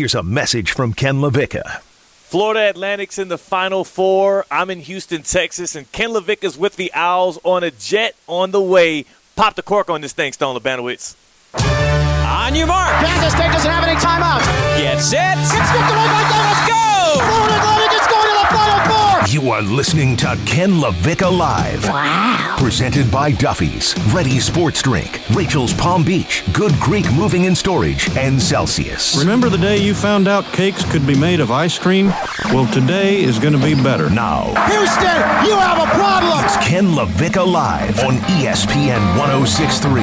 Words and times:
here's 0.00 0.14
a 0.14 0.22
message 0.22 0.70
from 0.70 0.94
Ken 0.94 1.16
LaVicka. 1.16 1.80
Florida 1.80 2.70
Atlantic's 2.70 3.18
in 3.18 3.28
the 3.28 3.36
Final 3.36 3.84
Four. 3.84 4.46
I'm 4.50 4.70
in 4.70 4.80
Houston, 4.80 5.22
Texas, 5.22 5.76
and 5.76 5.92
Ken 5.92 6.08
LaVicka's 6.08 6.56
with 6.56 6.76
the 6.76 6.90
Owls 6.94 7.38
on 7.44 7.62
a 7.62 7.70
jet 7.70 8.16
on 8.26 8.50
the 8.50 8.62
way. 8.62 9.04
Pop 9.36 9.56
the 9.56 9.62
cork 9.62 9.90
on 9.90 10.00
this 10.00 10.14
thing, 10.14 10.32
Stone 10.32 10.58
Labanowitz. 10.58 11.16
On 11.52 12.54
your 12.54 12.66
mark. 12.66 13.04
Kansas 13.04 13.32
State 13.34 13.52
doesn't 13.52 13.70
have 13.70 13.84
any 13.84 14.00
timeouts. 14.00 14.46
Get 14.80 15.02
set. 15.02 15.36
It's 15.36 15.50
skipped 15.50 15.92
away 15.92 16.08
by 16.08 16.24
Davis. 16.32 16.60
Go! 16.66 17.20
Florida 17.20 17.69
You 19.28 19.50
are 19.50 19.60
listening 19.62 20.16
to 20.18 20.38
Ken 20.46 20.70
LaVicka 20.72 21.30
Live. 21.36 21.84
Wow. 21.84 22.56
Presented 22.58 23.10
by 23.12 23.30
Duffy's, 23.32 23.94
Ready 24.14 24.40
Sports 24.40 24.82
Drink, 24.82 25.20
Rachel's 25.34 25.74
Palm 25.74 26.02
Beach, 26.02 26.42
Good 26.52 26.72
Greek 26.80 27.04
Moving 27.12 27.46
and 27.46 27.56
Storage, 27.56 28.08
and 28.16 28.40
Celsius. 28.40 29.16
Remember 29.16 29.48
the 29.48 29.58
day 29.58 29.76
you 29.76 29.94
found 29.94 30.26
out 30.26 30.44
cakes 30.46 30.90
could 30.90 31.06
be 31.06 31.16
made 31.16 31.38
of 31.40 31.50
ice 31.50 31.78
cream? 31.78 32.08
Well, 32.46 32.66
today 32.72 33.22
is 33.22 33.38
going 33.38 33.52
to 33.52 33.62
be 33.62 33.74
better. 33.74 34.08
Now, 34.10 34.46
Houston, 34.68 35.46
you 35.46 35.56
have 35.56 35.78
a 35.78 35.90
problem. 35.94 36.44
it's 36.44 36.56
Ken 36.66 36.86
LaVicka 36.86 37.46
Live 37.46 38.00
on 38.00 38.14
ESPN 38.40 39.18
1063. 39.18 40.00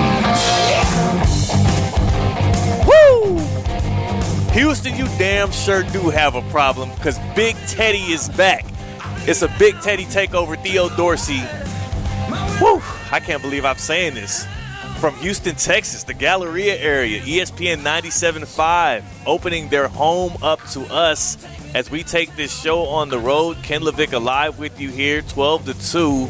Woo! 2.88 4.54
Houston, 4.54 4.96
you 4.96 5.06
damn 5.18 5.52
sure 5.52 5.84
do 5.84 6.10
have 6.10 6.36
a 6.36 6.42
problem 6.52 6.90
because 6.96 7.18
Big 7.36 7.56
Teddy 7.68 8.14
is 8.14 8.30
back. 8.30 8.64
It's 9.28 9.42
a 9.42 9.54
Big 9.60 9.78
Teddy 9.82 10.06
takeover, 10.06 10.58
Theo 10.64 10.88
Dorsey. 10.88 11.42
Woo! 12.62 12.82
I 13.12 13.20
can't 13.20 13.42
believe 13.42 13.66
I'm 13.66 13.76
saying 13.76 14.14
this. 14.14 14.48
From 15.02 15.16
Houston, 15.16 15.54
Texas, 15.54 16.06
the 16.06 16.14
Galleria 16.14 16.78
area, 16.78 17.20
ESPN 17.20 17.82
97.5, 17.82 19.04
opening 19.26 19.68
their 19.68 19.90
home 19.90 20.38
up 20.42 20.64
to 20.70 20.84
us 20.84 21.38
as 21.76 21.92
we 21.92 22.04
take 22.04 22.38
this 22.38 22.58
show 22.58 22.84
on 22.84 23.10
the 23.10 23.20
road. 23.20 23.58
Ken 23.64 23.82
LaVicka 23.82 24.24
live 24.24 24.60
with 24.60 24.80
you 24.80 24.92
here, 24.92 25.22
12 25.24 25.66
to 25.66 25.92
2. 25.92 26.30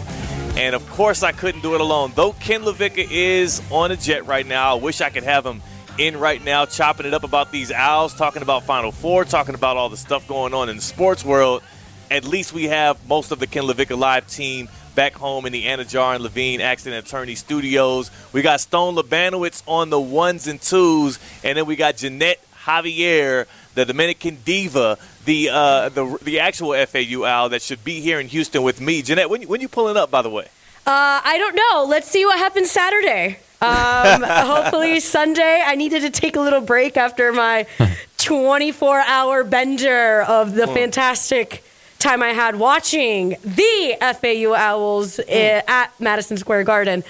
And 0.60 0.74
of 0.74 0.90
course, 0.90 1.22
I 1.22 1.34
couldn't 1.34 1.62
do 1.62 1.76
it 1.76 1.82
alone. 1.82 2.14
Though 2.16 2.34
Ken 2.34 2.64
LaVicka 2.64 3.12
is 3.12 3.62
on 3.70 3.92
a 3.92 3.96
jet 3.96 4.26
right 4.26 4.48
now, 4.48 4.76
I 4.76 4.82
wish 4.82 5.02
I 5.02 5.12
could 5.12 5.22
have 5.22 5.46
him 5.46 5.62
in 6.00 6.18
right 6.20 6.44
now, 6.44 6.66
chopping 6.66 7.06
it 7.06 7.14
up 7.14 7.24
about 7.24 7.52
these 7.52 7.72
Owls, 7.72 8.16
talking 8.16 8.42
about 8.42 8.64
Final 8.64 8.92
Four, 8.92 9.24
talking 9.24 9.54
about 9.54 9.78
all 9.78 9.90
the 9.90 9.98
stuff 9.98 10.28
going 10.28 10.56
on 10.56 10.68
in 10.68 10.78
the 10.78 10.82
sports 10.82 11.24
world. 11.24 11.62
At 12.10 12.24
least 12.24 12.54
we 12.54 12.66
have 12.66 13.06
most 13.08 13.32
of 13.32 13.40
the 13.40 13.48
Ken 13.48 13.64
LaVicka 13.64 13.98
Live 13.98 14.28
team 14.28 14.70
back 14.96 15.14
home 15.14 15.46
in 15.46 15.52
the 15.52 15.66
Anidjar 15.66 16.16
and 16.16 16.24
Levine 16.24 16.62
Accident 16.62 17.06
Attorney 17.06 17.36
Studios. 17.36 18.10
We 18.32 18.42
got 18.42 18.62
Stone 18.62 18.96
Labanowitz 18.96 19.62
on 19.68 19.90
the 19.90 20.00
ones 20.00 20.48
and 20.48 20.62
twos, 20.62 21.20
and 21.44 21.58
then 21.58 21.66
we 21.66 21.76
got 21.76 21.98
Jeanette 21.98 22.40
Javier, 22.64 23.46
the 23.76 23.86
Dominican 23.86 24.38
diva, 24.46 24.98
the 25.26 25.50
uh, 25.52 25.90
the 25.90 26.18
the 26.24 26.40
actual 26.40 26.74
FAU 26.86 27.26
owl 27.26 27.50
that 27.50 27.62
should 27.62 27.84
be 27.84 28.00
here 28.00 28.20
in 28.20 28.28
Houston 28.30 28.64
with 28.64 28.80
me. 28.80 29.02
Jeanette, 29.02 29.30
when 29.30 29.42
you, 29.42 29.48
when 29.48 29.62
you 29.62 29.68
pulling 29.68 29.98
up, 29.98 30.10
by 30.10 30.22
the 30.22 30.30
way? 30.30 30.48
Uh, 30.86 31.20
I 31.24 31.38
don't 31.38 31.56
know. 31.56 31.86
Let's 31.90 32.08
see 32.08 32.26
what 32.26 32.40
happens 32.40 32.72
Saturday. 32.72 33.40
Um, 33.60 34.24
hopefully 34.24 35.02
Sunday. 35.02 35.62
I 35.66 35.76
needed 35.76 36.02
to 36.04 36.10
take 36.10 36.38
a 36.38 36.42
little 36.42 36.62
break 36.62 36.96
after 36.96 37.34
my 37.34 37.68
24 38.18 39.02
hour 39.02 39.44
bender 39.44 40.22
of 40.22 40.56
the 40.56 40.68
fantastic 40.68 41.64
time 42.00 42.22
I 42.24 42.30
had 42.30 42.56
watching 42.58 43.36
the 43.44 43.98
FAU 44.00 44.54
Owls 44.54 45.20
i- 45.20 45.64
at 45.68 45.92
Madison 46.00 46.38
Square 46.38 46.64
Garden. 46.66 47.04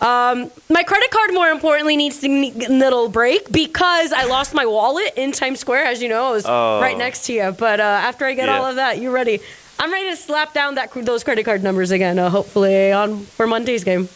Um, 0.00 0.50
my 0.70 0.84
credit 0.84 1.10
card, 1.10 1.34
more 1.34 1.48
importantly, 1.48 1.96
needs 1.96 2.20
to 2.20 2.28
a 2.28 2.68
little 2.70 3.08
break 3.08 3.50
because 3.50 4.12
I 4.12 4.24
lost 4.26 4.54
my 4.54 4.64
wallet 4.64 5.12
in 5.16 5.32
Times 5.32 5.58
Square. 5.58 5.86
As 5.86 6.00
you 6.00 6.08
know, 6.08 6.28
I 6.28 6.30
was 6.30 6.44
Oh. 6.46 6.80
right 6.80 6.96
next 6.96 7.26
to 7.26 7.32
you. 7.32 7.50
But 7.58 7.80
uh, 7.80 7.82
after 7.82 8.24
I 8.24 8.34
get 8.34 8.46
Yeah. 8.46 8.58
all 8.60 8.64
of 8.66 8.76
that, 8.76 8.98
you 8.98 9.10
ready? 9.10 9.40
I'm 9.80 9.92
ready 9.92 10.10
to 10.10 10.16
slap 10.16 10.54
down 10.54 10.76
that 10.76 10.90
those 10.94 11.24
credit 11.24 11.44
card 11.44 11.62
numbers 11.64 11.90
again. 11.90 12.18
Uh, 12.18 12.30
hopefully 12.30 12.92
on 12.92 13.24
for 13.26 13.46
Monday's 13.48 13.82
game. 13.84 14.08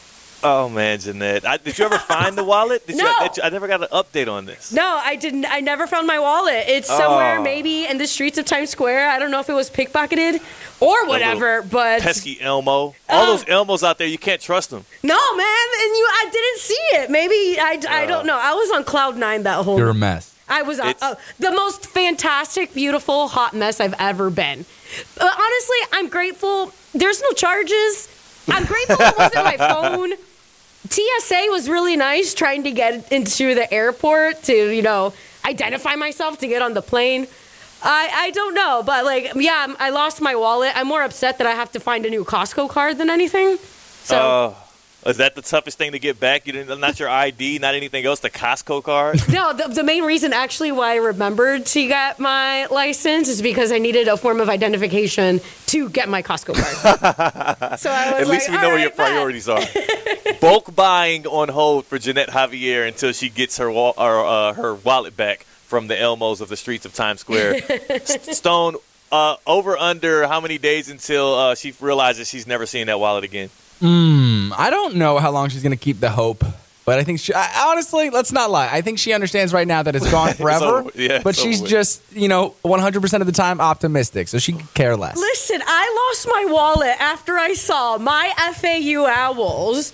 Oh 0.45 0.69
man, 0.69 0.99
Jeanette, 0.99 1.47
I, 1.47 1.57
did 1.57 1.79
you 1.79 1.85
ever 1.85 1.99
find 1.99 2.37
the 2.37 2.43
wallet? 2.45 2.87
Did 2.87 2.97
you, 2.97 3.03
No. 3.05 3.17
did 3.23 3.37
you- 3.37 3.43
I 3.45 3.49
never 3.51 3.69
got 3.69 3.81
an 3.83 3.89
update 3.93 4.27
on 4.31 4.45
this. 4.45 4.73
No, 4.73 5.01
I 5.05 5.15
didn't. 5.17 5.47
I 5.47 5.61
never 5.61 5.87
found 5.87 6.07
my 6.07 6.19
wallet. 6.19 6.65
It's 6.67 6.89
somewhere 6.89 7.39
Oh. 7.39 7.43
maybe 7.43 7.87
in 7.87 7.99
the 7.99 8.07
streets 8.07 8.39
of 8.39 8.45
Times 8.45 8.71
Square. 8.71 9.09
I 9.11 9.19
don't 9.19 9.31
know 9.31 9.41
if 9.41 9.49
it 9.49 9.55
was 9.55 9.71
pickpocketed 9.71 10.41
or 10.81 11.07
whatever. 11.07 11.63
But 11.63 12.03
Pesky 12.03 12.41
Elmo, 12.41 12.73
all 12.73 12.95
Oh. 13.09 13.27
those 13.37 13.45
Elmos 13.45 13.83
out 13.87 13.99
there, 13.99 14.07
you 14.09 14.19
can't 14.19 14.41
trust 14.41 14.71
them. 14.71 14.85
no, 15.03 15.37
man, 15.37 15.47
and 15.81 15.97
you, 15.97 16.09
I 16.13 16.29
didn't 16.33 16.59
see 16.59 16.75
it. 16.95 17.11
Maybe 17.11 17.59
I, 17.61 17.81
I 17.89 18.07
don't 18.07 18.27
know. 18.27 18.37
I 18.39 18.53
was 18.55 18.71
on 18.73 18.83
cloud 18.85 19.17
nine 19.17 19.45
that 19.45 19.65
whole. 19.65 19.79
You're 19.79 19.91
a 19.91 19.95
mess. 19.95 20.35
I 20.49 20.63
was 20.63 20.81
uh, 20.81 20.87
It's- 20.89 21.03
uh, 21.03 21.15
the 21.39 21.53
most 21.53 21.87
fantastic, 21.87 22.75
beautiful, 22.75 23.29
hot 23.29 23.55
mess 23.55 23.79
I've 23.81 23.95
ever 23.99 24.29
been. 24.29 24.65
Uh, 25.21 25.25
honestly, 25.39 25.77
I'm 25.93 26.09
grateful. 26.09 26.73
There's 26.95 27.23
no 27.23 27.31
charges. 27.31 28.09
I'm 28.49 28.65
grateful 28.65 28.97
it 28.99 29.17
wasn't 29.17 29.45
my 29.45 29.57
phone. 29.73 30.13
TSA 30.89 31.47
was 31.51 31.69
really 31.69 31.97
nice 31.97 32.35
trying 32.35 32.65
to 32.65 32.71
get 32.71 33.13
into 33.13 33.55
the 33.55 33.73
airport 33.73 34.43
to, 34.45 34.71
you 34.71 34.83
know, 34.83 35.13
identify 35.45 35.95
myself 35.95 36.39
to 36.39 36.49
get 36.49 36.63
on 36.63 36.75
the 36.75 36.83
plane. 36.83 37.27
I, 37.83 38.11
I 38.13 38.31
don't 38.31 38.55
know, 38.55 38.83
but 38.85 39.05
like, 39.05 39.33
yeah, 39.35 39.75
I 39.79 39.91
lost 39.91 40.21
my 40.21 40.35
wallet. 40.35 40.73
I'm 40.75 40.87
more 40.87 41.03
upset 41.03 41.39
that 41.39 41.47
I 41.47 41.53
have 41.53 41.73
to 41.73 41.81
find 41.81 42.07
a 42.07 42.11
new 42.11 42.25
Costco 42.25 42.69
card 42.69 42.99
than 42.99 43.11
anything. 43.11 43.59
So. 44.05 44.17
Oh, 44.17 44.57
is 45.07 45.17
that 45.17 45.35
the 45.35 45.43
toughest 45.43 45.79
thing 45.79 45.93
to 45.93 45.99
get 45.99 46.21
back? 46.21 46.47
You 46.47 46.53
didn't, 46.53 46.79
not 46.81 47.01
your 47.01 47.09
ID, 47.09 47.59
not 47.59 47.75
anything 47.75 48.05
else. 48.07 48.21
The 48.21 48.31
Costco 48.31 48.83
card. 48.85 49.21
No, 49.29 49.53
the, 49.53 49.69
the 49.69 49.83
main 49.83 50.05
reason 50.05 50.33
actually 50.33 50.73
why 50.73 50.93
I 50.93 50.97
remembered 50.97 51.65
to 51.67 51.87
get 51.89 52.19
my 52.19 52.67
license 52.67 53.29
is 53.29 53.41
because 53.43 53.73
I 53.73 53.79
needed 53.79 54.07
a 54.09 54.17
form 54.17 54.41
of 54.41 54.49
identification 54.49 55.41
to 55.67 55.89
get 55.89 56.09
my 56.09 56.23
Costco 56.23 56.55
card. 56.55 57.79
so 57.81 57.91
I 57.91 58.13
was 58.13 58.21
At 58.23 58.27
least 58.29 58.49
like, 58.49 58.57
we 58.57 58.63
know 58.63 58.69
"All 58.69 58.71
where 58.75 58.79
your 58.81 58.89
right, 58.91 58.97
bet." 58.97 59.07
priorities 59.09 59.49
are. 59.49 59.61
Bulk 60.41 60.75
buying 60.75 61.27
on 61.27 61.49
hold 61.49 61.87
for 61.87 61.99
Jeanette 61.99 62.29
Javier 62.29 62.87
until 62.87 63.13
she 63.13 63.29
gets 63.31 63.59
her 63.59 63.71
wa- 63.71 63.95
or, 63.97 64.25
uh, 64.27 64.53
her 64.55 64.75
wallet 64.75 65.17
back 65.17 65.45
from 65.67 65.87
the 65.89 65.95
Elmos 65.95 66.41
of 66.41 66.49
the 66.49 66.57
streets 66.57 66.85
of 66.85 66.93
Times 66.95 67.21
Square. 67.21 67.61
Stone, 68.05 68.77
uh, 69.11 69.37
over 69.47 69.77
under 69.79 70.27
how 70.27 70.41
many 70.41 70.59
days 70.59 70.91
until 70.91 71.35
uh, 71.35 71.55
she 71.55 71.75
realizes 71.81 72.29
she's 72.29 72.47
never 72.47 72.67
seeing 72.67 72.87
that 72.87 73.01
wallet 73.01 73.25
again? 73.25 73.51
Mm, 73.83 74.53
I 74.57 74.71
don't 74.71 74.95
know 74.97 75.19
how 75.19 75.31
long 75.33 75.49
she's 75.49 75.63
going 75.63 75.77
to 75.77 75.83
keep 75.85 75.99
the 76.01 76.09
hope, 76.11 76.45
but 76.85 76.99
I 76.99 77.05
think 77.05 77.19
she, 77.21 77.35
I, 77.35 77.67
honestly, 77.71 78.11
let's 78.11 78.31
not 78.33 78.51
lie. 78.51 78.69
I 78.73 78.81
think 78.81 78.99
she 79.01 79.13
understands 79.13 79.53
right 79.53 79.67
now 79.67 79.83
that 79.83 79.97
it's 79.97 80.09
gone 80.11 80.35
forever. 80.35 80.65
over- 80.65 80.91
yeah, 80.95 81.21
but 81.23 81.31
it's 81.31 81.43
she's 81.43 81.57
over 81.57 81.63
with. 81.65 81.71
just, 81.71 82.03
you 82.13 82.29
know, 82.29 82.55
100% 82.65 83.21
of 83.21 83.27
the 83.27 83.33
time 83.33 83.61
optimistic, 83.61 84.29
so 84.29 84.39
she 84.39 84.53
could 84.53 84.73
care 84.75 84.97
less. 84.97 85.17
Listen, 85.17 85.61
I 85.67 86.09
lost 86.11 86.29
my 86.29 86.53
wallet 86.53 86.95
after 87.01 87.35
I 87.39 87.55
saw 87.55 87.99
my 87.99 88.33
FAU 88.55 89.05
Owls 89.07 89.93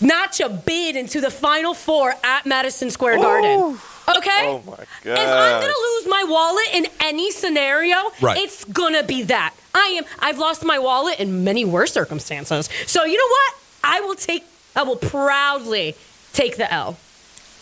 notch 0.00 0.40
a 0.40 0.48
bid 0.48 0.96
into 0.96 1.20
the 1.20 1.30
Final 1.30 1.74
Four 1.74 2.14
at 2.24 2.44
Madison 2.44 2.90
Square 2.90 3.18
Garden. 3.18 3.78
Okay? 4.08 4.46
Oh 4.46 4.62
my 4.66 4.74
If 5.04 5.18
I'm 5.18 5.60
gonna 5.60 5.72
lose 5.72 6.06
my 6.08 6.24
wallet 6.28 6.66
in 6.74 6.86
any 7.00 7.30
scenario, 7.30 7.96
Right. 8.20 8.36
it's 8.38 8.64
gonna 8.64 9.02
be 9.02 9.22
that. 9.24 9.54
I 9.74 9.86
am. 9.98 10.04
I've 10.18 10.38
lost 10.38 10.64
my 10.64 10.78
wallet 10.78 11.18
in 11.20 11.44
many 11.44 11.64
worse 11.64 11.92
circumstances. 11.92 12.68
So 12.86 13.04
you 13.04 13.16
know 13.16 13.28
what? 13.28 13.54
I 13.84 14.00
will 14.00 14.14
take. 14.14 14.44
I 14.76 14.82
will 14.82 14.96
proudly 14.96 15.94
take 16.32 16.56
the 16.56 16.70
L. 16.72 16.96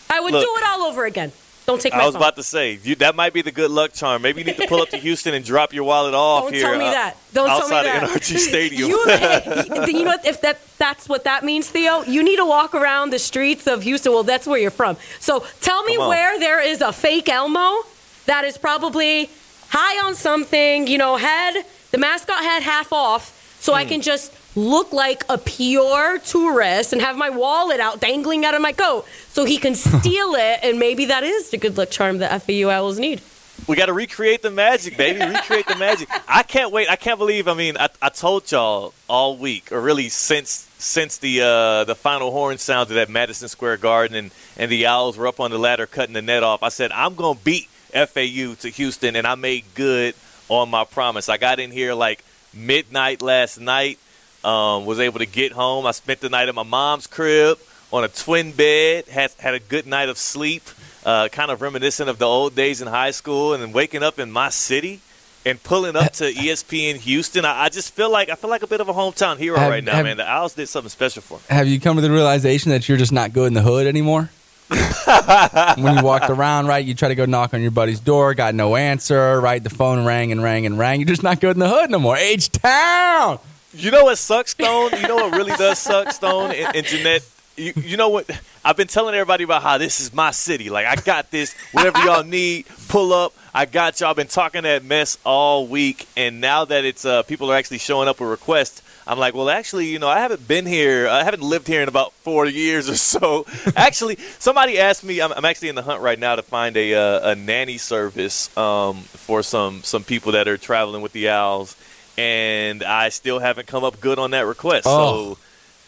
I 0.09 0.19
would 0.19 0.33
Look. 0.33 0.43
do 0.45 0.55
it 0.57 0.63
all 0.67 0.81
over 0.83 1.05
again. 1.05 1.31
Don't 1.65 1.79
take 1.79 1.93
my 1.93 1.99
I 1.99 2.05
was 2.05 2.13
phone. 2.15 2.21
about 2.23 2.35
to 2.37 2.43
say 2.43 2.79
you, 2.83 2.95
that 2.95 3.15
might 3.15 3.33
be 3.33 3.41
the 3.43 3.51
good 3.51 3.69
luck 3.71 3.93
charm. 3.93 4.21
Maybe 4.23 4.41
you 4.41 4.45
need 4.47 4.57
to 4.57 4.67
pull 4.67 4.81
up 4.81 4.89
to 4.89 4.97
Houston 4.97 5.33
and 5.35 5.45
drop 5.45 5.73
your 5.73 5.83
wallet 5.83 6.13
off 6.13 6.45
Don't 6.45 6.53
here. 6.53 6.63
tell 6.63 6.77
me 6.77 6.87
uh, 6.87 6.91
that. 6.91 7.17
Don't 7.33 7.47
tell 7.47 7.57
me 7.69 7.75
outside 7.75 7.85
that. 7.85 8.03
of 8.03 8.09
NRG 8.09 8.37
Stadium. 8.49 8.89
You, 8.89 8.97
you 9.99 10.03
know 10.03 10.11
what? 10.11 10.25
If 10.25 10.41
that 10.41 10.59
that's 10.77 11.07
what 11.07 11.23
that 11.25 11.43
means, 11.45 11.69
Theo, 11.69 12.03
you 12.03 12.23
need 12.23 12.37
to 12.37 12.45
walk 12.45 12.73
around 12.73 13.11
the 13.11 13.19
streets 13.19 13.67
of 13.67 13.83
Houston. 13.83 14.11
Well, 14.11 14.23
that's 14.23 14.47
where 14.47 14.59
you're 14.59 14.71
from. 14.71 14.97
So 15.19 15.45
tell 15.61 15.83
me 15.83 15.97
where 15.97 16.39
there 16.39 16.59
is 16.61 16.81
a 16.81 16.91
fake 16.91 17.29
Elmo 17.29 17.83
that 18.25 18.43
is 18.43 18.57
probably 18.57 19.29
high 19.69 20.05
on 20.07 20.15
something. 20.15 20.87
You 20.87 20.97
know, 20.97 21.15
head 21.17 21.63
the 21.91 21.97
mascot 21.99 22.41
head 22.43 22.63
half 22.63 22.91
off, 22.91 23.57
so 23.61 23.73
Hmm. 23.73 23.77
I 23.79 23.85
can 23.85 24.01
just 24.01 24.33
look 24.55 24.91
like 24.91 25.23
a 25.29 25.37
pure 25.37 26.19
tourist 26.19 26.93
and 26.93 27.01
have 27.01 27.17
my 27.17 27.29
wallet 27.29 27.79
out 27.79 27.99
dangling 27.99 28.45
out 28.45 28.53
of 28.53 28.61
my 28.61 28.71
coat, 28.71 29.05
so 29.29 29.45
he 29.45 29.57
can 29.57 29.75
steal 29.75 30.35
it, 30.35 30.59
and 30.63 30.79
maybe 30.79 31.05
that 31.05 31.23
is 31.23 31.49
the 31.49 31.57
good 31.57 31.77
luck 31.77 31.89
charm 31.89 32.19
that 32.19 32.41
FAU 32.43 32.69
Owls 32.69 32.99
need. 32.99 33.21
We 33.67 33.75
got 33.75 33.85
to 33.87 33.93
recreate 33.93 34.41
the 34.41 34.49
magic, 34.49 34.97
baby. 34.97 35.23
Recreate 35.23 35.67
the 35.67 35.75
magic. 35.75 36.09
I 36.27 36.43
can't 36.43 36.71
wait. 36.71 36.89
I 36.89 36.95
can't 36.95 37.19
believe. 37.19 37.47
I 37.47 37.53
mean, 37.53 37.77
I, 37.77 37.89
I 38.01 38.09
told 38.09 38.51
y'all 38.51 38.93
all 39.07 39.37
week, 39.37 39.71
or 39.71 39.79
really 39.79 40.09
since 40.09 40.67
since 40.79 41.19
the 41.19 41.41
uh, 41.41 41.83
the 41.83 41.95
final 41.95 42.31
horn 42.31 42.57
sounded 42.57 42.97
at 42.97 43.09
Madison 43.09 43.47
Square 43.47 43.77
Garden, 43.77 44.15
and 44.15 44.31
and 44.57 44.71
the 44.71 44.87
Owls 44.87 45.17
were 45.17 45.27
up 45.27 45.39
on 45.39 45.51
the 45.51 45.59
ladder 45.59 45.85
cutting 45.85 46.13
the 46.13 46.21
net 46.21 46.43
off. 46.43 46.63
I 46.63 46.69
said 46.69 46.91
I'm 46.91 47.13
gonna 47.13 47.39
beat 47.43 47.67
FAU 47.93 48.55
to 48.61 48.69
Houston, 48.69 49.15
and 49.15 49.27
I 49.27 49.35
made 49.35 49.65
good 49.75 50.15
on 50.49 50.69
my 50.69 50.83
promise. 50.83 51.29
I 51.29 51.37
got 51.37 51.59
in 51.59 51.71
here 51.71 51.93
like 51.93 52.23
midnight 52.53 53.21
last 53.21 53.59
night. 53.59 53.99
Um, 54.43 54.85
was 54.85 54.99
able 54.99 55.19
to 55.19 55.25
get 55.27 55.51
home. 55.51 55.85
I 55.85 55.91
spent 55.91 56.19
the 56.19 56.29
night 56.29 56.49
at 56.49 56.55
my 56.55 56.63
mom's 56.63 57.05
crib 57.07 57.59
on 57.93 58.03
a 58.03 58.07
twin 58.07 58.51
bed. 58.53 59.05
Had 59.07 59.31
had 59.39 59.53
a 59.53 59.59
good 59.59 59.85
night 59.85 60.09
of 60.09 60.17
sleep. 60.17 60.63
uh, 61.05 61.27
kind 61.29 61.51
of 61.51 61.61
reminiscent 61.61 62.09
of 62.09 62.17
the 62.19 62.25
old 62.25 62.55
days 62.55 62.81
in 62.81 62.87
high 62.87 63.11
school, 63.11 63.53
and 63.53 63.61
then 63.61 63.71
waking 63.71 64.01
up 64.03 64.17
in 64.19 64.31
my 64.31 64.49
city 64.49 64.99
and 65.45 65.61
pulling 65.63 65.95
up 65.95 66.13
to 66.13 66.23
ESPN 66.33 66.95
Houston. 66.97 67.43
I, 67.45 67.63
I 67.65 67.69
just 67.69 67.93
feel 67.93 68.11
like 68.11 68.29
I 68.29 68.35
feel 68.35 68.49
like 68.49 68.63
a 68.63 68.67
bit 68.67 68.81
of 68.81 68.89
a 68.89 68.93
hometown 68.93 69.37
hero 69.37 69.57
Have- 69.57 69.69
right 69.71 69.83
now, 69.83 69.93
have- 69.95 70.05
man. 70.05 70.17
The 70.17 70.27
Owls 70.29 70.53
did 70.55 70.67
something 70.69 70.89
special 70.89 71.21
for 71.21 71.35
me. 71.37 71.43
Have 71.55 71.67
you 71.67 71.79
come 71.79 71.95
to 71.97 72.01
the 72.01 72.11
realization 72.11 72.71
that 72.71 72.87
you're 72.89 72.97
just 72.97 73.11
not 73.11 73.33
good 73.33 73.47
in 73.47 73.53
the 73.53 73.61
hood 73.63 73.85
anymore? 73.87 74.29
when 74.69 75.97
you 75.97 76.03
walked 76.03 76.29
around, 76.29 76.67
right? 76.67 76.85
You 76.85 76.93
try 76.93 77.09
to 77.09 77.15
go 77.15 77.25
knock 77.25 77.53
on 77.53 77.61
your 77.61 77.71
buddy's 77.71 77.99
door, 77.99 78.33
got 78.33 78.55
no 78.55 78.75
answer, 78.75 79.39
right? 79.41 79.61
The 79.61 79.69
phone 79.69 80.05
rang 80.05 80.31
and 80.31 80.41
rang 80.41 80.65
and 80.65 80.79
rang. 80.79 80.99
You're 81.01 81.07
just 81.07 81.23
not 81.23 81.41
good 81.41 81.55
in 81.55 81.59
the 81.59 81.67
hood 81.69 81.89
no 81.89 81.99
more. 81.99 82.15
H 82.15 82.49
Town. 82.51 83.39
You 83.73 83.89
know 83.91 84.03
what 84.03 84.17
sucks, 84.17 84.51
Stone? 84.51 84.91
You 84.99 85.07
know 85.07 85.15
what 85.15 85.35
really 85.35 85.55
does 85.55 85.79
suck, 85.79 86.11
Stone 86.11 86.51
and, 86.51 86.75
and 86.75 86.85
Jeanette? 86.85 87.23
You, 87.55 87.73
you 87.75 87.97
know 87.97 88.09
what? 88.09 88.29
I've 88.65 88.75
been 88.75 88.87
telling 88.87 89.15
everybody 89.15 89.43
about 89.43 89.61
how 89.61 89.77
this 89.77 89.99
is 90.01 90.13
my 90.13 90.31
city. 90.31 90.69
Like, 90.69 90.85
I 90.85 90.95
got 90.95 91.31
this. 91.31 91.55
Whatever 91.71 91.99
y'all 91.99 92.23
need, 92.23 92.65
pull 92.89 93.13
up. 93.13 93.33
I 93.53 93.65
got 93.65 93.99
y'all. 93.99 94.13
Been 94.13 94.27
talking 94.27 94.63
that 94.63 94.83
mess 94.83 95.17
all 95.23 95.67
week. 95.67 96.07
And 96.17 96.41
now 96.41 96.65
that 96.65 96.85
it's 96.85 97.05
uh, 97.05 97.23
people 97.23 97.51
are 97.51 97.55
actually 97.55 97.77
showing 97.77 98.07
up 98.07 98.19
with 98.19 98.29
requests, 98.29 98.81
I'm 99.07 99.17
like, 99.17 99.33
well, 99.33 99.49
actually, 99.49 99.87
you 99.87 99.99
know, 99.99 100.07
I 100.07 100.19
haven't 100.19 100.47
been 100.47 100.65
here. 100.65 101.07
I 101.07 101.23
haven't 101.23 101.43
lived 101.43 101.67
here 101.67 101.81
in 101.81 101.87
about 101.87 102.13
four 102.13 102.45
years 102.45 102.89
or 102.89 102.95
so. 102.95 103.45
actually, 103.75 104.17
somebody 104.37 104.79
asked 104.79 105.03
me. 105.03 105.21
I'm, 105.21 105.31
I'm 105.33 105.45
actually 105.45 105.69
in 105.69 105.75
the 105.75 105.81
hunt 105.81 106.01
right 106.01 106.19
now 106.19 106.35
to 106.35 106.41
find 106.41 106.77
a 106.77 106.93
uh, 106.93 107.31
a 107.31 107.35
nanny 107.35 107.77
service 107.77 108.55
um, 108.57 108.97
for 108.97 109.43
some 109.43 109.81
some 109.83 110.03
people 110.03 110.33
that 110.33 110.47
are 110.47 110.57
traveling 110.57 111.01
with 111.01 111.13
the 111.13 111.29
Owls, 111.29 111.75
and 112.17 112.83
I 112.83 113.09
still 113.09 113.39
haven't 113.39 113.67
come 113.67 113.83
up 113.83 113.99
good 113.99 114.19
on 114.19 114.31
that 114.31 114.45
request. 114.45 114.85
Oh. 114.87 115.33
So 115.33 115.37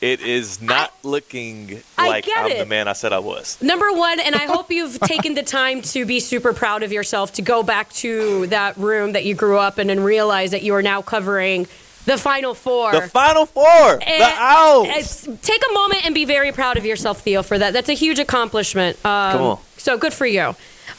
it 0.02 0.20
is 0.20 0.62
not 0.62 0.94
looking 1.04 1.82
like 1.98 2.28
I'm 2.36 2.52
it. 2.52 2.58
the 2.58 2.66
man 2.66 2.90
I 2.90 2.94
said 2.94 3.14
I 3.14 3.20
was. 3.20 3.62
Number 3.62 3.92
one, 3.94 4.20
and 4.20 4.36
I 4.36 4.46
hope 4.48 4.70
you've 4.70 5.00
taken 5.02 5.34
the 5.34 5.44
time 5.44 5.82
to 5.82 6.06
be 6.06 6.20
super 6.20 6.52
proud 6.52 6.84
of 6.84 6.92
yourself 6.92 7.34
to 7.34 7.42
go 7.42 7.64
back 7.64 7.90
to 7.94 8.48
that 8.48 8.76
room 8.76 9.14
that 9.14 9.24
you 9.24 9.34
grew 9.34 9.58
up 9.58 9.80
in 9.80 9.90
and 9.90 10.04
realize 10.04 10.52
that 10.52 10.62
you 10.62 10.76
are 10.76 10.82
now 10.82 11.02
covering 11.02 11.68
the 12.06 12.18
Final 12.18 12.54
Four. 12.54 12.92
The 12.92 13.08
Final 13.08 13.46
Four, 13.46 13.64
the 14.00 14.34
Owls. 14.36 15.28
Take 15.42 15.62
a 15.70 15.74
moment 15.74 16.06
and 16.06 16.14
be 16.14 16.26
very 16.26 16.52
proud 16.52 16.76
of 16.76 16.86
yourself, 16.86 17.22
Theo, 17.22 17.42
for 17.42 17.58
that. 17.58 17.72
That's 17.72 17.88
a 17.88 17.94
huge 17.94 18.20
accomplishment. 18.20 18.98
Um, 19.06 19.32
Come 19.32 19.42
on. 19.42 19.60
So 19.78 19.98
good 19.98 20.12
for 20.12 20.26
you. 20.26 20.54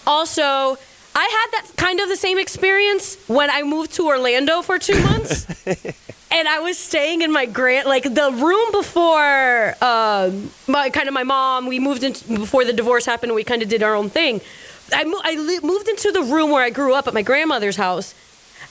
Also, 0.07 0.79
I 1.17 1.23
had 1.25 1.63
that 1.63 1.77
kind 1.77 2.01
of 2.01 2.09
the 2.09 2.17
same 2.17 2.39
experience 2.39 3.17
when 3.29 3.49
I 3.51 3.63
moved 3.63 3.93
to 3.95 4.07
Orlando 4.07 4.63
for 4.63 4.79
two 4.79 5.01
months. 5.03 5.47
and 6.31 6.49
I 6.49 6.59
was 6.59 6.77
staying 6.77 7.23
in 7.23 7.33
my 7.33 7.47
grand, 7.47 7.87
like 7.87 8.03
the 8.03 8.31
room 8.33 8.73
before 8.73 9.75
um, 9.83 10.51
my 10.67 10.91
kind 10.91 11.07
of 11.09 11.15
my 11.15 11.23
mom. 11.23 11.67
We 11.67 11.79
moved 11.79 12.03
in 12.03 12.13
before 12.37 12.65
the 12.65 12.73
divorce 12.73 13.07
happened, 13.07 13.31
and 13.31 13.37
we 13.37 13.45
kind 13.45 13.63
of 13.63 13.69
did 13.69 13.83
our 13.83 13.95
own 13.95 14.11
thing. 14.11 14.41
I, 14.93 15.05
mo- 15.05 15.21
I 15.23 15.35
li- 15.37 15.61
moved 15.63 15.89
into 15.89 16.11
the 16.11 16.23
room 16.23 16.51
where 16.51 16.63
I 16.65 16.71
grew 16.71 16.95
up 16.95 17.07
at 17.07 17.15
my 17.15 17.23
grandmother's 17.23 17.77
house, 17.77 18.13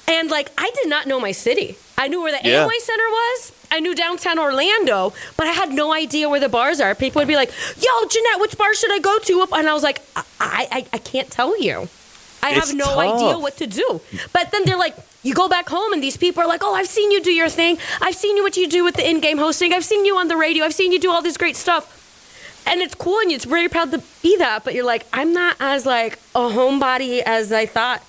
and 0.07 0.29
like 0.29 0.51
I 0.57 0.69
did 0.75 0.89
not 0.89 1.07
know 1.07 1.19
my 1.19 1.31
city. 1.31 1.77
I 1.97 2.09
knew 2.09 2.21
where 2.21 2.31
the 2.33 2.47
Yeah. 2.47 2.65
Amway 2.65 2.77
Center 2.79 3.03
was. 3.09 3.51
I 3.71 3.79
knew 3.79 3.95
downtown 3.95 4.37
Orlando, 4.37 5.13
but 5.37 5.47
I 5.47 5.51
had 5.51 5.71
no 5.71 5.93
idea 5.93 6.27
where 6.27 6.39
the 6.41 6.49
bars 6.49 6.81
are. 6.81 6.93
People 6.93 7.21
would 7.21 7.27
be 7.29 7.35
like, 7.37 7.51
"Yo, 7.77 8.07
Jeanette, 8.09 8.41
which 8.41 8.57
bar 8.57 8.73
should 8.75 8.91
I 8.91 8.99
go 8.99 9.17
to?" 9.19 9.47
And 9.53 9.69
I 9.69 9.73
was 9.73 9.83
like, 9.83 10.01
"I, 10.15 10.23
I, 10.71 10.85
I 10.91 10.97
can't 10.97 11.31
tell 11.31 11.57
you. 11.59 11.87
I 12.47 12.49
It's 12.51 12.59
have 12.69 12.75
no 12.75 12.85
tough. 12.85 13.09
idea 13.09 13.35
what 13.45 13.55
to 13.57 13.67
do." 13.67 13.87
But 14.35 14.51
then 14.51 14.61
they're 14.65 14.83
like, 14.85 14.95
"You 15.23 15.33
go 15.33 15.47
back 15.47 15.67
home, 15.69 15.93
and 15.93 16.01
these 16.07 16.17
people 16.17 16.43
are 16.43 16.47
like, 16.53 16.63
"Oh, 16.63 16.73
I've 16.79 16.91
seen 16.97 17.09
you 17.11 17.21
do 17.29 17.33
your 17.41 17.49
thing. 17.49 17.77
I've 18.05 18.15
seen 18.23 18.33
you 18.37 18.43
what 18.43 18.55
you 18.57 18.67
do 18.67 18.83
with 18.83 18.95
the 18.95 19.05
in-game 19.11 19.39
hosting. 19.45 19.73
I've 19.73 19.85
seen 19.93 20.03
you 20.05 20.17
on 20.17 20.27
the 20.27 20.37
radio. 20.37 20.65
I've 20.65 20.75
seen 20.81 20.91
you 20.91 20.99
do 20.99 21.11
all 21.11 21.21
this 21.29 21.37
great 21.37 21.57
stuff." 21.65 21.83
And 22.65 22.81
it's 22.81 22.95
cool, 22.95 23.19
and 23.19 23.31
it's 23.31 23.45
very 23.45 23.67
proud 23.67 23.91
to 23.91 23.99
be 24.21 24.37
that. 24.37 24.63
But 24.63 24.73
you're 24.73 24.85
like, 24.95 25.05
I'm 25.11 25.31
not 25.33 25.55
as 25.59 25.85
like 25.85 26.13
a 26.33 26.45
homebody 26.57 27.21
as 27.25 27.51
I 27.51 27.65
thought 27.65 28.01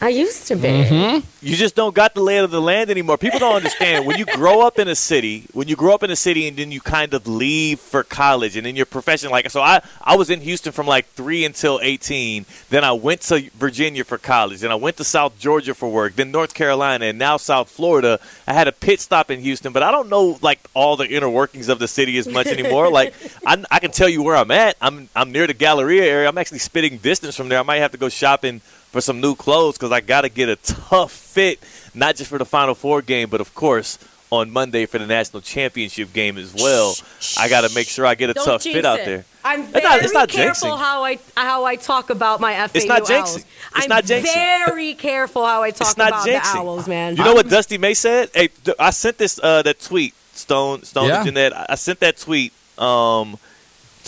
I 0.00 0.10
used 0.10 0.46
to 0.46 0.54
be. 0.54 0.68
Mm-hmm. 0.68 1.26
You 1.40 1.56
just 1.56 1.74
don't 1.74 1.94
got 1.94 2.14
the 2.14 2.20
lay 2.20 2.38
of 2.38 2.52
the 2.52 2.60
land 2.60 2.88
anymore. 2.88 3.18
People 3.18 3.40
don't 3.40 3.56
understand 3.56 4.06
when 4.06 4.16
you 4.16 4.24
grow 4.26 4.60
up 4.60 4.78
in 4.78 4.86
a 4.86 4.94
city, 4.94 5.46
when 5.52 5.66
you 5.66 5.74
grow 5.74 5.92
up 5.92 6.04
in 6.04 6.10
a 6.10 6.16
city 6.16 6.46
and 6.46 6.56
then 6.56 6.70
you 6.70 6.80
kind 6.80 7.14
of 7.14 7.26
leave 7.26 7.80
for 7.80 8.04
college 8.04 8.56
and 8.56 8.64
in 8.64 8.76
your 8.76 8.86
profession 8.86 9.30
like 9.30 9.50
so 9.50 9.60
I 9.60 9.80
I 10.02 10.16
was 10.16 10.30
in 10.30 10.40
Houston 10.40 10.70
from 10.70 10.86
like 10.86 11.06
3 11.10 11.44
until 11.44 11.80
18, 11.82 12.46
then 12.70 12.84
I 12.84 12.92
went 12.92 13.22
to 13.22 13.50
Virginia 13.54 14.04
for 14.04 14.18
college, 14.18 14.60
then 14.60 14.70
I 14.70 14.76
went 14.76 14.96
to 14.98 15.04
South 15.04 15.36
Georgia 15.38 15.74
for 15.74 15.88
work, 15.90 16.14
then 16.14 16.30
North 16.30 16.54
Carolina 16.54 17.06
and 17.06 17.18
now 17.18 17.36
South 17.36 17.68
Florida. 17.68 18.20
I 18.46 18.52
had 18.52 18.68
a 18.68 18.72
pit 18.72 19.00
stop 19.00 19.32
in 19.32 19.40
Houston, 19.40 19.72
but 19.72 19.82
I 19.82 19.90
don't 19.90 20.08
know 20.08 20.38
like 20.42 20.60
all 20.74 20.96
the 20.96 21.08
inner 21.08 21.30
workings 21.30 21.68
of 21.68 21.80
the 21.80 21.88
city 21.88 22.18
as 22.18 22.28
much 22.28 22.46
anymore. 22.46 22.88
like 22.92 23.14
I, 23.44 23.64
I 23.68 23.80
can 23.80 23.90
tell 23.90 24.08
you 24.08 24.22
where 24.22 24.36
I'm 24.36 24.52
at. 24.52 24.76
I'm 24.80 25.08
I'm 25.16 25.32
near 25.32 25.48
the 25.48 25.54
Galleria 25.54 26.04
area. 26.04 26.28
I'm 26.28 26.38
actually 26.38 26.60
spitting 26.60 26.98
distance 26.98 27.34
from 27.34 27.48
there. 27.48 27.58
I 27.58 27.64
might 27.64 27.78
have 27.78 27.92
to 27.92 27.98
go 27.98 28.08
shopping 28.08 28.60
for 28.90 29.00
some 29.00 29.20
new 29.20 29.34
clothes 29.34 29.76
because 29.76 29.92
I 29.92 30.00
got 30.00 30.22
to 30.22 30.28
get 30.28 30.48
a 30.48 30.56
tough 30.56 31.12
fit, 31.12 31.60
not 31.94 32.16
just 32.16 32.30
for 32.30 32.38
the 32.38 32.44
Final 32.46 32.74
Four 32.74 33.02
game, 33.02 33.28
but 33.30 33.40
of 33.40 33.54
course 33.54 33.98
on 34.30 34.50
Monday 34.50 34.84
for 34.84 34.98
the 34.98 35.06
national 35.06 35.40
championship 35.40 36.12
game 36.12 36.36
as 36.36 36.54
well. 36.54 36.94
I 37.38 37.48
got 37.48 37.66
to 37.66 37.74
make 37.74 37.88
sure 37.88 38.04
I 38.04 38.14
get 38.14 38.28
a 38.28 38.34
Don't 38.34 38.44
tough 38.44 38.62
jinx 38.62 38.76
fit 38.76 38.84
out 38.84 39.00
it. 39.00 39.06
there. 39.06 39.24
I'm 39.42 39.62
It's 39.62 39.70
very 39.72 39.84
not- 39.84 40.02
it's 40.02 40.12
not 40.12 40.28
careful 40.28 40.68
jinxing. 40.68 40.78
how 40.78 41.02
I 41.04 41.18
how 41.34 41.64
I 41.64 41.76
talk 41.76 42.10
about 42.10 42.38
my 42.38 42.52
FAU 42.68 42.70
It's 42.74 42.84
not 42.86 43.02
jinxing. 43.04 43.20
Owls. 43.20 43.36
It's 43.36 43.46
I'm 43.74 43.88
not 43.88 44.04
jinxing. 44.04 44.66
very 44.66 44.92
careful 44.94 45.46
how 45.46 45.62
I 45.62 45.70
talk 45.70 45.88
It's 45.88 45.96
not 45.96 46.08
about 46.08 46.26
jinxing. 46.26 46.52
the 46.52 46.58
Owls, 46.58 46.86
man. 46.86 47.16
You 47.16 47.24
know 47.24 47.32
what 47.32 47.48
Dusty 47.48 47.78
May 47.78 47.94
said? 47.94 48.28
Hey, 48.34 48.50
I 48.78 48.90
sent 48.90 49.16
this 49.16 49.40
uh, 49.42 49.62
that 49.62 49.80
tweet, 49.80 50.12
Stone 50.34 50.82
Stone 50.82 51.08
Yeah. 51.08 51.16
and 51.20 51.24
Jeanette. 51.26 51.56
I 51.56 51.66
I 51.70 51.74
sent 51.76 52.00
that 52.00 52.18
tweet 52.18 52.52
um, 52.76 53.38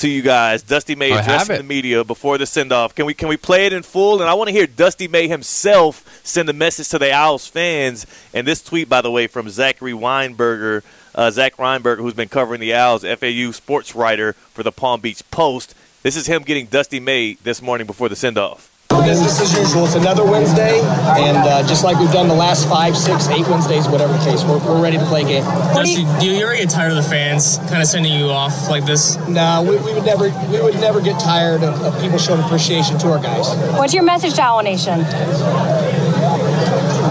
to 0.00 0.08
you 0.08 0.23
guys. 0.23 0.62
Dusty 0.62 0.94
May 0.94 1.12
addressing 1.12 1.56
the 1.56 1.62
media 1.62 2.05
before 2.05 2.38
the 2.38 2.47
send 2.47 2.73
off. 2.73 2.94
Can 2.94 3.06
we 3.06 3.14
can 3.14 3.29
we 3.29 3.37
play 3.37 3.67
it 3.67 3.73
in 3.73 3.82
full? 3.82 4.20
And 4.20 4.31
I 4.31 4.35
want 4.35 4.49
to 4.49 4.52
hear 4.52 4.67
Dusty 4.67 5.08
May 5.08 5.29
himself 5.29 6.20
send 6.25 6.49
a 6.49 6.52
message 6.52 6.88
to 6.91 6.99
the 6.99 7.12
Owls 7.12 7.47
fans. 7.47 8.06
And 8.32 8.47
this 8.47 8.62
tweet, 8.62 8.88
by 8.88 9.02
the 9.02 9.11
way, 9.11 9.26
from 9.26 9.49
Zachary 9.50 9.93
Weinberger, 9.93 10.82
uh, 11.14 11.31
Zach 11.31 11.56
Weinberger, 11.56 11.99
who's 11.99 12.14
been 12.14 12.29
covering 12.29 12.61
the 12.61 12.75
Owls, 12.75 13.05
FAU 13.05 13.52
sports 13.52 13.94
writer 13.94 14.32
for 14.32 14.62
the 14.62 14.73
Palm 14.73 15.00
Beach 15.00 15.23
Post. 15.31 15.75
This 16.03 16.17
is 16.17 16.26
him 16.26 16.43
getting 16.43 16.67
Dusty 16.67 16.99
May 16.99 17.35
this 17.35 17.61
morning 17.61 17.87
before 17.87 18.08
the 18.08 18.17
send 18.17 18.38
off. 18.38 18.69
Business 18.91 19.41
as 19.41 19.59
usual. 19.59 19.87
It's 19.87 19.95
another 19.95 20.25
Wednesday, 20.25 20.79
and 20.81 21.37
uh, 21.39 21.67
just 21.67 21.83
like 21.83 21.99
we've 21.99 22.13
done 22.13 22.29
the 22.29 22.35
last 22.35 22.69
five, 22.69 22.97
six, 22.97 23.29
eight 23.29 23.47
Wednesdays, 23.49 23.89
whatever 23.89 24.13
the 24.13 24.25
case, 24.25 24.45
we're, 24.45 24.59
we're 24.59 24.81
ready 24.81 24.99
to 24.99 25.05
play 25.07 25.23
a 25.23 25.25
game. 25.25 25.45
Dusty, 25.75 26.05
do 26.21 26.27
you 26.27 26.45
ever 26.45 26.55
get 26.55 26.71
tired 26.71 26.91
of 26.93 26.97
the 26.97 27.09
fans 27.09 27.59
kind 27.71 27.83
of 27.83 27.89
sending 27.89 28.13
you 28.13 28.27
off 28.31 28.69
like 28.69 28.85
this? 28.85 29.17
No, 29.27 29.63
we, 29.67 29.79
we 29.79 29.95
would 29.95 30.05
never, 30.05 30.29
we 30.51 30.61
would 30.61 30.75
never 30.75 31.01
get 31.01 31.19
tired 31.21 31.63
of, 31.63 31.81
of 31.83 32.01
people 32.01 32.19
showing 32.19 32.41
appreciation 32.43 32.99
to 32.99 33.11
our 33.11 33.19
guys. 33.19 33.49
What's 33.79 33.95
your 33.95 34.05
message 34.05 34.35
to 34.35 34.43
Owl 34.43 34.63
Nation? 34.63 35.01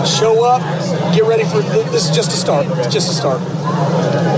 Show 0.06 0.46
up, 0.46 0.62
get 1.14 1.24
ready 1.26 1.44
for 1.44 1.62
this. 1.62 2.10
Is 2.10 2.16
just 2.16 2.32
a 2.32 2.38
start. 2.38 2.66
It's 2.80 2.94
just 2.94 3.10
a 3.10 3.14
start. 3.14 3.42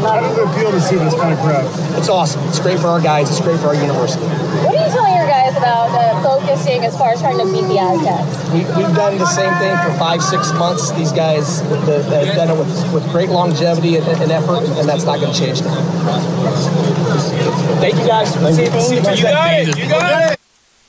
How 0.02 0.20
does 0.20 0.38
it 0.38 0.60
feel 0.60 0.72
to 0.72 0.82
see 0.82 0.96
this 0.96 1.14
kind 1.14 1.34
of 1.34 1.40
crowd? 1.40 1.70
It's 1.98 2.10
awesome. 2.10 2.42
It's 2.48 2.60
great 2.60 2.80
for 2.80 2.88
our 2.88 3.02
guys. 3.02 3.30
It's 3.30 3.42
great 3.42 3.60
for 3.60 3.68
our 3.68 3.76
university. 3.76 4.26
What 4.26 4.76
are 4.76 4.88
you 4.88 4.92
telling 4.92 5.14
your 5.16 5.28
guys 5.28 5.56
about 5.56 5.90
uh, 5.92 6.01
focusing 6.22 6.86
as 6.86 6.98
far 6.98 7.12
as 7.12 7.22
trying 7.22 7.38
to 7.38 7.46
beat 7.46 7.68
the 7.68 7.80
Aztecs? 7.80 8.50
We, 8.54 8.60
we've 8.76 8.96
done 8.96 9.18
the 9.18 9.26
same 9.26 9.54
thing 9.60 9.76
for 9.78 9.98
five, 9.98 10.22
six 10.22 10.52
months. 10.54 10.92
These 10.92 11.12
guys 11.12 11.62
the, 11.70 11.78
the, 11.78 12.26
have 12.26 12.36
done 12.36 12.50
it 12.50 12.58
with, 12.58 12.94
with 12.94 13.12
great 13.12 13.30
longevity 13.30 13.98
and, 13.98 14.08
and 14.08 14.32
effort, 14.32 14.64
and 14.64 14.88
that's 14.88 15.06
not 15.06 15.20
going 15.20 15.34
to 15.34 15.40
change 15.40 15.62
now. 15.62 15.82
Thank 17.80 17.96
you 17.96 18.08
guys. 18.08 18.34
See, 18.34 18.66
see 18.66 18.96
you 18.96 19.02
Tuesday. 19.02 19.66
You 19.66 19.90
got 19.90 20.34
it. 20.34 20.40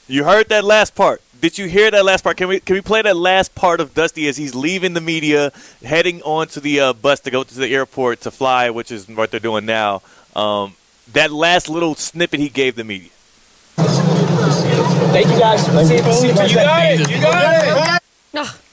You 0.09 0.25
heard 0.25 0.49
that 0.51 0.65
last 0.65 0.95
part. 0.95 1.23
Did 1.41 1.59
you 1.59 1.67
hear 1.67 1.91
that 1.91 2.05
last 2.05 2.23
part? 2.23 2.37
Can 2.37 2.49
we 2.49 2.61
can 2.61 2.75
we 2.75 2.81
play 2.81 3.03
that 3.03 3.17
last 3.17 3.55
part 3.55 3.81
of 3.81 3.95
Dusty 3.95 4.29
as 4.29 4.37
he's 4.37 4.55
leaving 4.55 4.93
the 4.93 5.01
media, 5.01 5.53
heading 5.83 6.23
on 6.23 6.47
to 6.49 6.61
the 6.61 6.79
uh, 6.79 6.93
bus 6.93 7.19
to 7.21 7.31
go 7.31 7.43
to 7.43 7.55
the 7.55 7.67
airport 7.69 8.21
to 8.21 8.31
fly, 8.31 8.71
which 8.71 8.93
is 8.93 9.09
what 9.09 9.31
they're 9.31 9.41
doing 9.41 9.67
now. 9.67 10.03
Um, 10.37 10.75
that 11.13 11.33
last 11.33 11.69
little 11.69 11.95
snippet 11.95 12.39
he 12.39 12.49
gave 12.49 12.77
the 12.77 12.85
media. 12.85 13.11
Thank 15.13 15.29
you 15.29 15.39
guys. 15.39 15.67
See, 15.67 15.99
see 15.99 16.27
you 16.29 16.35
Tuesday. 16.35 16.95
it. 16.95 17.11
You 17.11 17.21
got 17.21 18.03
it. 18.03 18.03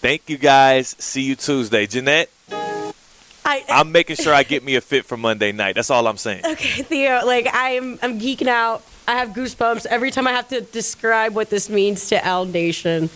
Thank 0.02 0.30
you 0.30 0.38
guys. 0.38 0.96
See 1.00 1.24
you 1.24 1.36
Tuesday, 1.36 1.86
Jeanette. 1.86 2.30
I, 2.52 3.66
I'm 3.68 3.92
making 3.92 4.16
sure 4.16 4.34
I 4.34 4.44
get 4.44 4.64
me 4.64 4.76
a 4.76 4.82
fit 4.82 5.06
for 5.06 5.18
Monday 5.18 5.52
night. 5.52 5.76
That's 5.76 5.90
all 5.90 6.08
I'm 6.08 6.18
saying. 6.18 6.46
Okay, 6.46 6.84
Theo, 6.84 7.26
like 7.26 7.48
I'm 7.52 8.00
I'm 8.02 8.20
geeking 8.20 8.48
out. 8.48 8.84
I 9.08 9.14
have 9.14 9.30
goosebumps 9.30 9.88
every 9.88 10.12
time 10.12 10.28
I 10.28 10.32
have 10.32 10.48
to 10.50 10.62
describe 10.62 11.34
what 11.34 11.50
this 11.50 11.70
means 11.70 12.08
to 12.10 12.28
Owl 12.28 12.46
Nation, 12.46 13.10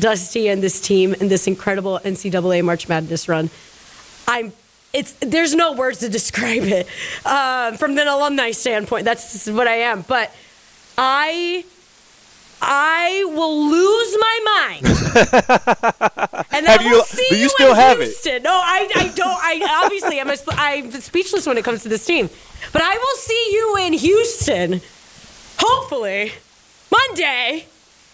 Dusty 0.00 0.48
and 0.48 0.62
this 0.62 0.80
team 0.80 1.14
and 1.20 1.30
this 1.30 1.46
incredible 1.46 2.00
NCAA 2.02 2.64
March 2.64 2.88
Madness 2.88 3.28
run. 3.28 3.50
I'm 4.26 4.52
it's 4.92 5.12
there's 5.20 5.54
no 5.54 5.74
words 5.74 5.98
to 5.98 6.08
describe 6.08 6.62
it. 6.62 6.86
Um, 7.26 7.76
from 7.76 7.98
an 7.98 8.08
alumni 8.08 8.52
standpoint, 8.52 9.04
that's 9.04 9.46
what 9.48 9.68
I 9.68 9.76
am. 9.76 10.02
But 10.02 10.34
I 10.96 11.64
I 12.62 13.24
will 13.26 13.68
lose 13.68 14.16
my 14.18 14.40
mind. 14.56 14.86
and 16.52 16.66
Have 16.66 16.80
I 16.80 16.84
you- 16.84 16.90
will 16.96 17.04
see 17.04 17.26
do 17.30 17.36
you 17.36 17.42
you 17.42 17.48
still 17.50 17.70
in 17.70 17.76
have 17.76 18.00
it? 18.00 18.04
Houston. 18.04 18.42
No, 18.42 18.52
I, 18.52 18.88
I 18.94 19.08
don't. 19.08 19.28
I 19.28 19.80
obviously 19.84 20.20
I'm, 20.20 20.30
a, 20.30 20.36
I'm 20.52 20.90
speechless 20.92 21.46
when 21.46 21.58
it 21.58 21.64
comes 21.64 21.82
to 21.82 21.88
this 21.88 22.04
team. 22.06 22.28
But 22.72 22.82
I 22.82 22.96
will 22.96 23.16
see 23.16 23.48
you 23.52 23.76
in 23.82 23.92
Houston, 23.92 24.80
hopefully 25.58 26.32
Monday 26.90 27.66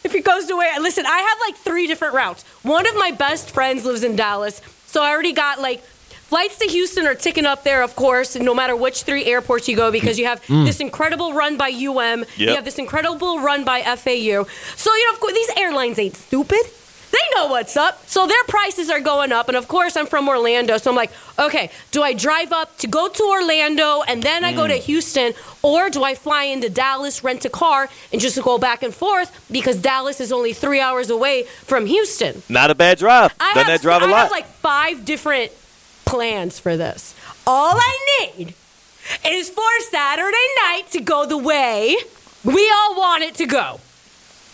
If 0.04 0.12
he 0.12 0.20
goes 0.20 0.50
away, 0.50 0.70
listen, 0.80 1.06
I 1.06 1.18
have 1.18 1.38
like 1.48 1.56
three 1.56 1.86
different 1.86 2.14
routes. 2.14 2.42
One 2.62 2.86
of 2.86 2.94
my 2.96 3.10
best 3.12 3.50
friends 3.52 3.84
lives 3.84 4.02
in 4.02 4.16
Dallas, 4.16 4.60
so 4.86 5.02
I 5.02 5.10
already 5.10 5.32
got 5.32 5.60
like 5.60 5.82
flights 6.30 6.56
to 6.58 6.66
Houston 6.66 7.06
are 7.06 7.14
ticking 7.14 7.44
up 7.44 7.64
there, 7.64 7.82
of 7.82 7.94
course, 7.96 8.36
no 8.36 8.54
matter 8.54 8.74
which 8.76 9.02
three 9.02 9.24
airports 9.24 9.68
you 9.68 9.76
go, 9.76 9.90
because 9.90 10.16
you 10.18 10.26
have 10.26 10.40
Mm. 10.46 10.64
this 10.64 10.78
incredible 10.80 11.32
run 11.34 11.56
by 11.56 11.68
UM, 11.68 12.24
you 12.36 12.54
have 12.54 12.64
this 12.64 12.78
incredible 12.78 13.40
run 13.40 13.64
by 13.64 13.78
FAU. 13.82 14.46
So 14.76 14.88
you 14.94 15.04
know, 15.06 15.12
of 15.14 15.20
course, 15.20 15.34
these 15.34 15.50
airlines 15.56 15.98
ain't 15.98 16.16
stupid. 16.16 16.60
They 17.16 17.26
know 17.34 17.46
what's 17.48 17.76
up. 17.76 17.94
So 18.06 18.28
their 18.28 18.44
prices 18.46 18.88
are 18.88 19.00
going 19.00 19.32
up. 19.32 19.48
And 19.48 19.56
of 19.56 19.66
course, 19.66 19.96
I'm 19.96 20.06
from 20.06 20.28
Orlando. 20.28 20.78
So 20.78 20.90
I'm 20.90 20.96
like, 20.96 21.10
okay, 21.40 21.68
do 21.90 22.04
I 22.04 22.12
drive 22.12 22.52
up 22.52 22.78
to 22.78 22.86
go 22.86 23.08
to 23.08 23.22
Orlando 23.24 24.02
and 24.06 24.22
then 24.22 24.44
I 24.44 24.52
go 24.52 24.68
to 24.68 24.78
Mm. 24.78 24.82
Houston? 24.90 25.34
Or 25.62 25.90
do 25.90 26.04
I 26.04 26.14
fly 26.14 26.44
into 26.44 26.70
Dallas, 26.70 27.24
rent 27.24 27.44
a 27.44 27.48
car, 27.50 27.88
and 28.12 28.20
just 28.20 28.40
go 28.40 28.58
back 28.58 28.84
and 28.84 28.94
forth 28.94 29.30
because 29.50 29.76
Dallas 29.90 30.20
is 30.20 30.30
only 30.30 30.52
three 30.52 30.78
hours 30.78 31.10
away 31.10 31.36
from 31.70 31.86
Houston? 31.86 32.44
Not 32.48 32.70
a 32.70 32.76
bad 32.76 32.98
drive. 32.98 33.34
I 33.40 33.54
Done 33.54 33.64
have, 33.64 33.66
that 33.74 33.82
drive 33.82 34.02
a 34.02 34.04
I 34.04 34.08
lot. 34.10 34.16
I 34.16 34.22
have 34.22 34.30
like 34.30 34.46
five 34.62 35.04
different 35.04 35.50
plans 36.10 36.58
for 36.58 36.76
this. 36.76 37.14
All 37.46 37.76
I 37.76 38.26
need 38.36 38.54
is 39.26 39.48
for 39.48 39.80
Saturday 39.90 40.48
night 40.62 40.84
to 40.90 41.00
go 41.00 41.24
the 41.24 41.38
way 41.38 41.96
we 42.44 42.70
all 42.70 42.96
want 42.96 43.22
it 43.22 43.34
to 43.36 43.46
go. 43.46 43.80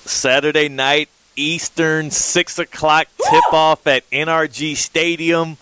Saturday 0.05 0.69
night, 0.69 1.09
Eastern, 1.35 2.11
six 2.11 2.59
o'clock 2.59 3.09
tip 3.31 3.53
off 3.53 3.87
at 3.87 4.09
NRG 4.11 4.77
Stadium. 4.77 5.57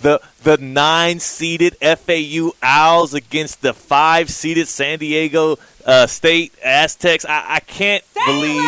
The 0.00 0.20
the 0.44 0.56
nine 0.58 1.18
seeded 1.18 1.76
FAU 1.76 2.52
Owls 2.62 3.14
against 3.14 3.62
the 3.62 3.74
five 3.74 4.30
seeded 4.30 4.68
San 4.68 4.98
Diego 5.00 5.58
uh, 5.84 6.06
State 6.06 6.52
Aztecs. 6.64 7.24
I, 7.24 7.56
I 7.56 7.60
can't 7.60 8.04
believe 8.26 8.62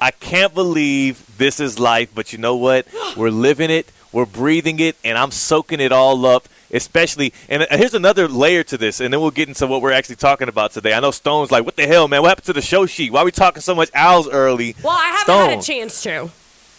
I 0.00 0.10
can't 0.10 0.54
believe 0.54 1.36
this 1.38 1.60
is 1.60 1.78
life, 1.78 2.10
but 2.14 2.32
you 2.32 2.38
know 2.38 2.56
what? 2.56 2.86
We're 3.16 3.30
living 3.30 3.70
it, 3.70 3.90
we're 4.14 4.26
breathing 4.26 4.78
it, 4.80 4.96
and 5.04 5.18
I'm 5.18 5.30
soaking 5.30 5.80
it 5.80 5.92
all 5.92 6.24
up. 6.26 6.48
Especially, 6.72 7.32
and 7.48 7.62
uh, 7.62 7.66
here's 7.70 7.94
another 7.94 8.26
layer 8.26 8.64
to 8.64 8.76
this, 8.76 8.98
and 8.98 9.12
then 9.12 9.20
we'll 9.20 9.30
get 9.30 9.46
into 9.46 9.64
what 9.66 9.80
we're 9.80 9.92
actually 9.92 10.16
talking 10.16 10.48
about 10.48 10.72
today. 10.72 10.92
I 10.92 10.98
know 10.98 11.12
Stone's 11.12 11.52
like, 11.52 11.64
"What 11.64 11.76
the 11.76 11.86
hell, 11.86 12.08
man? 12.08 12.22
What 12.22 12.28
happened 12.30 12.46
to 12.46 12.52
the 12.52 12.62
show 12.62 12.86
sheet? 12.86 13.12
Why 13.12 13.20
are 13.20 13.24
we 13.24 13.30
talking 13.30 13.60
so 13.60 13.76
much 13.76 13.90
owls 13.94 14.28
early?" 14.28 14.74
Well, 14.82 14.92
I 14.92 15.06
haven't 15.06 15.22
Stone. 15.24 15.50
had 15.50 15.58
a 15.58 15.62
chance 15.62 16.02
to. 16.02 16.30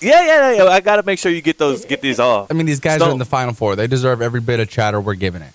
Yeah, 0.02 0.26
yeah, 0.26 0.52
yeah. 0.52 0.64
I 0.66 0.82
got 0.82 0.98
to 0.98 1.04
make 1.04 1.20
sure 1.20 1.32
you 1.32 1.42
get 1.42 1.58
those, 1.58 1.86
get 1.86 2.02
these 2.02 2.20
off. 2.20 2.52
I 2.52 2.54
mean, 2.56 2.66
these 2.66 2.82
guys 2.82 2.98
Stone. 2.98 3.10
are 3.10 3.12
in 3.14 3.20
the 3.20 3.26
final 3.26 3.54
four. 3.54 3.78
They 3.78 3.88
deserve 3.88 4.22
every 4.22 4.42
bit 4.42 4.60
of 4.60 4.70
chatter 4.70 5.00
we're 5.00 5.16
giving 5.16 5.42
it. 5.42 5.54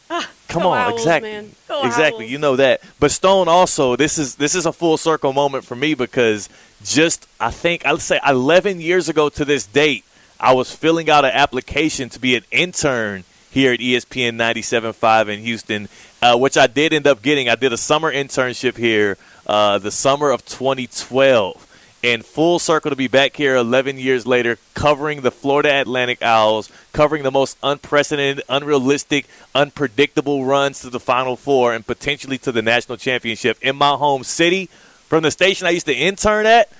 Come 0.48 0.62
Go 0.62 0.70
on, 0.70 0.78
Owls, 0.78 1.00
exactly, 1.00 1.30
man. 1.30 1.50
Go 1.68 1.82
exactly. 1.82 2.24
Owls. 2.24 2.32
You 2.32 2.38
know 2.38 2.56
that. 2.56 2.80
But 2.98 3.10
Stone 3.12 3.46
also, 3.48 3.94
this 3.94 4.18
is 4.18 4.34
this 4.36 4.54
is 4.54 4.66
a 4.66 4.72
full 4.72 4.96
circle 4.96 5.32
moment 5.32 5.64
for 5.64 5.76
me 5.76 5.94
because 5.94 6.48
just 6.82 7.28
I 7.38 7.50
think 7.50 7.86
I'd 7.86 8.00
say 8.00 8.18
11 8.26 8.80
years 8.80 9.08
ago 9.08 9.28
to 9.28 9.44
this 9.44 9.66
date, 9.66 10.04
I 10.40 10.54
was 10.54 10.74
filling 10.74 11.10
out 11.10 11.26
an 11.26 11.32
application 11.32 12.08
to 12.10 12.18
be 12.18 12.34
an 12.34 12.44
intern 12.50 13.24
here 13.50 13.74
at 13.74 13.80
ESPN 13.80 14.36
97.5 14.36 15.28
in 15.28 15.40
Houston, 15.40 15.88
uh, 16.22 16.38
which 16.38 16.56
I 16.56 16.66
did 16.66 16.94
end 16.94 17.06
up 17.06 17.20
getting. 17.20 17.48
I 17.48 17.56
did 17.56 17.74
a 17.74 17.76
summer 17.76 18.10
internship 18.10 18.78
here, 18.78 19.18
uh, 19.46 19.76
the 19.78 19.90
summer 19.90 20.30
of 20.30 20.46
2012. 20.46 21.66
And 22.02 22.24
full 22.24 22.58
circle 22.58 22.88
to 22.88 22.96
be 22.96 23.08
back 23.08 23.36
here 23.36 23.54
11 23.56 23.98
years 23.98 24.26
later, 24.26 24.56
covering 24.72 25.20
the 25.20 25.30
Florida 25.30 25.82
Atlantic 25.82 26.22
Owls, 26.22 26.72
covering 26.94 27.22
the 27.22 27.30
most 27.30 27.58
unprecedented, 27.62 28.42
unrealistic, 28.48 29.26
unpredictable 29.54 30.46
runs 30.46 30.80
to 30.80 30.88
the 30.88 31.00
Final 31.00 31.36
Four 31.36 31.74
and 31.74 31.86
potentially 31.86 32.38
to 32.38 32.52
the 32.52 32.62
national 32.62 32.96
championship 32.96 33.58
in 33.60 33.76
my 33.76 33.90
home 33.90 34.24
city. 34.24 34.70
From 35.08 35.24
the 35.24 35.30
station 35.30 35.66
I 35.66 35.70
used 35.70 35.86
to 35.86 35.94
intern 35.94 36.46
at, 36.46 36.70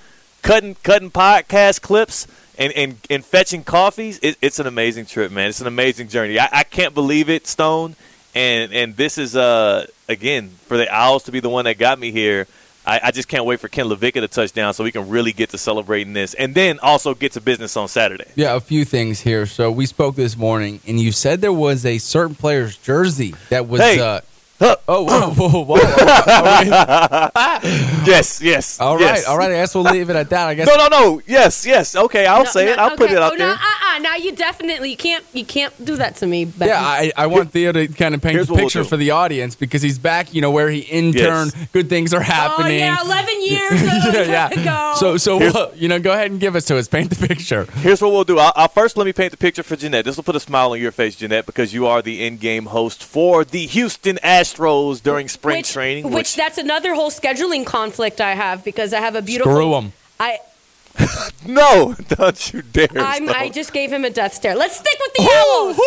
cutting 0.41 0.73
cutting 0.81 1.11
podcast 1.11 1.81
clips 1.81 2.25
and, 2.61 2.73
and, 2.73 2.97
and 3.09 3.25
fetching 3.25 3.63
coffees. 3.63 4.19
It, 4.21 4.37
it's 4.41 4.59
an 4.59 4.67
amazing 4.67 5.07
trip, 5.07 5.31
man. 5.31 5.49
It's 5.49 5.61
an 5.61 5.67
amazing 5.67 6.07
journey. 6.07 6.39
I, 6.39 6.49
I 6.51 6.63
can't 6.63 6.93
believe 6.93 7.29
it, 7.29 7.47
Stone. 7.47 7.95
And 8.33 8.71
and 8.71 8.95
this 8.95 9.17
is 9.17 9.35
uh 9.35 9.87
again 10.07 10.51
for 10.67 10.77
the 10.77 10.87
Owls 10.89 11.23
to 11.23 11.31
be 11.33 11.41
the 11.41 11.49
one 11.49 11.65
that 11.65 11.77
got 11.77 11.99
me 11.99 12.11
here. 12.11 12.47
I, 12.85 12.99
I 13.03 13.11
just 13.11 13.27
can't 13.27 13.45
wait 13.45 13.59
for 13.59 13.67
Ken 13.67 13.87
LaVicka 13.87 14.21
to 14.21 14.27
touch 14.27 14.53
down 14.53 14.73
so 14.73 14.83
we 14.83 14.91
can 14.91 15.09
really 15.09 15.33
get 15.33 15.49
to 15.49 15.57
celebrating 15.57 16.13
this, 16.13 16.33
and 16.33 16.55
then 16.55 16.79
also 16.79 17.13
get 17.13 17.33
to 17.33 17.41
business 17.41 17.75
on 17.75 17.87
Saturday. 17.89 18.25
Yeah, 18.35 18.55
a 18.55 18.61
few 18.61 18.85
things 18.85 19.19
here. 19.21 19.45
So 19.45 19.69
we 19.69 19.85
spoke 19.85 20.15
this 20.15 20.37
morning, 20.37 20.79
and 20.87 20.99
you 20.99 21.11
said 21.11 21.41
there 21.41 21.53
was 21.53 21.85
a 21.85 21.97
certain 21.97 22.35
player's 22.35 22.77
jersey 22.77 23.35
that 23.49 23.67
was. 23.67 23.81
Hey. 23.81 23.99
Uh, 23.99 24.21
oh, 24.61 25.03
whoa, 25.03 25.31
whoa, 25.31 25.63
whoa! 25.63 25.75
yes, 28.05 28.41
yes. 28.41 28.79
All 28.79 28.95
right, 28.95 29.01
yes. 29.01 29.27
all 29.27 29.37
right. 29.37 29.51
I 29.51 29.55
guess 29.55 29.75
we'll 29.75 29.83
leave 29.85 30.09
it 30.09 30.15
at 30.15 30.29
that. 30.29 30.47
I 30.47 30.53
guess. 30.53 30.67
No, 30.67 30.75
no, 30.75 30.87
no. 30.87 31.21
Yes, 31.25 31.65
yes. 31.65 31.95
Okay, 31.95 32.25
I'll 32.25 32.45
say 32.45 32.71
it. 32.71 32.77
I'll 32.77 32.95
put 32.95 33.11
it 33.11 33.17
out 33.17 33.33
oh, 33.33 33.37
there. 33.37 33.47
No, 33.47 33.53
uh-uh. 33.53 33.99
Now 33.99 34.15
you 34.15 34.31
definitely 34.31 34.91
you 34.91 34.97
can't 34.97 35.25
you 35.33 35.45
can't 35.45 35.73
do 35.83 35.95
that 35.97 36.15
to 36.17 36.27
me. 36.27 36.45
Becky. 36.45 36.69
Yeah, 36.69 36.81
I, 36.81 37.11
I 37.15 37.27
want 37.27 37.51
Theo 37.51 37.71
to 37.71 37.87
kind 37.87 38.15
of 38.15 38.21
paint 38.21 38.35
Here's 38.35 38.47
the 38.47 38.53
what 38.53 38.59
we'll 38.59 38.67
picture 38.67 38.83
for 38.83 38.97
the 38.97 39.11
audience 39.11 39.55
because 39.55 39.81
he's 39.81 39.99
back, 39.99 40.33
you 40.33 40.41
know, 40.41 40.51
where 40.51 40.69
he 40.69 40.79
interned. 40.79 41.53
Yes. 41.55 41.67
Good 41.71 41.89
things 41.89 42.13
are 42.13 42.21
happening. 42.21 42.81
Oh 42.81 42.85
yeah, 42.85 43.01
eleven 43.01 43.41
years 43.41 43.71
yeah, 43.71 44.47
ago. 44.47 44.61
yeah. 44.61 44.93
So, 44.95 45.17
so 45.17 45.41
uh, 45.41 45.71
you 45.75 45.87
know, 45.87 45.99
go 45.99 46.11
ahead 46.11 46.31
and 46.31 46.39
give 46.39 46.55
us 46.55 46.65
to 46.65 46.77
us. 46.77 46.87
Paint 46.87 47.09
the 47.09 47.27
picture. 47.27 47.65
Here's 47.75 48.01
what 48.01 48.11
we'll 48.11 48.23
do. 48.23 48.39
I'll, 48.39 48.53
I'll 48.55 48.67
first 48.67 48.97
let 48.97 49.05
me 49.05 49.13
paint 49.13 49.31
the 49.31 49.37
picture 49.37 49.63
for 49.63 49.75
Jeanette. 49.75 50.05
This 50.05 50.17
will 50.17 50.23
put 50.23 50.35
a 50.35 50.39
smile 50.39 50.71
on 50.71 50.79
your 50.79 50.91
face, 50.91 51.15
Jeanette, 51.15 51.45
because 51.45 51.73
you 51.73 51.87
are 51.87 52.01
the 52.01 52.23
in-game 52.25 52.67
host 52.67 53.03
for 53.03 53.43
the 53.43 53.65
Houston 53.67 54.19
Astros 54.53 55.01
during 55.01 55.27
spring 55.27 55.57
which, 55.57 55.71
training. 55.71 56.11
Which, 56.11 56.35
that's 56.35 56.57
another 56.57 56.93
whole 56.93 57.11
scheduling 57.11 57.65
conflict 57.65 58.21
I 58.21 58.35
have 58.35 58.63
because 58.63 58.93
I 58.93 58.99
have 58.99 59.15
a 59.15 59.21
beautiful. 59.21 59.53
Screw 59.53 59.75
'em. 59.75 59.93
I 60.19 60.39
no, 61.45 61.95
don't 62.09 62.53
you 62.53 62.61
dare! 62.61 62.87
I'm, 62.97 63.29
I 63.29 63.49
just 63.49 63.71
gave 63.71 63.91
him 63.91 64.03
a 64.03 64.09
death 64.09 64.33
stare. 64.33 64.55
Let's 64.55 64.77
stick 64.77 64.97
with 64.99 65.13
the 65.13 65.23
owls. 65.23 65.79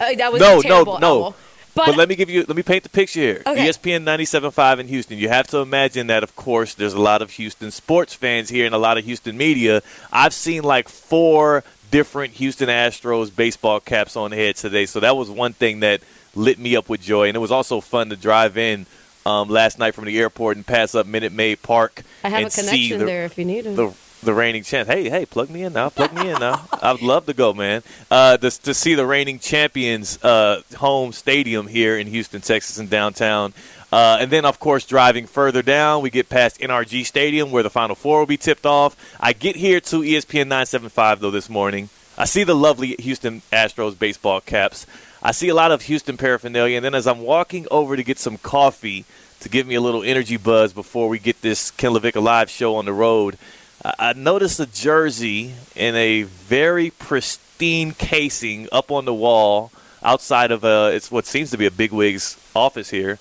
Uh, 0.00 0.14
that 0.16 0.32
was 0.32 0.40
no, 0.40 0.58
a 0.58 0.62
terrible 0.62 0.94
no, 0.94 0.98
no. 0.98 1.24
owl. 1.24 1.36
But, 1.72 1.86
But, 1.86 1.96
let 1.96 2.08
me 2.08 2.16
give 2.16 2.28
you, 2.28 2.44
let 2.48 2.56
me 2.56 2.64
paint 2.64 2.82
the 2.82 2.88
picture 2.88 3.20
here. 3.20 3.42
Okay. 3.46 3.68
ESPN 3.68 4.02
97.5 4.02 4.80
in 4.80 4.88
Houston. 4.88 5.18
You 5.18 5.28
have 5.28 5.46
to 5.48 5.58
imagine 5.58 6.08
that, 6.08 6.24
of 6.24 6.34
course, 6.34 6.74
there's 6.74 6.94
a 6.94 7.00
lot 7.00 7.22
of 7.22 7.30
Houston 7.30 7.70
sports 7.70 8.12
fans 8.12 8.48
here 8.48 8.66
and 8.66 8.74
a 8.74 8.78
lot 8.78 8.98
of 8.98 9.04
Houston 9.04 9.36
media. 9.36 9.80
I've 10.12 10.34
seen 10.34 10.64
like 10.64 10.88
four 10.88 11.62
different 11.92 12.34
Houston 12.34 12.68
Astros 12.68 13.34
baseball 13.34 13.78
caps 13.78 14.16
on 14.16 14.32
heads 14.32 14.62
today, 14.62 14.84
so 14.84 14.98
that 15.00 15.16
was 15.16 15.30
one 15.30 15.52
thing 15.52 15.80
that 15.80 16.00
lit 16.34 16.58
me 16.58 16.76
up 16.76 16.88
with 16.88 17.00
joy, 17.00 17.28
and 17.28 17.36
it 17.36 17.40
was 17.40 17.50
also 17.50 17.80
fun 17.80 18.10
to 18.10 18.16
drive 18.16 18.56
in 18.56 18.86
um, 19.26 19.48
last 19.48 19.78
night 19.78 19.94
from 19.94 20.04
the 20.04 20.18
airport 20.18 20.56
and 20.56 20.66
pass 20.66 20.94
up 20.94 21.06
Minute 21.06 21.32
Maid 21.32 21.62
Park 21.62 22.02
I 22.24 22.30
have 22.30 22.46
a 22.46 22.50
connection 22.50 23.00
the, 23.00 23.04
there 23.04 23.24
if 23.24 23.36
you 23.36 23.44
need 23.44 23.66
it. 23.66 23.76
the 23.76 23.92
the 24.22 24.34
reigning 24.34 24.62
champs. 24.62 24.90
Hey, 24.90 25.08
hey, 25.08 25.24
plug 25.24 25.48
me 25.50 25.62
in 25.62 25.72
now. 25.72 25.88
Plug 25.88 26.12
me 26.12 26.30
in 26.30 26.38
now. 26.40 26.68
I'd 26.82 27.00
love 27.00 27.26
to 27.26 27.32
go, 27.32 27.54
man. 27.54 27.82
Uh, 28.10 28.36
to, 28.36 28.50
to 28.50 28.74
see 28.74 28.94
the 28.94 29.06
reigning 29.06 29.38
champions 29.38 30.22
uh, 30.22 30.60
home 30.76 31.12
stadium 31.12 31.66
here 31.66 31.96
in 31.96 32.06
Houston, 32.06 32.40
Texas, 32.40 32.78
and 32.78 32.90
downtown. 32.90 33.54
Uh, 33.92 34.18
and 34.20 34.30
then, 34.30 34.44
of 34.44 34.60
course, 34.60 34.86
driving 34.86 35.26
further 35.26 35.62
down, 35.62 36.02
we 36.02 36.10
get 36.10 36.28
past 36.28 36.60
NRG 36.60 37.04
Stadium 37.04 37.50
where 37.50 37.62
the 37.62 37.70
Final 37.70 37.96
Four 37.96 38.20
will 38.20 38.26
be 38.26 38.36
tipped 38.36 38.66
off. 38.66 38.94
I 39.18 39.32
get 39.32 39.56
here 39.56 39.80
to 39.80 40.00
ESPN 40.00 40.46
975 40.46 41.20
though 41.20 41.30
this 41.30 41.50
morning. 41.50 41.88
I 42.16 42.26
see 42.26 42.44
the 42.44 42.54
lovely 42.54 42.96
Houston 42.98 43.40
Astros 43.52 43.98
baseball 43.98 44.40
caps. 44.40 44.86
I 45.22 45.32
see 45.32 45.48
a 45.48 45.54
lot 45.54 45.70
of 45.70 45.82
Houston 45.82 46.16
paraphernalia, 46.16 46.76
and 46.76 46.84
then 46.84 46.94
as 46.94 47.06
I'm 47.06 47.20
walking 47.20 47.66
over 47.70 47.94
to 47.94 48.02
get 48.02 48.18
some 48.18 48.38
coffee 48.38 49.04
to 49.40 49.50
give 49.50 49.66
me 49.66 49.74
a 49.74 49.80
little 49.80 50.02
energy 50.02 50.38
buzz 50.38 50.72
before 50.72 51.10
we 51.10 51.18
get 51.18 51.42
this 51.42 51.70
Ken 51.70 51.92
LaVicka 51.92 52.22
live 52.22 52.48
show 52.48 52.76
on 52.76 52.86
the 52.86 52.92
road, 52.94 53.36
I 53.84 54.14
noticed 54.14 54.60
a 54.60 54.66
jersey 54.66 55.52
in 55.76 55.94
a 55.94 56.22
very 56.22 56.90
pristine 56.90 57.92
casing 57.92 58.66
up 58.72 58.90
on 58.90 59.04
the 59.04 59.12
wall 59.12 59.70
outside 60.02 60.50
of 60.52 60.64
uh, 60.64 60.90
it's 60.94 61.10
what 61.10 61.26
seems 61.26 61.50
to 61.50 61.58
be 61.58 61.66
a 61.66 61.70
bigwig's 61.70 62.38
office 62.56 62.88
here, 62.88 63.18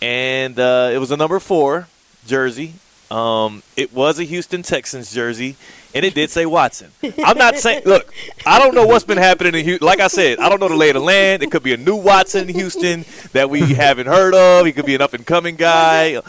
and 0.00 0.58
uh, 0.58 0.90
it 0.90 0.98
was 0.98 1.10
a 1.10 1.18
number 1.18 1.38
four 1.38 1.86
jersey. 2.26 2.72
Um, 3.10 3.62
it 3.76 3.92
was 3.92 4.18
a 4.18 4.24
Houston 4.24 4.62
Texans 4.62 5.12
jersey, 5.12 5.56
and 5.94 6.04
it 6.04 6.14
did 6.14 6.30
say 6.30 6.46
Watson. 6.46 6.90
I'm 7.24 7.38
not 7.38 7.56
saying. 7.56 7.82
Look, 7.84 8.12
I 8.46 8.58
don't 8.58 8.74
know 8.74 8.86
what's 8.86 9.04
been 9.04 9.18
happening 9.18 9.54
in 9.54 9.64
Houston. 9.64 9.86
Like 9.86 10.00
I 10.00 10.08
said, 10.08 10.38
I 10.38 10.48
don't 10.48 10.60
know 10.60 10.68
the 10.68 10.76
lay 10.76 10.90
of 10.90 10.94
the 10.94 11.00
land. 11.00 11.42
It 11.42 11.50
could 11.50 11.62
be 11.62 11.72
a 11.72 11.76
new 11.76 11.96
Watson 11.96 12.48
in 12.48 12.54
Houston 12.54 13.04
that 13.32 13.50
we 13.50 13.60
haven't 13.74 14.06
heard 14.06 14.34
of. 14.34 14.66
He 14.66 14.72
could 14.72 14.86
be 14.86 14.94
an 14.94 15.02
up 15.02 15.14
and 15.14 15.26
coming 15.26 15.56
guy 15.56 16.20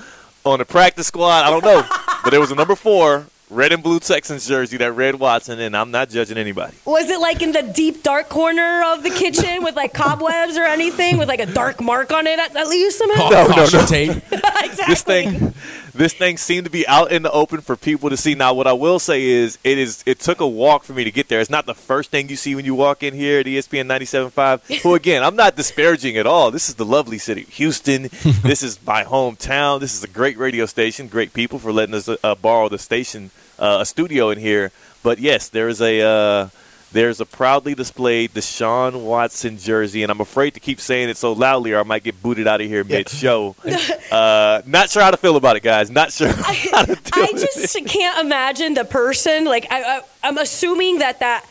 on 0.46 0.60
the 0.60 0.66
practice 0.66 1.08
squad. 1.08 1.46
I 1.46 1.50
don't 1.50 1.64
know, 1.64 1.86
but 2.24 2.32
there 2.32 2.40
was 2.40 2.52
a 2.52 2.56
number 2.56 2.76
four 2.76 3.28
red 3.50 3.72
and 3.72 3.84
blue 3.84 4.00
Texans 4.00 4.48
jersey 4.48 4.78
that 4.78 4.92
read 4.94 5.16
Watson, 5.16 5.60
and 5.60 5.78
I'm 5.78 5.92
not 5.92 6.10
judging 6.10 6.38
anybody. 6.38 6.76
Was 6.86 7.10
it 7.10 7.20
like 7.20 7.42
in 7.42 7.52
the 7.52 7.62
deep 7.62 8.04
dark 8.04 8.30
corner 8.30 8.84
of 8.88 9.04
the 9.04 9.12
kitchen 9.12 9.64
with 9.64 9.76
like 9.76 9.94
cobwebs 9.94 10.58
or 10.58 10.64
anything 10.64 11.18
with 11.18 11.28
like 11.28 11.40
a 11.40 11.46
dark 11.46 11.82
mark 11.82 12.12
on 12.12 12.28
it 12.28 12.40
at, 12.40 12.56
at 12.56 12.68
least 12.68 12.98
somehow? 12.98 13.30
No, 13.30 13.48
no, 13.48 13.54
Caution 13.54 13.80
no. 13.80 13.86
tape. 13.86 14.10
exactly. 14.32 14.86
This 14.88 15.04
thing, 15.04 15.54
this 15.94 16.14
thing 16.14 16.38
seemed 16.38 16.66
to 16.66 16.72
be 16.72 16.88
out 16.88 17.12
in 17.12 17.24
the 17.24 17.32
open 17.32 17.62
for 17.62 17.76
people 17.76 18.10
to 18.10 18.18
see. 18.18 18.36
Now, 18.36 18.54
what 18.54 18.68
I 18.68 18.74
will 18.74 19.00
say 19.00 19.24
is, 19.24 19.58
it 19.64 19.78
is 19.78 20.04
it 20.06 20.20
took 20.20 20.40
a 20.40 20.48
walk 20.48 20.84
for 20.84 20.94
me 20.94 21.04
to 21.04 21.12
get 21.12 21.28
there. 21.28 21.40
It's 21.40 21.50
not 21.50 21.66
the 21.66 21.76
first 21.76 22.12
thing 22.12 22.30
you 22.30 22.36
see 22.36 22.56
when 22.56 22.66
you 22.66 22.76
walk 22.76 23.04
in 23.04 23.14
here 23.14 23.40
at 23.40 23.46
ESPN 23.46 23.86
97.5. 23.86 24.82
Who 24.82 24.96
again, 24.96 25.24
I'm 25.24 25.36
not 25.36 25.56
disparaging 25.56 26.18
at 26.18 26.26
all. 26.26 26.52
This 26.52 26.70
is 26.70 26.76
the 26.76 26.86
lovely 26.86 27.18
city, 27.18 27.44
Houston. 27.44 28.04
this 28.44 28.64
is 28.64 28.80
my 28.86 29.04
hometown. 29.04 29.80
This 29.80 29.94
is 29.94 30.04
a 30.04 30.08
great 30.08 30.38
radio 30.38 30.66
station. 30.66 31.08
Great 31.08 31.34
people 31.34 31.60
for 31.60 31.72
letting 31.72 31.96
us 31.96 32.10
uh, 32.10 32.36
borrow 32.36 32.70
the 32.70 32.80
station 32.80 33.32
uh, 33.60 33.78
a 33.82 33.86
studio 33.86 34.30
in 34.30 34.40
here. 34.40 34.72
But 35.02 35.20
yes, 35.20 35.50
there 35.50 35.68
is 35.68 35.82
a 35.82 36.02
uh, 36.02 36.50
there's 36.94 37.20
a 37.20 37.26
proudly 37.26 37.76
displayed 37.76 38.32
Deshaun 38.34 39.04
Watson 39.04 39.58
jersey, 39.58 40.04
and 40.04 40.12
I'm 40.12 40.22
afraid 40.22 40.54
to 40.54 40.60
keep 40.60 40.80
saying 40.80 41.10
it 41.10 41.18
so 41.18 41.34
loudly, 41.34 41.74
or 41.74 41.80
I 41.80 41.84
might 41.84 42.04
get 42.04 42.22
booted 42.22 42.48
out 42.48 42.62
of 42.62 42.68
here 42.68 42.84
mid 42.84 43.10
show. 43.10 43.56
uh, 44.12 44.62
not 44.66 44.90
sure 44.90 45.02
how 45.02 45.12
to 45.12 45.18
feel 45.18 45.36
about 45.36 45.56
it, 45.58 45.64
guys. 45.64 45.90
Not 45.90 46.14
sure. 46.14 46.28
how 46.32 46.86
to 46.86 46.96
deal 46.96 47.02
I 47.14 47.30
with 47.34 47.42
just 47.42 47.76
it. 47.76 47.86
can't 47.88 48.24
imagine 48.26 48.76
the 48.76 48.86
person. 48.86 49.46
Like, 49.46 49.68
I, 49.72 49.98
I, 49.98 50.02
I'm 50.24 50.38
assuming 50.38 51.00
that 51.00 51.20
that 51.20 51.46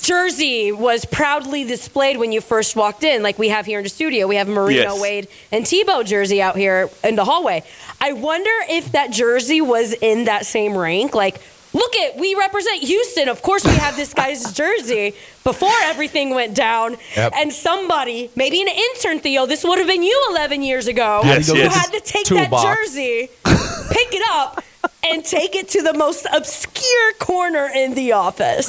jersey 0.00 0.70
was 0.70 1.04
proudly 1.06 1.64
displayed 1.64 2.18
when 2.18 2.30
you 2.30 2.40
first 2.40 2.76
walked 2.76 3.04
in, 3.04 3.22
like 3.22 3.38
we 3.38 3.48
have 3.48 3.66
here 3.66 3.78
in 3.78 3.84
the 3.84 3.88
studio. 3.88 4.26
We 4.26 4.36
have 4.36 4.46
Marino 4.48 4.92
Yes. 4.92 5.00
Wade 5.00 5.28
and 5.50 5.64
Tebow 5.64 6.04
jersey 6.04 6.40
out 6.42 6.56
here 6.56 6.88
in 7.02 7.16
the 7.16 7.24
hallway. 7.24 7.62
I 8.00 8.12
wonder 8.12 8.50
if 8.68 8.92
that 8.92 9.10
jersey 9.12 9.60
was 9.60 9.94
in 9.94 10.26
that 10.26 10.46
same 10.46 10.76
rank. 10.76 11.14
Like, 11.14 11.40
look 11.74 11.94
at 11.96 12.16
we 12.16 12.34
represent 12.34 12.82
Houston. 12.82 13.28
Of 13.28 13.42
course, 13.42 13.64
we 13.64 13.74
have 13.74 13.96
this 13.96 14.14
guy's 14.14 14.52
jersey 14.62 15.14
before 15.42 15.74
everything 15.82 16.30
went 16.34 16.54
down. 16.54 16.96
Yep. 17.16 17.32
And 17.36 17.52
somebody, 17.52 18.30
maybe 18.34 18.62
an 18.62 18.68
intern, 18.68 19.20
Theo, 19.20 19.44
this 19.46 19.64
would 19.64 19.78
have 19.78 19.88
been 19.88 20.02
you 20.02 20.28
11 20.30 20.62
years 20.62 20.86
ago, 20.86 21.20
Yes, 21.24 21.48
who 21.48 21.56
yes. 21.58 21.74
had 21.74 21.92
to 21.92 22.00
take 22.00 22.26
that 22.28 22.50
jersey, 22.50 23.28
pick 23.44 24.14
it 24.14 24.22
up. 24.30 24.62
And 25.06 25.22
take 25.24 25.54
it 25.54 25.68
to 25.70 25.82
the 25.82 25.92
most 25.94 26.26
obscure 26.32 27.12
corner 27.18 27.70
in 27.74 27.94
the 27.94 28.12
office. 28.12 28.68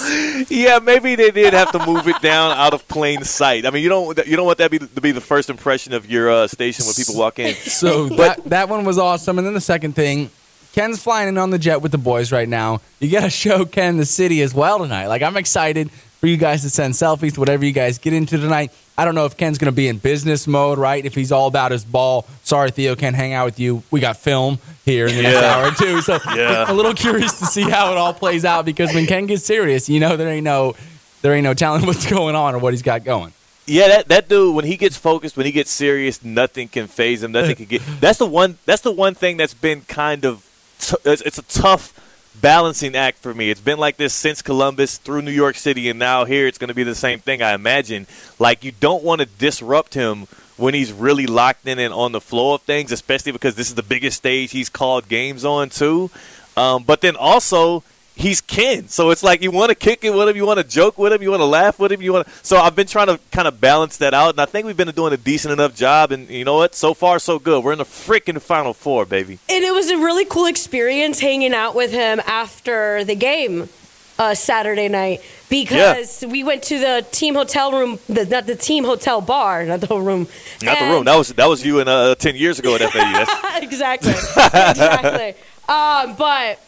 Yeah, 0.50 0.80
maybe 0.80 1.16
they 1.16 1.32
did 1.32 1.54
have 1.54 1.72
to 1.72 1.86
move 1.86 2.08
it 2.10 2.22
down 2.22 2.52
out 2.52 2.74
of 2.74 2.86
plain 2.90 3.24
sight. 3.24 3.66
I 3.66 3.70
mean, 3.70 3.84
you 3.84 3.90
don't 3.90 4.18
you 4.26 4.36
don't 4.36 4.46
want 4.46 4.58
that 4.58 4.70
be, 4.72 4.80
to 4.80 5.02
be 5.02 5.12
the 5.12 5.22
first 5.22 5.50
impression 5.50 5.94
of 5.94 6.10
your 6.10 6.30
uh, 6.30 6.48
station 6.48 6.86
when 6.86 6.94
people 6.94 7.16
walk 7.18 7.40
in. 7.40 7.54
So 7.56 8.08
that, 8.10 8.44
that 8.46 8.70
one 8.70 8.84
was 8.86 8.98
awesome. 8.98 9.38
And 9.38 9.48
then 9.48 9.54
the 9.54 9.62
second 9.62 9.94
thing, 9.96 10.30
Ken's 10.76 11.02
flying 11.02 11.30
in 11.30 11.38
on 11.38 11.52
the 11.52 11.58
jet 11.58 11.82
with 11.82 11.94
the 11.94 11.98
boys 11.98 12.34
right 12.34 12.50
now. 12.50 12.82
You 13.00 13.10
got 13.10 13.22
to 13.22 13.30
show 13.30 13.64
Ken 13.64 13.96
the 13.96 14.06
city 14.06 14.42
as 14.42 14.54
well 14.54 14.80
tonight. 14.80 15.08
Like, 15.08 15.22
I'm 15.22 15.38
excited 15.38 15.90
for 15.90 16.28
you 16.28 16.36
guys 16.36 16.64
to 16.64 16.70
send 16.70 16.94
selfies, 16.96 17.38
whatever 17.38 17.64
you 17.64 17.72
guys 17.72 17.98
get 17.98 18.12
into 18.12 18.38
tonight. 18.38 18.74
I 18.98 19.06
don't 19.06 19.16
know 19.16 19.26
if 19.26 19.38
Ken's 19.38 19.58
going 19.58 19.72
to 19.72 19.76
be 19.76 19.88
in 19.88 20.00
business 20.00 20.48
mode, 20.48 20.78
right? 20.78 21.04
If 21.06 21.16
he's 21.16 21.32
all 21.32 21.48
about 21.48 21.72
his 21.72 21.86
ball. 21.86 22.26
Sorry, 22.44 22.72
Theo, 22.72 22.96
can't 22.96 23.16
hang 23.16 23.32
out 23.32 23.46
with 23.46 23.58
you. 23.60 23.84
We 23.90 24.02
got 24.02 24.18
film 24.18 24.60
here 24.84 25.08
in 25.08 25.16
the 25.16 25.22
next 25.24 25.42
Yeah. 25.42 25.56
hour, 25.56 25.72
too. 25.72 26.02
So 26.02 26.20
Yeah. 26.36 26.64
I'm 26.66 26.70
a 26.72 26.74
little 26.74 26.94
curious 26.94 27.40
to 27.40 27.46
see 27.46 27.62
how 27.70 27.92
it 27.94 27.98
all 27.98 28.14
plays 28.14 28.44
out 28.44 28.66
because 28.66 28.94
when 28.94 29.06
Ken 29.06 29.28
gets 29.28 29.46
serious, 29.46 29.88
you 29.88 30.02
know 30.02 30.18
there 30.18 30.28
ain't 30.30 30.44
no 30.44 30.76
there 31.22 31.34
ain't 31.34 31.44
no 31.46 31.54
telling 31.54 31.86
what's 31.88 32.06
going 32.10 32.36
on 32.36 32.54
or 32.54 32.60
what 32.60 32.74
he's 32.74 32.82
got 32.84 33.04
going. 33.06 33.32
Yeah, 33.66 33.88
that, 33.88 34.08
that 34.10 34.28
dude 34.30 34.54
when 34.56 34.66
he 34.66 34.76
gets 34.78 34.96
focused, 34.98 35.38
when 35.38 35.46
he 35.46 35.52
gets 35.52 35.72
serious, 35.72 36.24
nothing 36.24 36.68
can 36.68 36.88
phase 36.88 37.24
him. 37.24 37.32
Nothing 37.32 37.56
can 37.56 37.66
get. 37.66 37.82
That's 38.02 38.20
the 38.20 38.26
one. 38.26 38.58
That's 38.66 38.82
the 38.82 38.92
one 38.92 39.16
thing 39.16 39.38
that's 39.38 39.54
been 39.54 39.82
kind 39.82 40.26
of. 40.26 40.46
T- 40.80 40.96
it's, 41.06 41.38
a 41.38 41.42
tough 41.44 41.94
balancing 42.42 42.96
act 42.96 43.20
for 43.20 43.34
me. 43.34 43.50
It's 43.50 43.62
been 43.62 43.80
like 43.80 43.98
this 43.98 44.14
since 44.14 44.42
Columbus 44.42 44.98
through 44.98 45.22
New 45.22 45.32
York 45.32 45.56
City, 45.56 45.90
and 45.90 45.98
now 45.98 46.26
here 46.26 46.48
it's 46.48 46.58
going 46.58 46.68
to 46.68 46.74
be 46.74 46.84
the 46.84 46.96
same 46.96 47.20
thing. 47.20 47.42
I 47.42 47.54
imagine. 47.54 48.08
Like 48.40 48.64
you 48.64 48.72
don't 48.72 49.04
want 49.04 49.22
to 49.22 49.26
disrupt 49.26 49.94
him 49.94 50.28
when 50.58 50.74
he's 50.74 50.92
really 50.94 51.28
locked 51.28 51.68
in 51.68 51.80
and 51.80 51.94
on 51.94 52.12
the 52.12 52.22
flow 52.22 52.54
of 52.54 52.62
things, 52.62 52.92
especially 52.92 53.32
because 53.32 53.56
this 53.56 53.70
is 53.70 53.76
the 53.76 53.84
biggest 53.84 54.18
stage 54.18 54.52
he's 54.52 54.70
called 54.70 55.08
games 55.10 55.44
on 55.44 55.70
too. 55.70 56.10
Um, 56.56 56.84
but 56.84 57.02
then 57.02 57.16
also 57.16 57.84
he's 58.16 58.42
Ken, 58.42 58.88
so 58.88 59.10
it's 59.12 59.24
like 59.24 59.42
you 59.42 59.52
want 59.52 59.70
to 59.70 59.76
kick 59.76 60.04
it 60.04 60.14
with 60.14 60.30
him, 60.30 60.36
you 60.36 60.46
want 60.46 60.60
to 60.60 60.64
joke 60.64 60.98
with 60.98 61.14
him, 61.14 61.22
you 61.22 61.30
want 61.30 61.42
to 61.42 61.46
laugh 61.46 61.80
with 61.80 61.92
him, 61.92 62.02
you 62.02 62.14
want 62.14 62.28
to. 62.28 62.34
So 62.44 62.58
I've 62.58 62.76
been 62.76 62.88
trying 62.88 63.08
to 63.08 63.20
kind 63.32 63.48
of 63.48 63.62
balance 63.62 63.98
that 63.98 64.14
out, 64.14 64.32
and 64.32 64.42
I 64.42 64.46
think 64.46 64.66
we've 64.66 64.78
been 64.78 64.90
doing 64.90 65.14
a 65.14 65.18
decent 65.18 65.52
enough 65.52 65.76
job. 65.76 66.12
And 66.12 66.30
you 66.30 66.46
know 66.46 66.56
what? 66.56 66.76
So 66.76 66.94
far, 66.94 67.20
so 67.20 67.40
good. 67.40 67.64
We're 67.64 67.74
in 67.74 67.80
the 67.80 67.86
freaking 67.86 68.42
Final 68.42 68.74
Four, 68.74 69.06
baby. 69.06 69.40
And 69.50 69.64
it 69.64 69.74
was 69.74 69.90
a 69.90 69.98
really 69.98 70.26
cool 70.26 70.46
experience 70.46 71.20
hanging 71.20 71.54
out 71.54 71.76
with 71.76 71.92
him 71.92 72.22
after 72.26 73.04
the 73.04 73.16
game 73.16 73.70
uh, 74.18 74.34
Saturday 74.34 74.88
night 74.88 75.22
because 75.50 76.24
we 76.28 76.44
went 76.44 76.64
to 76.64 76.80
the 76.80 77.06
team 77.12 77.36
hotel 77.36 77.72
room, 77.72 78.00
the, 78.08 78.26
not 78.26 78.46
the 78.46 78.56
team 78.56 78.84
hotel 78.84 79.22
bar, 79.22 79.66
not 79.66 79.82
the 79.82 79.88
whole 79.88 80.02
room. 80.02 80.28
Not 80.62 80.80
the 80.80 80.86
room. 80.86 81.06
That 81.06 81.18
was 81.18 81.30
that 81.30 81.48
was 81.48 81.66
you 81.66 81.80
and 81.80 81.90
uh, 81.90 82.16
ten 82.16 82.36
years 82.36 82.60
ago 82.60 82.76
at 82.76 82.82
FAU. 82.82 83.26
Exactly. 83.62 84.12
exactly. 84.12 85.36
Um, 85.68 86.16
but 86.16 86.60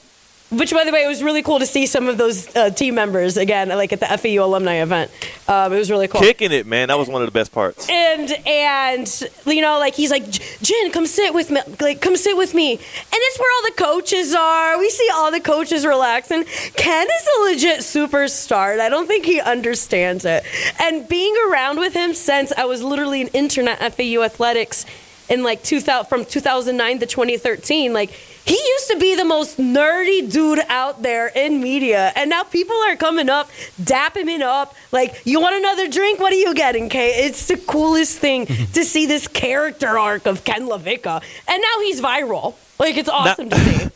which, 0.50 0.72
by 0.72 0.86
the 0.86 0.92
way, 0.94 1.04
it 1.04 1.08
was 1.08 1.22
really 1.22 1.44
cool 1.44 1.60
to 1.60 1.66
see 1.66 1.86
some 1.86 2.08
of 2.08 2.18
those 2.18 2.56
uh, 2.56 2.70
team 2.70 2.96
members 2.96 3.36
again, 3.36 3.68
like 3.70 3.92
at 3.92 4.00
the 4.00 4.06
FAU 4.06 4.46
alumni 4.46 4.76
event. 4.76 5.12
Um, 5.48 5.74
it 5.74 5.78
was 5.78 5.92
really 5.92 6.08
cool. 6.08 6.22
kicking 6.22 6.54
it, 6.54 6.66
man. 6.66 6.88
That 6.88 6.98
was 6.98 7.10
one 7.10 7.22
of 7.22 7.28
the 7.28 7.38
best 7.38 7.52
parts. 7.52 7.90
And 7.90 8.32
and 8.48 9.24
you 9.46 9.62
know, 9.62 9.78
like 9.80 9.94
he's 9.94 10.10
like, 10.12 10.30
Jen, 10.62 10.92
come 10.92 11.06
sit 11.06 11.34
with 11.34 11.52
me. 11.52 11.60
Like, 11.82 12.02
come 12.02 12.16
sit 12.16 12.38
with 12.38 12.54
me. 12.54 12.72
And 12.74 12.80
it's 13.12 13.40
where 13.40 13.52
all 13.56 13.64
the 13.64 14.02
coaches 14.02 14.34
are. 14.34 14.80
We 14.80 14.90
see 14.90 15.10
all 15.14 15.32
the 15.32 15.42
coaches 15.42 15.86
relaxing. 15.86 16.46
Ken 16.76 17.08
is 17.08 17.28
a 17.38 17.42
legit 17.44 17.80
superstar, 17.82 18.72
and 18.72 18.82
I 18.82 18.88
don't 18.88 19.08
think 19.08 19.26
he 19.26 19.42
understands 19.42 20.24
it. 20.24 20.44
And 20.80 21.08
being 21.10 21.36
around 21.50 21.80
with 21.80 21.94
him 21.94 22.14
since 22.14 22.54
I 22.54 22.66
was 22.66 22.82
literally 22.82 23.22
an 23.22 23.28
intern 23.30 23.68
at 23.68 23.94
FAU 23.94 24.24
athletics 24.24 24.86
in 25.30 25.44
like 25.44 25.62
2000 25.64 26.08
from 26.08 26.24
2009 26.24 27.00
to 27.00 27.06
2013, 27.06 27.92
like. 27.92 28.12
He 28.48 28.56
used 28.56 28.88
to 28.88 28.98
be 28.98 29.16
the 29.16 29.26
most 29.26 29.58
nerdy 29.58 30.32
dude 30.32 30.62
out 30.70 31.04
there 31.04 31.28
in 31.28 31.62
media, 31.62 32.14
and 32.16 32.30
now 32.30 32.44
people 32.44 32.78
are 32.88 32.96
coming 32.96 33.30
up, 33.30 33.50
dapping 33.82 34.30
him 34.30 34.42
up. 34.42 34.74
Like, 34.94 35.22
you 35.26 35.42
want 35.42 35.58
another 35.58 35.90
drink? 35.90 36.22
What 36.22 36.32
are 36.32 36.38
you 36.38 36.54
getting, 36.54 36.88
Kay? 36.88 37.26
It's 37.26 37.48
the 37.48 37.58
coolest 37.58 38.20
thing 38.20 38.46
to 38.74 38.86
see 38.86 39.06
this 39.06 39.28
character 39.28 40.00
arc 40.00 40.26
of 40.26 40.46
Ken 40.46 40.62
LaVicka, 40.68 41.22
and 41.48 41.62
now 41.62 41.82
he's 41.82 42.00
viral. 42.00 42.56
Like, 42.80 42.96
it's 42.96 43.10
awesome 43.10 43.50
to 43.50 43.58
see. 43.58 43.90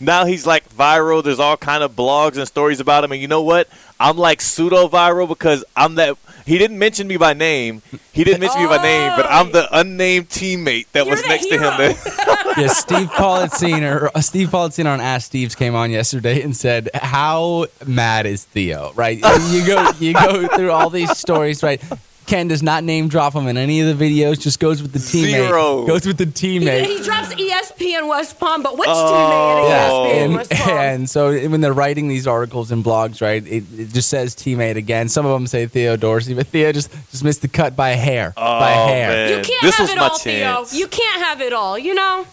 Now 0.00 0.24
he's 0.24 0.46
like 0.46 0.68
viral. 0.70 1.22
There's 1.22 1.40
all 1.40 1.56
kind 1.56 1.82
of 1.82 1.92
blogs 1.92 2.36
and 2.36 2.46
stories 2.46 2.80
about 2.80 3.04
him. 3.04 3.12
And 3.12 3.20
you 3.20 3.28
know 3.28 3.42
what? 3.42 3.68
I'm 4.00 4.16
like 4.18 4.40
pseudo 4.40 4.88
viral 4.88 5.28
because 5.28 5.64
I'm 5.76 5.94
that. 5.96 6.16
He 6.46 6.58
didn't 6.58 6.78
mention 6.78 7.06
me 7.06 7.16
by 7.16 7.32
name. 7.32 7.80
He 8.12 8.22
didn't 8.24 8.40
mention 8.40 8.62
me 8.62 8.68
by 8.68 8.82
name, 8.82 9.12
but 9.16 9.26
I'm 9.30 9.52
the 9.52 9.66
unnamed 9.76 10.28
teammate 10.28 10.86
that 10.92 11.06
was 11.06 11.22
the 11.22 11.28
next 11.28 11.46
to 11.46 11.54
him. 11.54 11.62
That, 11.62 12.54
yeah, 12.58 12.66
Steve 12.66 13.08
Politziner, 13.08 14.10
uh, 14.14 14.20
Steve 14.20 14.48
Politziner 14.48 14.92
on 14.92 15.00
Ask 15.00 15.26
Steve's 15.26 15.54
came 15.54 15.74
on 15.74 15.90
yesterday 15.90 16.42
and 16.42 16.54
said, 16.54 16.90
"How 16.94 17.66
mad 17.86 18.26
is 18.26 18.44
Theo?" 18.44 18.92
Right? 18.94 19.16
You 19.48 19.66
go, 19.66 19.90
you 19.98 20.12
go 20.12 20.48
through 20.48 20.70
all 20.70 20.90
these 20.90 21.16
stories, 21.16 21.62
right? 21.62 21.82
Ken 22.26 22.48
does 22.48 22.62
not 22.62 22.84
name 22.84 23.08
drop 23.08 23.34
him 23.34 23.46
in 23.48 23.56
any 23.56 23.80
of 23.80 23.98
the 23.98 24.04
videos. 24.04 24.40
Just 24.40 24.58
goes 24.60 24.80
with 24.82 24.92
the 24.92 24.98
teammate. 24.98 25.30
Zero. 25.46 25.86
Goes 25.86 26.06
with 26.06 26.16
the 26.18 26.24
He, 26.24 26.58
teammate. 26.58 26.84
he 26.86 27.02
drops 27.02 27.32
E 27.38 27.50
ESPN 27.50 28.08
West 28.08 28.38
Palm, 28.40 28.62
but 28.62 28.78
which 28.78 28.88
Oh. 28.90 28.94
teammate 28.94 29.70
at 29.70 29.90
ESPN 29.90 30.24
and, 30.24 30.34
West 30.34 30.50
Palm? 30.52 30.78
and 30.78 31.10
so 31.10 31.48
when 31.48 31.60
they're 31.60 31.72
writing 31.72 32.08
these 32.08 32.26
articles 32.26 32.70
and 32.70 32.84
blogs, 32.84 33.20
right, 33.20 33.46
it, 33.46 33.64
it 33.76 33.92
just 33.92 34.08
says 34.08 34.34
teammate 34.34 34.76
again. 34.76 35.08
Some 35.08 35.26
of 35.26 35.32
them 35.32 35.46
say 35.46 35.66
Theo 35.66 35.96
Dorsey, 35.96 36.34
but 36.34 36.46
Theo 36.46 36.72
just 36.72 36.90
just 37.10 37.24
missed 37.24 37.42
the 37.42 37.48
cut 37.48 37.76
by 37.76 37.90
a 37.90 37.96
hair. 37.96 38.32
by 38.36 38.70
a 38.72 38.82
Oh, 38.82 38.86
hair. 38.86 39.08
man. 39.10 39.28
you 39.28 39.34
can't 39.44 39.62
this 39.62 39.74
have 39.76 39.84
was 39.84 39.90
it 39.90 39.96
my 39.98 40.08
all, 40.08 40.18
Theo. 40.18 40.66
You 40.72 40.86
can't 40.88 41.22
have 41.22 41.40
it 41.40 41.52
all. 41.52 41.78
You 41.78 41.94
know. 41.94 42.26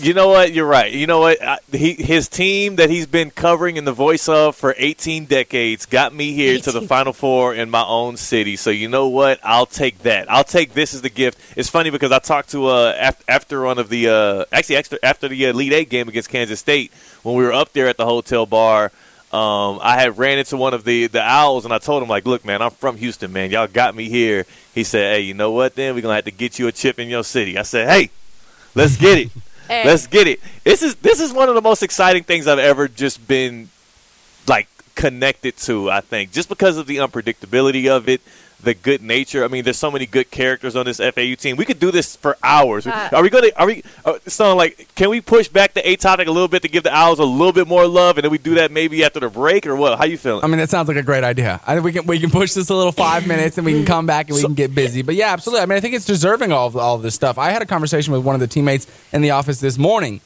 You 0.00 0.14
know 0.14 0.28
what? 0.28 0.52
You're 0.52 0.66
right. 0.66 0.92
You 0.92 1.08
know 1.08 1.18
what? 1.18 1.42
I, 1.42 1.58
he, 1.72 1.94
his 1.94 2.28
team 2.28 2.76
that 2.76 2.88
he's 2.88 3.06
been 3.06 3.30
covering 3.32 3.76
in 3.76 3.84
the 3.84 3.92
voice 3.92 4.28
of 4.28 4.54
for 4.54 4.74
18 4.78 5.24
decades 5.24 5.86
got 5.86 6.14
me 6.14 6.32
here 6.34 6.58
to 6.60 6.70
the 6.70 6.82
Final 6.82 7.12
Four 7.12 7.54
in 7.54 7.68
my 7.68 7.84
own 7.84 8.16
city. 8.16 8.54
So 8.54 8.70
you 8.70 8.88
know 8.88 9.08
what? 9.08 9.40
I'll 9.42 9.66
take 9.66 9.98
that. 10.00 10.30
I'll 10.30 10.44
take 10.44 10.72
this 10.74 10.94
as 10.94 11.02
the 11.02 11.10
gift. 11.10 11.38
It's 11.56 11.68
funny 11.68 11.90
because 11.90 12.12
I 12.12 12.20
talked 12.20 12.50
to 12.50 12.68
uh 12.68 12.94
after, 12.96 13.24
after 13.28 13.62
one 13.62 13.78
of 13.78 13.88
the 13.88 14.08
uh 14.08 14.44
actually 14.52 14.76
after 14.76 14.98
after 15.02 15.26
the 15.26 15.46
Elite 15.46 15.72
Eight 15.72 15.90
game 15.90 16.08
against 16.08 16.30
Kansas 16.30 16.60
State 16.60 16.92
when 17.24 17.34
we 17.34 17.42
were 17.42 17.52
up 17.52 17.72
there 17.72 17.88
at 17.88 17.96
the 17.96 18.06
hotel 18.06 18.46
bar. 18.46 18.92
Um, 19.30 19.78
I 19.82 20.00
had 20.00 20.16
ran 20.16 20.38
into 20.38 20.56
one 20.56 20.74
of 20.74 20.84
the 20.84 21.08
the 21.08 21.22
owls 21.22 21.64
and 21.64 21.74
I 21.74 21.78
told 21.78 22.02
him 22.02 22.08
like, 22.08 22.24
look, 22.24 22.44
man, 22.44 22.62
I'm 22.62 22.70
from 22.70 22.96
Houston, 22.98 23.32
man. 23.32 23.50
Y'all 23.50 23.66
got 23.66 23.96
me 23.96 24.08
here. 24.08 24.46
He 24.74 24.84
said, 24.84 25.14
hey, 25.14 25.20
you 25.22 25.34
know 25.34 25.50
what? 25.50 25.74
Then 25.74 25.94
we're 25.96 26.02
gonna 26.02 26.14
have 26.14 26.24
to 26.24 26.30
get 26.30 26.58
you 26.58 26.68
a 26.68 26.72
chip 26.72 27.00
in 27.00 27.08
your 27.08 27.24
city. 27.24 27.58
I 27.58 27.62
said, 27.62 27.88
hey, 27.88 28.10
let's 28.74 28.96
get 28.96 29.18
it. 29.18 29.30
Hey. 29.68 29.84
Let's 29.84 30.06
get 30.06 30.26
it. 30.26 30.40
This 30.64 30.82
is 30.82 30.96
this 30.96 31.20
is 31.20 31.32
one 31.32 31.48
of 31.48 31.54
the 31.54 31.60
most 31.60 31.82
exciting 31.82 32.24
things 32.24 32.46
I've 32.46 32.58
ever 32.58 32.88
just 32.88 33.26
been 33.28 33.68
like 34.48 34.66
connected 34.94 35.56
to. 35.58 35.90
I 35.90 36.00
think 36.00 36.32
just 36.32 36.48
because 36.48 36.78
of 36.78 36.86
the 36.86 36.96
unpredictability 36.96 37.88
of 37.88 38.08
it, 38.08 38.22
the 38.62 38.74
good 38.74 39.02
nature. 39.02 39.44
I 39.44 39.48
mean, 39.48 39.64
there's 39.64 39.78
so 39.78 39.90
many 39.90 40.06
good 40.06 40.30
characters 40.30 40.74
on 40.74 40.84
this 40.84 40.98
FAU 40.98 41.34
team. 41.36 41.56
We 41.56 41.64
could 41.64 41.78
do 41.78 41.90
this 41.90 42.16
for 42.16 42.36
hours. 42.42 42.86
Uh, 42.86 43.08
are 43.12 43.22
we 43.22 43.30
gonna? 43.30 43.50
Are 43.56 43.66
we? 43.66 43.82
Uh, 44.04 44.18
so 44.26 44.56
like, 44.56 44.88
can 44.96 45.10
we 45.10 45.20
push 45.20 45.48
back 45.48 45.74
the 45.74 45.88
A 45.88 45.96
topic 45.96 46.26
a 46.26 46.32
little 46.32 46.48
bit 46.48 46.62
to 46.62 46.68
give 46.68 46.82
the 46.82 46.94
Owls 46.94 47.18
a 47.20 47.24
little 47.24 47.52
bit 47.52 47.68
more 47.68 47.86
love, 47.86 48.18
and 48.18 48.24
then 48.24 48.32
we 48.32 48.38
do 48.38 48.56
that 48.56 48.72
maybe 48.72 49.04
after 49.04 49.20
the 49.20 49.28
break 49.28 49.66
or 49.66 49.76
what? 49.76 49.98
How 49.98 50.04
you 50.04 50.18
feeling? 50.18 50.42
I 50.44 50.48
mean, 50.48 50.58
that 50.58 50.70
sounds 50.70 50.88
like 50.88 50.96
a 50.96 51.02
great 51.02 51.24
idea. 51.24 51.60
I 51.66 51.74
think 51.74 51.84
we 51.84 51.92
can 51.92 52.06
we 52.06 52.18
can 52.18 52.30
push 52.30 52.52
this 52.52 52.68
a 52.70 52.74
little 52.74 52.92
five 52.92 53.26
minutes 53.26 53.58
and 53.58 53.64
we 53.64 53.72
can 53.72 53.84
come 53.84 54.06
back 54.06 54.28
and 54.28 54.36
we 54.36 54.42
can 54.42 54.54
get 54.54 54.74
busy. 54.74 55.02
But 55.02 55.14
yeah, 55.14 55.32
absolutely. 55.32 55.62
I 55.62 55.66
mean, 55.66 55.76
I 55.76 55.80
think 55.80 55.94
it's 55.94 56.06
deserving 56.06 56.50
all 56.50 56.66
of 56.66 56.76
all 56.76 56.96
of 56.96 57.02
this 57.02 57.14
stuff. 57.14 57.38
I 57.38 57.50
had 57.50 57.62
a 57.62 57.66
conversation 57.66 58.12
with 58.12 58.24
one 58.24 58.34
of 58.34 58.40
the 58.40 58.48
teammates 58.48 58.86
in 59.12 59.22
the 59.22 59.30
office 59.30 59.60
this 59.60 59.78
morning, 59.78 60.20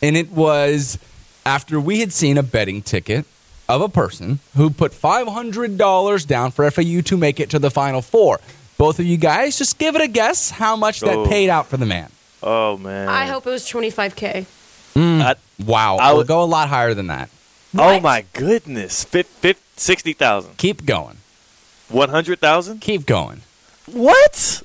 and 0.00 0.16
it 0.16 0.30
was 0.30 0.98
after 1.44 1.80
we 1.80 1.98
had 1.98 2.12
seen 2.12 2.38
a 2.38 2.42
betting 2.44 2.82
ticket 2.82 3.26
of 3.68 3.80
a 3.80 3.88
person 3.88 4.38
who 4.56 4.70
put 4.70 4.92
five 4.92 5.26
hundred 5.28 5.78
dollars 5.78 6.24
down 6.24 6.50
for 6.50 6.68
FAU 6.70 7.00
to 7.02 7.16
make 7.16 7.40
it 7.40 7.50
to 7.50 7.58
the 7.58 7.70
Final 7.70 8.02
Four. 8.02 8.40
Both 8.78 8.98
of 8.98 9.06
you 9.06 9.16
guys, 9.16 9.58
just 9.58 9.78
give 9.78 9.94
it 9.94 10.00
a 10.02 10.08
guess 10.08 10.50
how 10.50 10.76
much 10.76 11.00
that 11.00 11.14
Oh. 11.16 11.26
paid 11.26 11.48
out 11.48 11.68
for 11.68 11.76
the 11.76 11.86
man. 11.86 12.10
oh 12.42 12.76
man, 12.76 13.08
I 13.08 13.26
hope 13.26 13.46
it 13.46 13.50
was 13.50 13.64
25K. 13.68 14.46
Mm. 14.94 15.36
Wow, 15.64 15.96
I 15.96 16.08
I 16.08 16.12
would 16.12 16.18
would- 16.18 16.26
go 16.26 16.42
a 16.42 16.44
lot 16.44 16.68
higher 16.68 16.92
than 16.94 17.06
that. 17.06 17.30
Oh 17.78 18.00
my 18.00 18.24
goodness, 18.34 19.04
Fif- 19.04 19.26
fif- 19.26 19.62
sixty 19.76 20.12
thousand, 20.12 20.56
Keep 20.58 20.84
going. 20.84 21.16
one 21.88 22.10
hundred 22.10 22.40
thousand. 22.40 22.80
Keep 22.80 23.06
going. 23.06 23.40
What? 23.86 24.62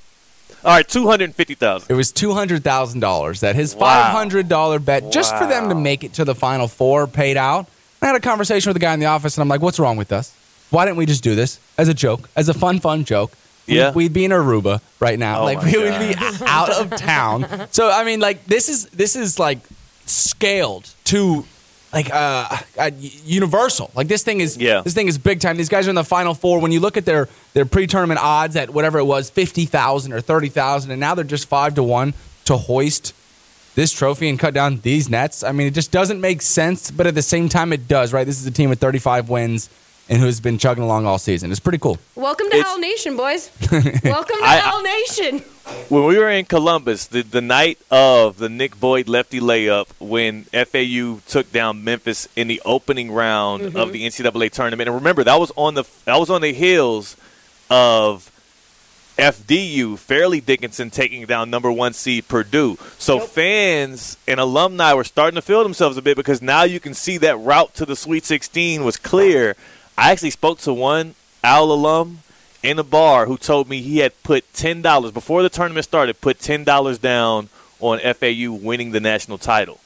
All 0.66 0.72
right, 0.74 0.88
two 0.88 1.08
hundred 1.08 1.34
fifty 1.36 1.54
thousand. 1.56 1.90
It 1.90 1.94
was 1.96 2.12
two 2.12 2.34
hundred 2.34 2.64
thousand 2.64 3.00
dollars 3.00 3.40
that 3.42 3.56
his 3.56 3.76
Wow. 3.76 3.80
five 3.82 4.12
hundred 4.12 4.50
dollar 4.50 4.80
bet 4.80 5.12
just 5.12 5.38
for 5.38 5.46
them 5.48 5.70
to 5.70 5.76
make 5.76 6.04
it 6.04 6.14
to 6.14 6.26
the 6.26 6.36
final 6.36 6.68
four 6.68 7.08
paid 7.08 7.38
out. 7.38 7.68
I 8.02 8.06
had 8.08 8.16
a 8.16 8.20
conversation 8.20 8.70
with 8.70 8.76
the 8.76 8.80
guy 8.86 8.94
in 8.94 9.00
the 9.00 9.08
office, 9.08 9.36
and 9.38 9.42
I'm 9.42 9.50
like, 9.50 9.62
"What's 9.62 9.80
wrong 9.80 9.98
with 9.98 10.12
us? 10.12 10.34
Why 10.70 10.86
didn't 10.86 10.98
we 10.98 11.06
just 11.06 11.24
do 11.24 11.34
this 11.36 11.60
as 11.78 11.88
a 11.88 11.94
joke, 11.94 12.30
as 12.36 12.50
a 12.50 12.54
fun, 12.54 12.80
fun 12.80 13.06
joke? 13.06 13.32
We'd- 13.68 13.78
Yeah. 13.78 13.92
we'd 13.92 14.14
be 14.14 14.24
in 14.26 14.32
Aruba 14.32 14.80
right 15.00 15.18
now, 15.20 15.42
Oh 15.42 15.44
like 15.46 15.62
we 15.62 15.78
would 15.78 16.00
be 16.00 16.16
out 16.48 16.70
of 16.70 16.90
town. 16.96 17.68
So 17.72 17.90
I 17.90 18.04
mean, 18.04 18.20
like 18.20 18.46
this 18.46 18.70
is 18.70 18.86
this 18.88 19.16
is 19.16 19.40
like 19.40 19.60
scaled 20.06 20.90
to 21.06 21.46
like 21.94 22.10
uh, 22.14 22.58
uh 22.78 22.92
universal. 23.26 23.92
Like 23.96 24.08
this 24.08 24.24
thing 24.24 24.40
is 24.42 24.58
Yeah. 24.58 24.82
this 24.82 24.94
thing 24.94 25.08
is 25.08 25.18
big 25.18 25.40
time. 25.42 25.58
These 25.58 25.70
guys 25.70 25.88
are 25.88 25.90
in 25.90 25.96
the 25.96 26.04
final 26.04 26.34
four. 26.34 26.60
When 26.60 26.72
you 26.72 26.80
look 26.80 26.98
at 26.98 27.06
their 27.06 27.28
their 27.54 27.66
pre-tournament 27.66 28.20
odds 28.22 28.56
at 28.56 28.70
whatever 28.70 29.00
it 29.00 29.06
was, 29.06 29.30
fifty 29.30 29.66
thousand 29.66 30.14
or 30.14 30.22
thirty 30.22 30.50
thousand, 30.50 30.92
and 30.92 31.00
now 31.00 31.16
they're 31.16 31.24
just 31.26 31.48
five 31.48 31.76
to 31.76 31.84
one 31.84 32.14
to 32.46 32.56
hoist 32.58 33.14
this 33.78 33.92
trophy 33.92 34.28
and 34.28 34.40
cut 34.40 34.56
down 34.56 34.80
these 34.80 35.08
nets. 35.08 35.44
I 35.44 35.52
mean, 35.52 35.68
it 35.68 35.76
just 35.76 35.92
doesn't 35.92 36.20
make 36.20 36.42
sense, 36.42 36.90
but 36.90 37.06
at 37.06 37.14
the 37.14 37.22
same 37.22 37.48
time, 37.48 37.72
it 37.72 37.88
does. 37.88 38.12
Right? 38.12 38.26
This 38.26 38.42
is 38.42 38.48
a 38.48 38.52
team 38.52 38.72
with 38.72 38.80
thirty-five 38.80 39.30
wins 39.30 39.70
and 40.10 40.20
who's 40.20 40.40
been 40.40 40.58
chugging 40.58 40.84
along 40.84 41.06
all 41.06 41.20
season. 41.20 41.52
It's 41.52 41.60
pretty 41.60 41.78
cool. 41.78 42.00
Welcome 42.16 42.50
to 42.50 42.56
It's- 42.58 42.66
Hell 42.66 42.80
Nation, 42.80 43.16
boys. 43.16 43.52
Welcome 43.72 44.38
to 44.40 44.44
I- 44.44 44.62
Hell 44.64 44.82
Nation. 44.82 45.40
When 45.90 46.06
we 46.06 46.18
were 46.18 46.30
in 46.30 46.46
Columbus, 46.46 47.08
the, 47.08 47.24
the 47.24 47.42
night 47.42 47.78
of 47.92 48.38
the 48.38 48.48
Nick 48.48 48.80
Boyd 48.80 49.10
lefty 49.10 49.42
layup, 49.42 49.88
when 50.00 50.46
FAU 50.46 51.20
took 51.28 51.52
down 51.52 51.84
Memphis 51.84 52.28
in 52.38 52.48
the 52.48 52.62
opening 52.64 53.12
round 53.12 53.64
of 53.64 53.74
mm-hmm. 53.74 53.92
the 53.92 54.08
NCAA 54.08 54.50
tournament, 54.50 54.88
and 54.88 54.96
remember 54.96 55.24
that 55.26 55.40
was 55.40 55.52
on 55.56 55.76
the 55.76 55.84
that 56.06 56.18
was 56.18 56.30
on 56.30 56.42
the 56.42 56.54
heels 56.54 57.18
of 57.70 58.32
FDU, 59.18 59.98
Fairleigh 59.98 60.42
Dickinson 60.42 60.90
taking 60.90 61.26
down 61.26 61.50
number 61.50 61.72
one 61.72 61.94
seed 61.94 62.28
Purdue. 62.28 62.78
So 62.98 63.20
fans 63.20 64.18
and 64.28 64.40
alumni 64.40 64.94
were 64.94 65.04
starting 65.04 65.36
to 65.36 65.42
feel 65.42 65.64
themselves 65.64 65.98
a 65.98 66.02
bit 66.02 66.16
because 66.18 66.42
now 66.42 66.64
you 66.64 66.80
can 66.80 66.94
see 66.94 67.18
that 67.18 67.40
route 67.40 67.74
to 67.76 67.86
the 67.86 67.96
Sweet 67.96 68.26
16 68.26 68.84
was 68.84 68.98
clear. 68.98 69.56
I 69.98 70.12
actually 70.12 70.30
spoke 70.30 70.60
to 70.60 70.74
one 70.74 71.16
Owl 71.44 71.72
alum 71.72 72.20
in 72.62 72.80
a 72.80 72.84
bar 72.84 73.26
who 73.26 73.38
told 73.38 73.70
me 73.70 73.82
he 73.82 74.00
had 74.00 74.22
put 74.24 74.52
ten 74.54 74.82
dollars 74.82 75.12
before 75.12 75.42
the 75.44 75.50
tournament 75.50 75.86
started, 75.86 76.20
put 76.22 76.40
ten 76.40 76.64
dollars 76.64 76.98
down 76.98 77.50
on 77.80 78.00
FAU 78.00 78.52
winning 78.52 78.92
the 78.92 79.00
national 79.00 79.38
title. 79.38 79.80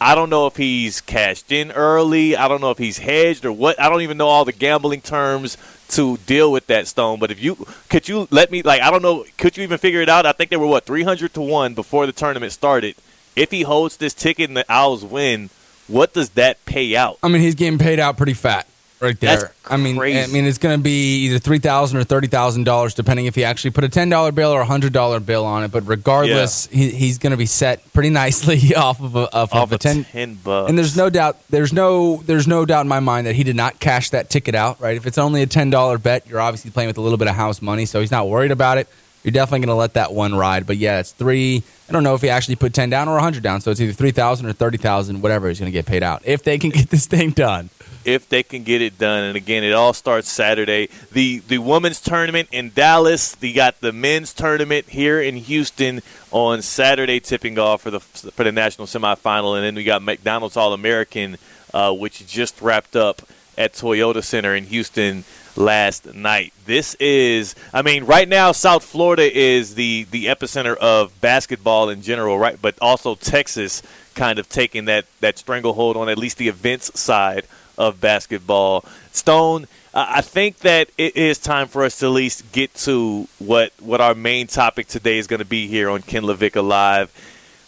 I 0.00 0.14
don't 0.14 0.28
know 0.28 0.46
if 0.46 0.56
he's 0.56 1.00
cashed 1.00 1.52
in 1.52 1.72
early. 1.72 2.36
I 2.36 2.48
don't 2.48 2.60
know 2.60 2.70
if 2.70 2.78
he's 2.78 2.98
hedged 2.98 3.44
or 3.44 3.52
what. 3.52 3.80
I 3.80 3.88
don't 3.88 4.02
even 4.02 4.18
know 4.18 4.28
all 4.28 4.44
the 4.44 4.52
gambling 4.52 5.00
terms 5.00 5.56
to 5.88 6.16
deal 6.18 6.50
with 6.52 6.66
that 6.66 6.86
stone. 6.86 7.18
But 7.18 7.30
if 7.30 7.42
you 7.42 7.66
could 7.88 8.08
you 8.08 8.28
let 8.30 8.50
me 8.50 8.62
like 8.62 8.80
I 8.80 8.90
don't 8.90 9.02
know, 9.02 9.24
could 9.36 9.56
you 9.56 9.62
even 9.62 9.78
figure 9.78 10.00
it 10.00 10.08
out? 10.08 10.26
I 10.26 10.32
think 10.32 10.50
they 10.50 10.56
were 10.56 10.66
what 10.66 10.84
three 10.84 11.02
hundred 11.02 11.34
to 11.34 11.40
one 11.40 11.74
before 11.74 12.06
the 12.06 12.12
tournament 12.12 12.52
started. 12.52 12.96
If 13.34 13.50
he 13.50 13.62
holds 13.62 13.98
this 13.98 14.14
ticket 14.14 14.48
and 14.48 14.56
the 14.56 14.64
Owls 14.68 15.04
win, 15.04 15.50
what 15.88 16.14
does 16.14 16.30
that 16.30 16.64
pay 16.64 16.96
out? 16.96 17.18
I 17.22 17.28
mean, 17.28 17.42
he's 17.42 17.54
getting 17.54 17.78
paid 17.78 18.00
out 18.00 18.16
pretty 18.16 18.32
fat 18.32 18.66
right 19.00 19.18
there. 19.18 19.36
That's 19.36 19.54
I 19.68 19.76
mean, 19.76 19.96
crazy. 19.96 20.20
I 20.20 20.26
mean, 20.26 20.44
it's 20.44 20.58
going 20.58 20.78
to 20.78 20.82
be 20.82 21.26
either 21.26 21.38
three 21.38 21.58
thousand 21.58 21.98
or 21.98 22.04
thirty 22.04 22.28
thousand 22.28 22.64
dollars, 22.64 22.94
depending 22.94 23.26
if 23.26 23.34
he 23.34 23.44
actually 23.44 23.70
put 23.70 23.84
a 23.84 23.88
ten 23.88 24.08
dollar 24.08 24.32
bill 24.32 24.50
or 24.50 24.60
a 24.60 24.64
hundred 24.66 24.92
dollar 24.92 25.20
bill 25.20 25.44
on 25.44 25.64
it. 25.64 25.72
But 25.72 25.86
regardless, 25.86 26.66
he, 26.66 26.90
he's 26.90 27.18
going 27.18 27.32
to 27.32 27.36
be 27.36 27.46
set 27.46 27.92
pretty 27.92 28.10
nicely 28.16 28.74
off 28.74 29.00
of 29.00 29.16
a, 29.16 29.34
off, 29.34 29.54
Off 29.54 29.64
of 29.64 29.72
a 29.72 29.78
ten. 29.78 30.04
10 30.04 30.34
bucks. 30.36 30.68
And 30.68 30.78
there's 30.78 30.96
no 30.96 31.10
doubt, 31.10 31.38
there's 31.50 31.72
no, 31.72 32.22
there's 32.24 32.46
no 32.46 32.64
doubt 32.64 32.82
in 32.82 32.88
my 32.88 33.00
mind 33.00 33.26
that 33.26 33.34
he 33.34 33.44
did 33.44 33.56
not 33.56 33.78
cash 33.80 34.10
that 34.10 34.30
ticket 34.30 34.54
out. 34.54 34.80
Right? 34.80 34.96
If 34.96 35.06
it's 35.06 35.18
only 35.18 35.42
a 35.42 35.46
ten 35.46 35.70
dollar 35.70 35.98
bet, 35.98 36.26
you're 36.26 36.40
obviously 36.40 36.70
playing 36.70 36.88
with 36.88 36.98
a 36.98 37.02
little 37.02 37.18
bit 37.18 37.28
of 37.28 37.34
house 37.34 37.60
money, 37.62 37.86
so 37.86 38.00
he's 38.00 38.10
not 38.10 38.28
worried 38.28 38.50
about 38.50 38.78
it. 38.78 38.88
You're 39.26 39.32
definitely 39.32 39.66
going 39.66 39.74
to 39.74 39.80
let 39.80 39.94
that 39.94 40.12
one 40.12 40.36
ride. 40.36 40.68
But 40.68 40.76
yeah, 40.76 41.00
it's 41.00 41.10
three. 41.10 41.64
I 41.88 41.92
don't 41.92 42.04
know 42.04 42.14
if 42.14 42.22
he 42.22 42.28
actually 42.28 42.54
put 42.54 42.72
ten 42.72 42.90
down 42.90 43.08
or 43.08 43.16
a 43.16 43.20
hundred 43.20 43.42
down, 43.42 43.60
so 43.60 43.72
it's 43.72 43.80
either 43.80 43.92
three 43.92 44.12
thousand 44.12 44.46
or 44.46 44.52
thirty 44.52 44.78
thousand, 44.78 45.20
whatever 45.20 45.48
he's 45.48 45.58
going 45.58 45.70
to 45.70 45.76
get 45.76 45.84
paid 45.84 46.04
out 46.04 46.22
if 46.24 46.44
they 46.44 46.58
can 46.58 46.70
get 46.78 46.90
this 46.90 47.06
thing 47.06 47.30
done. 47.30 47.70
If 48.06 48.28
they 48.28 48.42
can 48.42 48.62
get 48.62 48.80
it 48.80 48.98
done. 48.98 49.24
And 49.24 49.36
again, 49.36 49.64
it 49.64 49.72
all 49.72 49.92
starts 49.92 50.30
Saturday. 50.30 50.88
The 51.12 51.40
the 51.40 51.58
women's 51.58 52.00
tournament 52.00 52.48
in 52.52 52.70
Dallas. 52.70 53.36
You 53.40 53.54
got 53.54 53.80
the 53.80 53.92
men's 53.92 54.32
tournament 54.32 54.88
here 54.88 55.20
in 55.20 55.36
Houston 55.36 56.00
on 56.30 56.62
Saturday, 56.62 57.20
tipping 57.20 57.58
off 57.58 57.82
for 57.82 57.90
the 57.90 58.00
for 58.00 58.44
the 58.44 58.52
national 58.52 58.86
semifinal. 58.86 59.56
And 59.56 59.64
then 59.64 59.74
we 59.74 59.84
got 59.84 60.02
McDonald's 60.02 60.56
All 60.56 60.72
American, 60.72 61.36
uh, 61.74 61.92
which 61.92 62.26
just 62.26 62.62
wrapped 62.62 62.96
up 62.96 63.22
at 63.58 63.72
Toyota 63.72 64.22
Center 64.22 64.54
in 64.54 64.64
Houston 64.64 65.24
last 65.56 66.14
night. 66.14 66.52
This 66.66 66.94
is, 66.96 67.54
I 67.72 67.82
mean, 67.82 68.04
right 68.04 68.28
now 68.28 68.52
South 68.52 68.84
Florida 68.84 69.36
is 69.36 69.74
the 69.74 70.06
the 70.10 70.26
epicenter 70.26 70.76
of 70.76 71.20
basketball 71.20 71.88
in 71.88 72.02
general, 72.02 72.38
right? 72.38 72.60
But 72.60 72.76
also 72.80 73.14
Texas 73.14 73.82
kind 74.14 74.38
of 74.38 74.48
taking 74.48 74.86
that 74.86 75.06
that 75.20 75.38
stranglehold 75.38 75.96
on 75.96 76.08
at 76.08 76.18
least 76.18 76.38
the 76.38 76.48
events 76.48 76.98
side 76.98 77.46
of 77.78 78.00
basketball. 78.00 78.84
Stone, 79.12 79.66
I 79.98 80.20
think 80.20 80.58
that 80.58 80.90
it 80.98 81.16
is 81.16 81.38
time 81.38 81.68
for 81.68 81.82
us 81.82 81.98
to 82.00 82.06
at 82.06 82.10
least 82.10 82.52
get 82.52 82.74
to 82.74 83.28
what 83.38 83.72
what 83.80 84.02
our 84.02 84.14
main 84.14 84.46
topic 84.46 84.88
today 84.88 85.16
is 85.18 85.26
going 85.26 85.38
to 85.38 85.46
be 85.46 85.68
here 85.68 85.88
on 85.88 86.02
Ken 86.02 86.22
LaVicka 86.22 86.62
Live. 86.62 87.10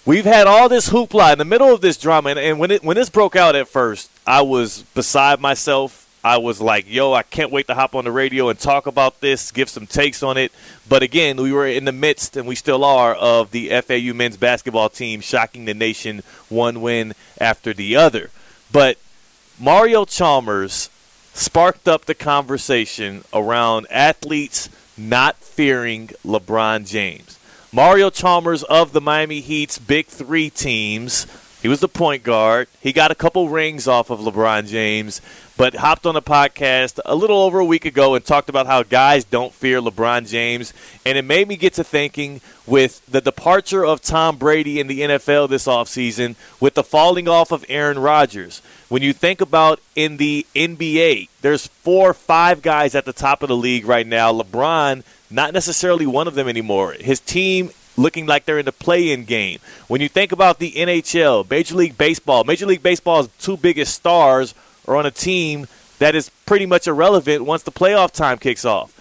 We've 0.04 0.26
had 0.26 0.46
all 0.46 0.68
this 0.68 0.90
hoopla 0.90 1.32
in 1.32 1.38
the 1.38 1.46
middle 1.46 1.72
of 1.72 1.80
this 1.80 1.96
drama, 1.96 2.30
and, 2.30 2.38
and 2.38 2.58
when 2.58 2.70
it 2.70 2.84
when 2.84 2.96
this 2.96 3.08
broke 3.08 3.34
out 3.34 3.56
at 3.56 3.66
first, 3.66 4.10
I 4.26 4.42
was 4.42 4.82
beside 4.94 5.40
myself. 5.40 6.04
I 6.22 6.36
was 6.36 6.60
like, 6.60 6.84
"Yo, 6.86 7.14
I 7.14 7.22
can't 7.22 7.50
wait 7.50 7.66
to 7.68 7.74
hop 7.74 7.94
on 7.94 8.04
the 8.04 8.12
radio 8.12 8.50
and 8.50 8.58
talk 8.58 8.86
about 8.86 9.20
this, 9.20 9.50
give 9.50 9.70
some 9.70 9.86
takes 9.86 10.22
on 10.22 10.36
it." 10.36 10.52
But 10.86 11.02
again, 11.02 11.36
we 11.36 11.52
were 11.52 11.66
in 11.66 11.86
the 11.86 11.92
midst, 11.92 12.36
and 12.36 12.46
we 12.46 12.56
still 12.56 12.84
are, 12.84 13.14
of 13.14 13.52
the 13.52 13.70
FAU 13.80 14.12
men's 14.12 14.36
basketball 14.36 14.90
team 14.90 15.22
shocking 15.22 15.64
the 15.64 15.72
nation 15.72 16.22
one 16.50 16.82
win 16.82 17.14
after 17.40 17.72
the 17.72 17.96
other. 17.96 18.30
But 18.70 18.98
Mario 19.60 20.04
Chalmers 20.04 20.88
sparked 21.34 21.88
up 21.88 22.04
the 22.04 22.14
conversation 22.14 23.24
around 23.32 23.88
athletes 23.90 24.68
not 24.96 25.36
fearing 25.38 26.10
LeBron 26.24 26.86
James. 26.86 27.40
Mario 27.72 28.08
Chalmers 28.08 28.62
of 28.62 28.92
the 28.92 29.00
Miami 29.00 29.40
Heat's 29.40 29.80
Big 29.80 30.06
Three 30.06 30.48
teams. 30.48 31.26
He 31.60 31.66
was 31.66 31.80
the 31.80 31.88
point 31.88 32.22
guard. 32.22 32.68
He 32.80 32.92
got 32.92 33.10
a 33.10 33.16
couple 33.16 33.48
rings 33.48 33.88
off 33.88 34.10
of 34.10 34.20
LeBron 34.20 34.68
James, 34.68 35.20
but 35.56 35.74
hopped 35.74 36.06
on 36.06 36.14
a 36.14 36.22
podcast 36.22 37.00
a 37.04 37.16
little 37.16 37.38
over 37.42 37.58
a 37.58 37.64
week 37.64 37.84
ago 37.84 38.14
and 38.14 38.24
talked 38.24 38.48
about 38.48 38.68
how 38.68 38.84
guys 38.84 39.24
don't 39.24 39.52
fear 39.52 39.80
LeBron 39.80 40.28
James. 40.28 40.72
And 41.04 41.18
it 41.18 41.24
made 41.24 41.48
me 41.48 41.56
get 41.56 41.74
to 41.74 41.82
thinking 41.82 42.40
with 42.64 43.04
the 43.06 43.20
departure 43.20 43.84
of 43.84 44.02
Tom 44.02 44.36
Brady 44.36 44.78
in 44.78 44.86
the 44.86 45.00
NFL 45.00 45.48
this 45.48 45.66
offseason, 45.66 46.36
with 46.60 46.74
the 46.74 46.84
falling 46.84 47.26
off 47.26 47.50
of 47.50 47.64
Aaron 47.68 47.98
Rodgers. 47.98 48.62
When 48.88 49.02
you 49.02 49.12
think 49.12 49.42
about 49.42 49.80
in 49.94 50.16
the 50.16 50.46
NBA, 50.54 51.28
there's 51.42 51.66
four 51.66 52.10
or 52.10 52.14
five 52.14 52.62
guys 52.62 52.94
at 52.94 53.04
the 53.04 53.12
top 53.12 53.42
of 53.42 53.48
the 53.48 53.56
league 53.56 53.84
right 53.84 54.06
now. 54.06 54.32
LeBron, 54.32 55.04
not 55.30 55.52
necessarily 55.52 56.06
one 56.06 56.26
of 56.26 56.34
them 56.34 56.48
anymore. 56.48 56.94
His 56.94 57.20
team 57.20 57.70
looking 57.98 58.24
like 58.24 58.46
they're 58.46 58.58
in 58.58 58.64
the 58.64 58.72
play-in 58.72 59.24
game. 59.24 59.58
When 59.88 60.00
you 60.00 60.08
think 60.08 60.32
about 60.32 60.58
the 60.58 60.72
NHL, 60.72 61.50
Major 61.50 61.74
League 61.74 61.98
Baseball, 61.98 62.44
Major 62.44 62.64
League 62.64 62.82
Baseball's 62.82 63.28
two 63.38 63.58
biggest 63.58 63.94
stars 63.94 64.54
are 64.86 64.96
on 64.96 65.04
a 65.04 65.10
team 65.10 65.66
that 65.98 66.14
is 66.14 66.30
pretty 66.46 66.64
much 66.64 66.86
irrelevant 66.86 67.44
once 67.44 67.64
the 67.64 67.72
playoff 67.72 68.12
time 68.12 68.38
kicks 68.38 68.64
off. 68.64 68.94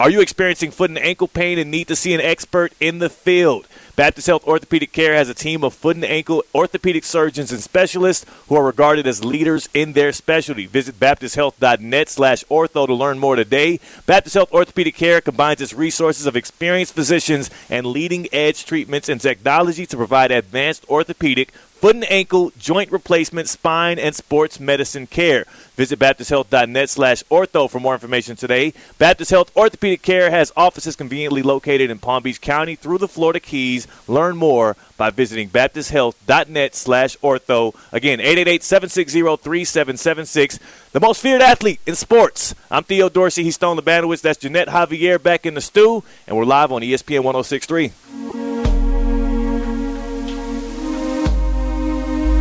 Are 0.00 0.10
you 0.10 0.20
experiencing 0.20 0.72
foot 0.72 0.90
and 0.90 0.98
ankle 0.98 1.28
pain 1.28 1.56
and 1.56 1.70
need 1.70 1.86
to 1.86 1.94
see 1.94 2.14
an 2.14 2.20
expert 2.20 2.72
in 2.80 2.98
the 2.98 3.08
field? 3.08 3.68
Baptist 3.94 4.26
Health 4.26 4.44
Orthopedic 4.44 4.90
Care 4.90 5.14
has 5.14 5.28
a 5.28 5.34
team 5.34 5.62
of 5.62 5.72
foot 5.72 5.94
and 5.94 6.04
ankle 6.04 6.42
orthopedic 6.52 7.04
surgeons 7.04 7.52
and 7.52 7.62
specialists 7.62 8.26
who 8.48 8.56
are 8.56 8.64
regarded 8.64 9.06
as 9.06 9.24
leaders 9.24 9.68
in 9.72 9.92
their 9.92 10.10
specialty. 10.10 10.66
Visit 10.66 10.98
baptisthealth.net 10.98 12.08
slash 12.08 12.42
ortho 12.50 12.88
to 12.88 12.94
learn 12.94 13.20
more 13.20 13.36
today. 13.36 13.78
Baptist 14.04 14.34
Health 14.34 14.52
Orthopedic 14.52 14.96
Care 14.96 15.20
combines 15.20 15.60
its 15.60 15.72
resources 15.72 16.26
of 16.26 16.34
experienced 16.34 16.92
physicians 16.92 17.48
and 17.70 17.86
leading 17.86 18.26
edge 18.32 18.66
treatments 18.66 19.08
and 19.08 19.20
technology 19.20 19.86
to 19.86 19.96
provide 19.96 20.32
advanced 20.32 20.84
orthopedic, 20.90 21.52
foot 21.84 21.96
and 21.96 22.10
ankle, 22.10 22.50
joint 22.58 22.90
replacement, 22.90 23.46
spine, 23.46 23.98
and 23.98 24.16
sports 24.16 24.58
medicine 24.58 25.06
care. 25.06 25.44
Visit 25.76 25.98
baptisthealth.net 25.98 26.88
slash 26.88 27.22
ortho 27.24 27.70
for 27.70 27.78
more 27.78 27.92
information 27.92 28.36
today. 28.36 28.72
Baptist 28.96 29.30
Health 29.30 29.54
Orthopedic 29.54 30.00
Care 30.00 30.30
has 30.30 30.50
offices 30.56 30.96
conveniently 30.96 31.42
located 31.42 31.90
in 31.90 31.98
Palm 31.98 32.22
Beach 32.22 32.40
County 32.40 32.74
through 32.74 32.96
the 32.96 33.06
Florida 33.06 33.38
Keys. 33.38 33.86
Learn 34.08 34.34
more 34.34 34.78
by 34.96 35.10
visiting 35.10 35.50
baptisthealth.net 35.50 36.74
slash 36.74 37.18
ortho. 37.18 37.74
Again, 37.92 38.18
888-760-3776. 38.20 40.58
The 40.92 41.00
most 41.00 41.20
feared 41.20 41.42
athlete 41.42 41.80
in 41.84 41.96
sports. 41.96 42.54
I'm 42.70 42.84
Theo 42.84 43.10
Dorsey. 43.10 43.44
He's 43.44 43.56
Stone 43.56 43.76
Labanowitz. 43.76 44.22
That's 44.22 44.38
Jeanette 44.38 44.68
Javier 44.68 45.22
back 45.22 45.44
in 45.44 45.52
the 45.52 45.60
stew. 45.60 46.02
And 46.26 46.34
we're 46.34 46.46
live 46.46 46.72
on 46.72 46.80
ESPN 46.80 47.24
1063. 47.24 48.53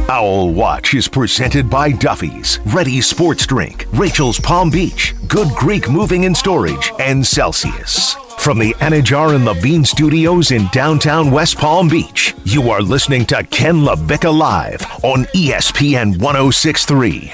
Owl 0.10 0.52
Watch 0.52 0.94
is 0.94 1.08
presented 1.08 1.70
by 1.70 1.92
Duffy's, 1.92 2.60
Ready 2.66 3.00
Sports 3.00 3.48
Drink, 3.48 3.86
Rachel's 3.94 4.38
Palm 4.38 4.70
Beach, 4.70 5.16
Good 5.28 5.48
Greek 5.56 5.90
Moving 5.90 6.26
and 6.26 6.36
Storage, 6.36 6.92
and 7.00 7.26
Celsius. 7.26 8.14
From 8.38 8.60
the 8.60 8.74
Anidjar 8.76 9.34
and 9.34 9.46
Levine 9.46 9.86
Studios 9.86 10.52
in 10.52 10.68
downtown 10.74 11.32
West 11.32 11.58
Palm 11.58 11.88
Beach, 11.88 12.36
you 12.44 12.70
are 12.70 12.82
listening 12.82 13.26
to 13.28 13.44
Ken 13.46 13.76
LaVicka 13.76 14.38
Live 14.38 14.82
on 15.04 15.24
ESPN 15.36 16.20
1063. 16.20 17.34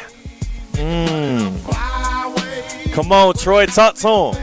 Hmm. 0.76 2.92
Come 2.92 3.12
on, 3.12 3.34
Troy. 3.34 3.66
Talk 3.66 3.96
to 3.96 4.08
him. 4.08 4.36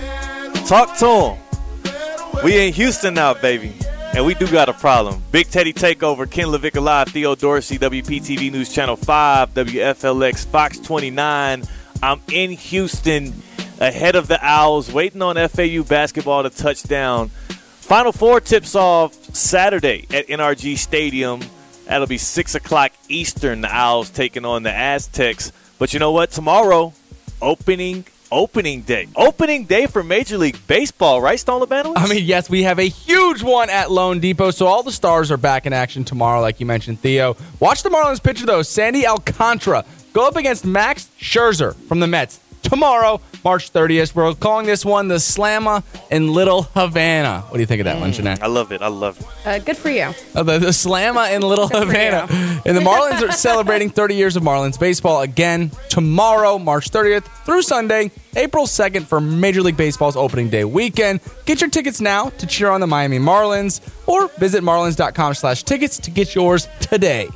Talk 0.66 0.96
to 0.98 1.36
him. 1.36 2.44
We 2.44 2.66
in 2.66 2.72
Houston 2.72 3.14
now, 3.14 3.34
baby. 3.34 3.72
And 4.16 4.24
we 4.24 4.32
do 4.32 4.50
got 4.50 4.70
a 4.70 4.72
problem. 4.72 5.22
Big 5.30 5.50
Teddy 5.50 5.74
Takeover, 5.74 6.28
Ken 6.28 6.46
LaVicka 6.46 6.82
Live, 6.82 7.08
Theo 7.08 7.34
Dorsey, 7.34 7.76
WPTV 7.76 8.50
News 8.50 8.72
Channel 8.72 8.96
5, 8.96 9.52
WFLX, 9.52 10.46
Fox 10.46 10.78
29. 10.78 11.62
I'm 12.02 12.22
in 12.32 12.50
Houston 12.52 13.34
ahead 13.78 14.16
of 14.16 14.26
the 14.26 14.38
Owls, 14.42 14.90
waiting 14.90 15.20
on 15.20 15.36
FAU 15.50 15.82
basketball 15.82 16.44
to 16.44 16.48
touch 16.48 16.84
down. 16.84 17.28
Final 17.28 18.10
Four 18.10 18.40
tips 18.40 18.74
off 18.74 19.12
Saturday 19.34 20.06
at 20.10 20.28
NRG 20.28 20.78
Stadium. 20.78 21.42
That'll 21.84 22.06
be 22.06 22.16
6 22.16 22.54
o'clock 22.54 22.92
Eastern. 23.10 23.60
The 23.60 23.68
Owls 23.68 24.08
taking 24.08 24.46
on 24.46 24.62
the 24.62 24.72
Aztecs. 24.72 25.52
But 25.78 25.92
you 25.92 26.00
know 26.00 26.12
what? 26.12 26.30
Tomorrow, 26.30 26.94
opening 27.42 28.06
opening 28.30 28.82
day. 28.82 29.08
Opening 29.16 29.64
day 29.64 29.86
for 29.86 30.02
Major 30.02 30.38
League 30.38 30.58
Baseball, 30.66 31.20
right, 31.20 31.38
Stone? 31.38 31.56
I 31.70 32.06
mean, 32.06 32.24
yes, 32.24 32.50
we 32.50 32.62
have 32.64 32.78
a 32.78 32.88
huge 32.88 33.42
one 33.42 33.70
at 33.70 33.88
loanDepot. 33.88 34.54
So 34.54 34.66
all 34.66 34.82
the 34.82 34.92
stars 34.92 35.30
are 35.30 35.36
back 35.36 35.66
in 35.66 35.72
action 35.72 36.04
tomorrow, 36.04 36.40
like 36.40 36.60
you 36.60 36.66
mentioned, 36.66 37.00
Theo. 37.00 37.36
Watch 37.60 37.82
the 37.82 37.88
Marlins 37.88 38.22
pitcher, 38.22 38.46
though. 38.46 38.62
Sandy 38.62 39.06
Alcantara 39.06 39.84
go 40.12 40.26
up 40.26 40.36
against 40.36 40.64
Max 40.64 41.08
Scherzer 41.18 41.74
from 41.88 42.00
the 42.00 42.06
Mets 42.06 42.40
tomorrow, 42.68 43.20
March 43.44 43.72
30th. 43.72 44.14
We're 44.14 44.34
calling 44.34 44.66
this 44.66 44.84
one 44.84 45.08
the 45.08 45.16
Slamma 45.16 45.82
in 46.10 46.32
Little 46.32 46.62
Havana. 46.62 47.42
What 47.42 47.54
do 47.54 47.60
you 47.60 47.66
think 47.66 47.80
of 47.80 47.84
that 47.84 48.00
one, 48.00 48.10
mm. 48.10 48.14
Jeanette? 48.14 48.42
I 48.42 48.46
love 48.46 48.72
it. 48.72 48.82
I 48.82 48.88
love 48.88 49.20
it. 49.20 49.46
Uh, 49.46 49.58
good 49.58 49.76
for 49.76 49.90
you. 49.90 50.12
Oh, 50.34 50.42
the, 50.42 50.58
the 50.58 50.68
Slamma 50.68 51.34
in 51.34 51.42
Little 51.42 51.68
Good 51.68 51.86
Havana. 51.86 52.26
And 52.66 52.76
the 52.76 52.80
Marlins 52.80 53.26
are 53.26 53.32
celebrating 53.46 53.90
30 53.90 54.14
years 54.14 54.36
of 54.36 54.42
Marlins 54.42 54.78
baseball 54.78 55.22
again 55.22 55.70
tomorrow, 55.88 56.58
March 56.58 56.90
30th 56.90 57.24
through 57.44 57.62
Sunday, 57.62 58.10
April 58.34 58.66
2nd 58.66 59.04
for 59.04 59.20
Major 59.20 59.62
League 59.62 59.76
Baseball's 59.76 60.16
opening 60.16 60.50
day 60.50 60.64
weekend. 60.64 61.20
Get 61.44 61.60
your 61.60 61.70
tickets 61.70 62.00
now 62.00 62.30
to 62.30 62.46
cheer 62.46 62.70
on 62.70 62.80
the 62.80 62.86
Miami 62.86 63.18
Marlins 63.18 63.80
or 64.06 64.28
visit 64.38 64.62
marlins.com 64.62 65.34
slash 65.34 65.62
tickets 65.62 65.98
to 66.00 66.10
get 66.10 66.34
yours 66.34 66.68
today. 66.80 67.28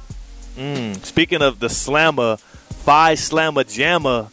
Mm. 0.56 0.96
Speaking 1.04 1.40
of 1.40 1.60
the 1.60 1.68
Slammer, 1.68 2.36
Phi 2.36 3.14
Slama 3.14 3.64
Jama, 3.72 4.28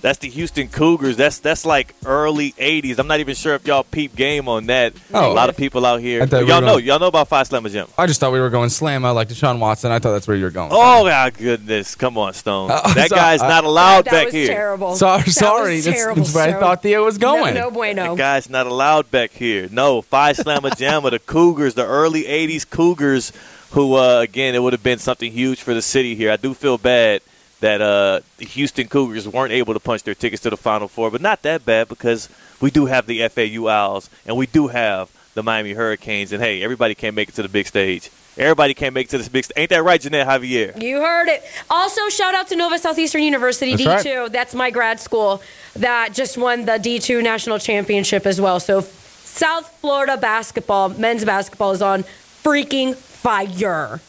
that's 0.00 0.18
the 0.18 0.28
Houston 0.28 0.68
Cougars. 0.68 1.16
That's 1.16 1.38
that's 1.40 1.66
like 1.66 1.94
early 2.06 2.52
'80s. 2.52 2.98
I'm 2.98 3.06
not 3.08 3.20
even 3.20 3.34
sure 3.34 3.54
if 3.54 3.66
y'all 3.66 3.82
peep 3.82 4.14
game 4.14 4.48
on 4.48 4.66
that. 4.66 4.92
Oh. 5.12 5.32
a 5.32 5.34
lot 5.34 5.48
of 5.48 5.56
people 5.56 5.84
out 5.84 6.00
here. 6.00 6.22
I 6.22 6.26
thought 6.26 6.42
we 6.44 6.48
Y'all 6.48 6.60
were 6.60 6.66
know. 6.66 6.72
going- 6.74 6.84
Y'all 6.84 6.98
know 7.00 7.08
about 7.08 7.28
Phi 7.28 7.42
Slama 7.42 7.70
Jama. 7.72 7.88
I 7.98 8.06
just 8.06 8.20
thought 8.20 8.32
we 8.32 8.40
were 8.40 8.50
going 8.50 8.68
Slamma 8.68 9.14
like 9.14 9.28
Deshaun 9.28 9.58
Watson. 9.58 9.90
I 9.90 9.98
thought 9.98 10.12
that's 10.12 10.28
where 10.28 10.36
you 10.36 10.44
were 10.44 10.50
going. 10.50 10.70
Oh 10.72 11.04
my 11.04 11.30
goodness! 11.30 11.94
Come 11.96 12.16
on, 12.18 12.32
Stone. 12.34 12.70
Uh, 12.78 12.94
that 12.94 13.08
so- 13.08 13.16
guy's 13.16 13.42
uh, 13.42 13.48
not 13.48 13.64
allowed 13.64 14.04
that 14.04 14.10
back 14.12 14.24
was 14.26 14.34
here. 14.34 14.46
terrible. 14.46 14.94
So- 14.96 15.18
That 15.18 15.28
sorry, 15.30 15.76
was 15.76 15.84
that's- 15.84 16.00
terrible, 16.02 16.22
that's 16.22 16.34
where 16.34 16.56
I 16.56 16.60
thought 16.60 16.82
Theo 16.82 17.04
was 17.04 17.18
going. 17.18 17.54
No, 17.54 17.60
no 17.62 17.70
bueno. 17.70 18.10
The 18.10 18.16
guy's 18.16 18.48
not 18.48 18.66
allowed 18.66 19.10
back 19.10 19.32
here. 19.32 19.68
No, 19.70 20.02
Phi 20.02 20.32
Slama 20.32 20.76
Jama, 20.78 21.10
the 21.10 21.18
Cougars, 21.18 21.74
the 21.74 21.84
early 21.86 22.22
'80s 22.24 22.68
Cougars, 22.68 23.32
who 23.72 23.94
uh, 23.94 24.20
again 24.20 24.54
it 24.54 24.62
would 24.62 24.72
have 24.74 24.82
been 24.82 24.98
something 24.98 25.32
huge 25.32 25.60
for 25.60 25.74
the 25.74 25.82
city 25.82 26.14
here. 26.14 26.30
I 26.30 26.36
do 26.36 26.54
feel 26.54 26.78
bad 26.78 27.20
that 27.60 27.80
uh, 27.80 28.20
the 28.36 28.44
Houston 28.44 28.88
Cougars 28.88 29.26
weren't 29.26 29.52
able 29.52 29.74
to 29.74 29.80
punch 29.80 30.02
their 30.04 30.14
tickets 30.14 30.42
to 30.42 30.50
the 30.50 30.56
Final 30.56 30.88
Four, 30.88 31.10
but 31.10 31.20
not 31.20 31.42
that 31.42 31.64
bad 31.64 31.88
because 31.88 32.28
we 32.60 32.70
do 32.70 32.86
have 32.86 33.06
the 33.06 33.26
FAU 33.28 33.68
Owls 33.68 34.10
and 34.26 34.36
we 34.36 34.46
do 34.46 34.68
have 34.68 35.10
the 35.34 35.42
Miami 35.42 35.72
Hurricanes. 35.72 36.32
And 36.32 36.42
hey, 36.42 36.62
everybody 36.62 36.94
can't 36.94 37.14
make 37.14 37.28
it 37.28 37.34
to 37.36 37.42
the 37.42 37.48
big 37.48 37.66
stage. 37.66 38.10
Everybody 38.36 38.72
can't 38.72 38.94
make 38.94 39.08
it 39.08 39.10
to 39.10 39.18
this 39.18 39.28
big 39.28 39.44
stage. 39.44 39.56
Ain't 39.56 39.70
that 39.70 39.82
right, 39.82 40.00
Jeanette 40.00 40.28
Javier? 40.28 40.80
You 40.80 41.00
heard 41.00 41.26
it. 41.28 41.42
Also, 41.68 42.08
shout 42.08 42.34
out 42.34 42.46
to 42.48 42.56
Nova 42.56 42.78
Southeastern 42.78 43.22
University 43.22 43.74
That's 43.74 44.04
D2. 44.04 44.30
That's 44.30 44.54
my 44.54 44.70
grad 44.70 45.00
school 45.00 45.42
that 45.74 46.14
just 46.14 46.38
won 46.38 46.64
the 46.64 46.72
D2 46.72 47.22
national 47.22 47.58
championship 47.58 48.26
as 48.26 48.40
well. 48.40 48.60
So, 48.60 48.80
South 48.80 49.68
Florida 49.80 50.16
basketball, 50.16 50.90
men's 50.90 51.24
basketball 51.24 51.72
is 51.72 51.82
on 51.82 52.04
freaking 52.04 52.94
fire. 52.94 54.00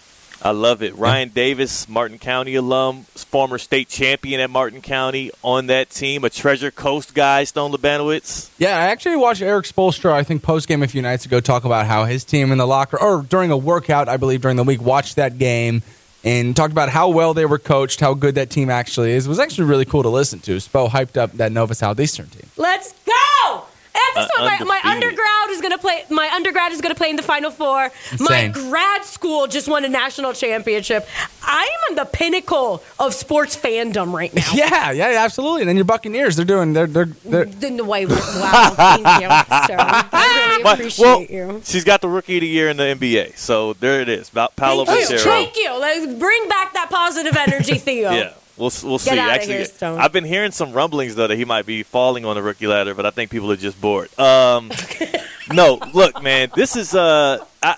I 0.42 0.52
love 0.52 0.82
it. 0.82 0.96
Ryan 0.96 1.30
Davis, 1.30 1.90
Martin 1.90 2.18
County 2.18 2.56
alum, 2.56 3.04
former 3.16 3.58
state 3.58 3.90
champion 3.90 4.40
at 4.40 4.50
Martin 4.50 4.82
County 4.82 5.32
on 5.44 5.68
that 5.68 5.90
team, 5.90 6.24
a 6.24 6.30
Treasure 6.30 6.72
Coast 6.72 7.14
guy, 7.14 7.44
Stone 7.44 7.72
Labanowitz. 7.72 8.50
Yeah, 8.58 8.78
I 8.78 8.84
actually 8.88 9.18
watched 9.18 9.42
Erik 9.42 9.66
Spoelstra, 9.66 10.14
I 10.14 10.24
think, 10.24 10.42
post 10.42 10.68
game 10.68 10.82
a 10.82 10.88
few 10.88 11.02
nights 11.02 11.26
ago, 11.26 11.40
talk 11.40 11.66
about 11.66 11.88
how 11.88 12.06
his 12.06 12.24
team 12.24 12.52
in 12.52 12.58
the 12.58 12.68
locker, 12.68 13.00
or 13.02 13.22
during 13.22 13.52
a 13.52 13.58
workout, 13.58 14.08
I 14.08 14.18
believe, 14.18 14.42
during 14.42 14.58
the 14.58 14.64
week, 14.64 14.82
watched 14.82 15.18
that 15.18 15.38
game 15.38 15.84
and 16.24 16.56
talked 16.56 16.72
about 16.72 16.90
how 16.90 17.10
well 17.10 17.34
they 17.34 17.46
were 17.46 17.60
coached, 17.60 18.00
how 18.00 18.14
good 18.14 18.36
that 18.36 18.50
team 18.50 18.70
actually 18.70 19.12
is. 19.12 19.26
It 19.26 19.30
was 19.30 19.40
actually 19.40 19.66
really 19.66 19.86
cool 19.86 20.04
to 20.04 20.10
listen 20.10 20.40
to. 20.40 20.58
Spo 20.58 20.90
hyped 20.90 21.18
up 21.18 21.34
that 21.34 21.52
Nova 21.52 21.76
Southeastern 21.76 22.28
team. 22.28 22.50
Let's 22.58 22.94
go! 23.06 23.66
And 23.96 24.16
that's 24.16 24.32
Uh, 24.38 24.44
what 24.44 24.60
my, 24.68 24.80
my 24.82 24.92
undergrad 24.92 25.50
is 25.50 25.62
gonna 25.62 25.78
play. 25.78 26.04
My 26.10 26.30
undergrad 26.34 26.72
is 26.72 26.82
gonna 26.82 26.96
play 26.96 27.10
in 27.10 27.16
the 27.16 27.24
Final 27.24 27.52
Four. 27.52 27.92
My 28.20 28.48
grad 28.48 29.04
school 29.04 29.48
just 29.48 29.68
won 29.68 29.84
a 29.86 29.90
national 29.90 30.34
championship. 30.34 31.08
I 31.44 31.64
am 31.64 31.92
on 31.92 31.96
the 31.96 32.06
pinnacle 32.06 32.84
of 33.00 33.14
sports 33.14 33.56
fandom 33.56 34.14
right 34.14 34.34
now. 34.34 34.50
Yeah, 34.54 34.92
yeah, 34.92 35.24
absolutely. 35.24 35.62
And 35.62 35.70
then 35.70 35.76
your 35.76 35.86
Buccaneers, 35.86 36.36
they're 36.36 36.46
doing, 36.46 36.74
they're, 36.74 36.86
they're, 36.88 37.06
they're 37.26 37.44
In 37.70 37.78
the 37.78 37.84
way, 37.84 38.06
wow, 38.06 38.74
thank 38.76 39.00
you, 39.22 39.30
sir. 39.30 39.76
I 39.80 40.48
really 40.50 40.64
But- 40.64 40.80
appreciate 40.80 41.06
well, 41.06 41.22
you. 41.24 41.62
she's 41.66 41.84
got 41.84 42.02
the 42.02 42.10
Rookie 42.10 42.38
of 42.38 42.42
the 42.42 42.48
Year 42.48 42.70
in 42.70 42.78
the 42.78 42.84
NBA, 42.84 43.38
so 43.38 43.74
there 43.74 44.02
it 44.02 44.10
is. 44.10 44.30
About 44.30 44.56
Paolo 44.56 44.86
Thank 44.86 45.10
you. 45.10 45.20
Thank 45.20 45.56
you. 45.58 45.74
Let's 45.78 46.06
bring 46.20 46.48
back 46.50 46.74
that 46.74 46.90
positive 46.90 47.36
energy, 47.36 47.76
Theo. 47.80 48.12
Yeah, 48.12 48.34
we'll 48.60 48.72
we'll 48.84 48.98
Get 48.98 49.14
see. 49.14 49.20
Actually, 49.20 49.54
here, 49.54 49.66
Stone. 49.66 50.00
I've 50.00 50.12
been 50.12 50.26
hearing 50.26 50.52
some 50.52 50.74
rumblings 50.74 51.16
though 51.16 51.28
that 51.28 51.38
he 51.38 51.46
might 51.46 51.66
be 51.66 51.84
falling 51.84 52.26
on 52.26 52.36
the 52.36 52.44
rookie 52.44 52.68
ladder, 52.68 52.94
but 52.94 53.06
I 53.06 53.12
think 53.12 53.32
people 53.32 53.52
are 53.52 53.58
just 53.58 53.80
bored. 53.80 54.18
Um, 54.20 54.72
no, 55.52 55.80
look, 55.94 56.22
man, 56.22 56.52
this 56.56 56.76
is 56.76 56.94
uh, 56.94 57.44
I, 57.64 57.78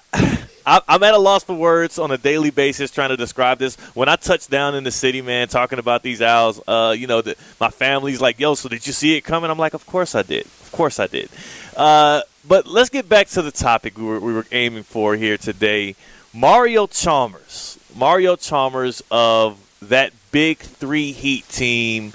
I, 0.65 0.82
I'm 0.88 1.04
at 1.04 1.13
a 1.13 1.17
loss 1.17 1.44
for 1.44 1.56
words 1.56 2.00
on 2.00 2.12
a 2.12 2.17
daily 2.17 2.50
basis 2.50 2.91
trying 2.91 3.10
to 3.10 3.17
describe 3.17 3.60
this. 3.60 3.76
When 3.96 4.10
I 4.10 4.15
touch 4.15 4.48
down 4.48 4.76
in 4.76 4.84
the 4.84 4.91
city, 4.91 5.22
man, 5.22 5.48
talking 5.48 5.80
about 5.80 6.04
these 6.04 6.22
owls, 6.22 6.62
uh, 6.67 6.96
you 6.98 7.08
know, 7.08 7.22
the, 7.22 7.36
my 7.60 7.70
family's 7.70 8.22
like, 8.22 8.39
"Yo, 8.39 8.56
so 8.56 8.70
did 8.70 8.86
you 8.86 8.94
see 8.94 9.15
it 9.15 9.22
coming?" 9.22 9.50
I'm 9.50 9.60
like, 9.60 9.74
"Of 9.74 9.86
course 9.86 10.15
I 10.15 10.24
did. 10.24 10.46
Of 10.46 10.72
course 10.72 11.00
I 11.00 11.08
did." 11.08 11.30
Uh, 11.76 12.22
but 12.48 12.67
let's 12.67 12.89
get 12.89 13.08
back 13.08 13.28
to 13.28 13.41
the 13.41 13.52
topic 13.52 13.98
we 13.98 14.04
were, 14.04 14.20
we 14.20 14.34
were 14.34 14.46
aiming 14.52 14.84
for 14.84 15.15
here 15.15 15.38
today. 15.38 15.96
Mario 16.34 16.88
Chalmers, 16.88 17.78
Mario 17.96 18.36
Chalmers 18.36 19.04
of 19.12 19.60
that 19.82 20.13
big 20.32 20.58
three 20.60 21.12
Heat 21.12 21.48
team. 21.50 22.13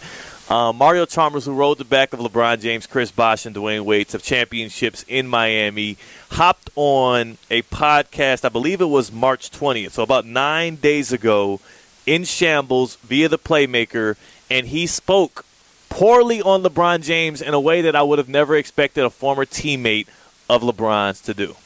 Uh, 0.49 0.73
Mario 0.73 1.07
Chalmers, 1.07 1.45
who 1.45 1.53
rode 1.53 1.79
the 1.79 1.85
back 1.85 2.13
of 2.13 2.21
LeBron 2.21 2.61
James, 2.61 2.87
Chris 2.87 3.11
Bosh, 3.11 3.47
and 3.47 3.57
Dwyane 3.57 3.81
Wade 3.81 4.09
to 4.09 4.19
championships 4.19 5.05
in 5.09 5.27
Miami, 5.27 5.97
hopped 6.31 6.71
on 6.77 7.37
a 7.51 7.63
podcast. 7.63 8.45
I 8.45 8.49
believe 8.49 8.81
it 8.81 8.87
was 8.87 9.11
March 9.11 9.51
20th, 9.51 9.91
so 9.93 10.05
about 10.05 10.25
nine 10.25 10.77
days 10.77 11.13
ago, 11.13 11.61
in 12.07 12.23
shambles 12.23 12.95
via 12.97 13.29
the 13.29 13.39
playmaker, 13.39 14.15
and 14.49 14.69
he 14.69 14.87
spoke 14.87 15.45
poorly 15.89 16.41
on 16.41 16.63
LeBron 16.63 17.03
James 17.03 17.43
in 17.43 17.53
a 17.53 17.61
way 17.61 17.83
that 17.83 17.97
I 17.97 18.03
would 18.03 18.19
have 18.19 18.29
never 18.29 18.55
expected 18.55 19.05
a 19.05 19.11
former 19.11 19.45
teammate 19.45 20.07
of 20.49 20.63
LeBron's 20.63 21.21
to 21.23 21.35
do. 21.35 21.57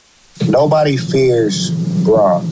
Nobody 0.47 0.97
fears 0.97 1.69
Braun. 2.03 2.43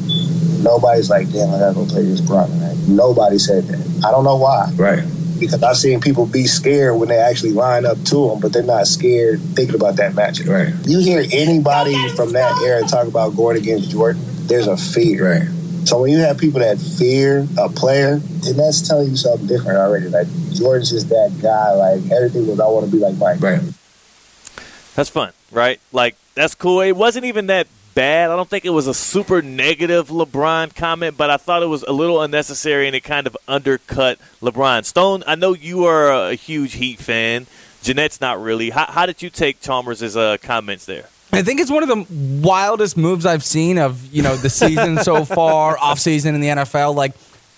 Nobody's 0.59 1.09
like, 1.09 1.31
damn, 1.31 1.53
I 1.53 1.59
gotta 1.59 1.75
go 1.75 1.85
play 1.85 2.03
this 2.03 2.21
Braun 2.21 2.49
tonight. 2.49 2.77
Nobody 2.87 3.39
said 3.39 3.65
that. 3.65 4.05
I 4.05 4.11
don't 4.11 4.23
know 4.23 4.37
why. 4.37 4.71
Right. 4.75 5.03
Because 5.39 5.63
I've 5.63 5.77
seen 5.77 6.01
people 6.01 6.25
be 6.25 6.45
scared 6.45 6.99
when 6.99 7.07
they 7.07 7.17
actually 7.17 7.53
line 7.53 7.85
up 7.85 8.01
to 8.05 8.31
him, 8.31 8.39
but 8.41 8.51
they're 8.51 8.63
not 8.63 8.87
scared 8.87 9.39
thinking 9.55 9.75
about 9.75 9.95
that 9.95 10.13
matchup. 10.13 10.47
Right. 10.47 10.73
You 10.87 10.99
hear 10.99 11.23
anybody 11.31 11.95
from 12.09 12.33
that 12.33 12.61
era 12.65 12.81
talk 12.81 13.07
about 13.07 13.35
going 13.35 13.57
against 13.57 13.89
Jordan, 13.91 14.21
there's 14.47 14.67
a 14.67 14.75
fear. 14.75 15.39
Right. 15.39 15.49
So 15.85 16.01
when 16.01 16.11
you 16.11 16.19
have 16.19 16.37
people 16.37 16.59
that 16.59 16.77
fear 16.77 17.47
a 17.57 17.69
player, 17.69 18.17
then 18.17 18.57
that's 18.57 18.85
telling 18.85 19.09
you 19.09 19.15
something 19.15 19.47
different 19.47 19.79
already. 19.79 20.09
Like 20.09 20.27
Jordan's 20.53 20.89
just 20.91 21.09
that 21.09 21.33
guy. 21.41 21.71
Like 21.71 22.11
everything 22.11 22.47
was, 22.47 22.59
I 22.59 22.67
want 22.67 22.85
to 22.85 22.91
be 22.91 22.99
like 22.99 23.15
Mike. 23.15 23.41
Right. 23.41 23.61
That's 24.95 25.09
fun, 25.09 25.31
right? 25.51 25.79
Like 25.93 26.15
that's 26.35 26.53
cool. 26.53 26.81
It 26.81 26.97
wasn't 26.97 27.25
even 27.25 27.47
that 27.47 27.67
bad. 27.95 28.29
I 28.29 28.35
don't 28.35 28.49
think 28.49 28.65
it 28.65 28.69
was 28.69 28.87
a 28.87 28.93
super 28.93 29.41
negative 29.41 30.09
LeBron 30.09 30.75
comment, 30.75 31.17
but 31.17 31.29
I 31.29 31.37
thought 31.37 31.63
it 31.63 31.67
was 31.67 31.83
a 31.83 31.91
little 31.91 32.21
unnecessary 32.21 32.87
and 32.87 32.95
it 32.95 33.01
kind 33.01 33.27
of 33.27 33.37
undercut 33.47 34.19
LeBron. 34.41 34.85
Stone, 34.85 35.23
I 35.27 35.35
know 35.35 35.53
you 35.53 35.85
are 35.85 36.29
a 36.29 36.35
huge 36.35 36.73
Heat 36.73 36.99
fan. 36.99 37.47
Jeanette's 37.81 38.19
not 38.21 38.41
really. 38.41 38.69
How, 38.69 38.85
how 38.85 39.05
did 39.05 39.21
you 39.21 39.29
take 39.29 39.61
Chalmers' 39.61 40.15
uh, 40.15 40.37
comments 40.41 40.85
there? 40.85 41.05
I 41.31 41.43
think 41.43 41.59
it's 41.59 41.71
one 41.71 41.83
of 41.83 41.89
the 41.89 42.41
wildest 42.41 42.97
moves 42.97 43.25
I've 43.25 43.43
seen 43.43 43.77
of 43.77 44.11
you 44.13 44.23
know 44.23 44.35
the 44.35 44.49
season 44.49 44.97
so 44.97 45.23
far, 45.25 45.77
off 45.77 45.99
season 45.99 46.35
in 46.35 46.41
the 46.41 46.47
NFL. 46.47 46.95
Like, 46.95 47.13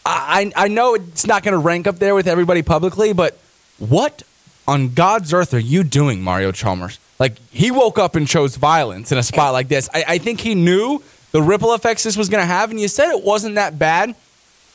I 0.05 0.51
I 0.55 0.67
know 0.67 0.95
it's 0.95 1.25
not 1.25 1.43
going 1.43 1.53
to 1.53 1.57
rank 1.57 1.87
up 1.87 1.97
there 1.97 2.13
with 2.13 2.27
everybody 2.27 2.61
publicly, 2.63 3.13
but 3.13 3.37
what 3.79 4.23
on 4.67 4.93
God's 4.93 5.33
earth 5.33 5.53
are 5.53 5.59
you 5.59 5.83
doing, 5.83 6.21
Mario 6.21 6.51
Chalmers? 6.51 6.99
Like, 7.21 7.37
he 7.51 7.69
woke 7.69 7.99
up 7.99 8.15
and 8.15 8.27
chose 8.27 8.55
violence 8.55 9.11
in 9.11 9.19
a 9.19 9.21
spot 9.23 9.53
like 9.53 9.67
this. 9.67 9.87
I, 9.93 10.03
I 10.07 10.17
think 10.17 10.39
he 10.39 10.55
knew 10.55 11.03
the 11.31 11.39
ripple 11.39 11.75
effects 11.75 12.01
this 12.01 12.17
was 12.17 12.29
going 12.29 12.41
to 12.41 12.47
have, 12.47 12.71
and 12.71 12.79
you 12.79 12.87
said 12.87 13.11
it 13.11 13.23
wasn't 13.23 13.53
that 13.55 13.77
bad. 13.77 14.15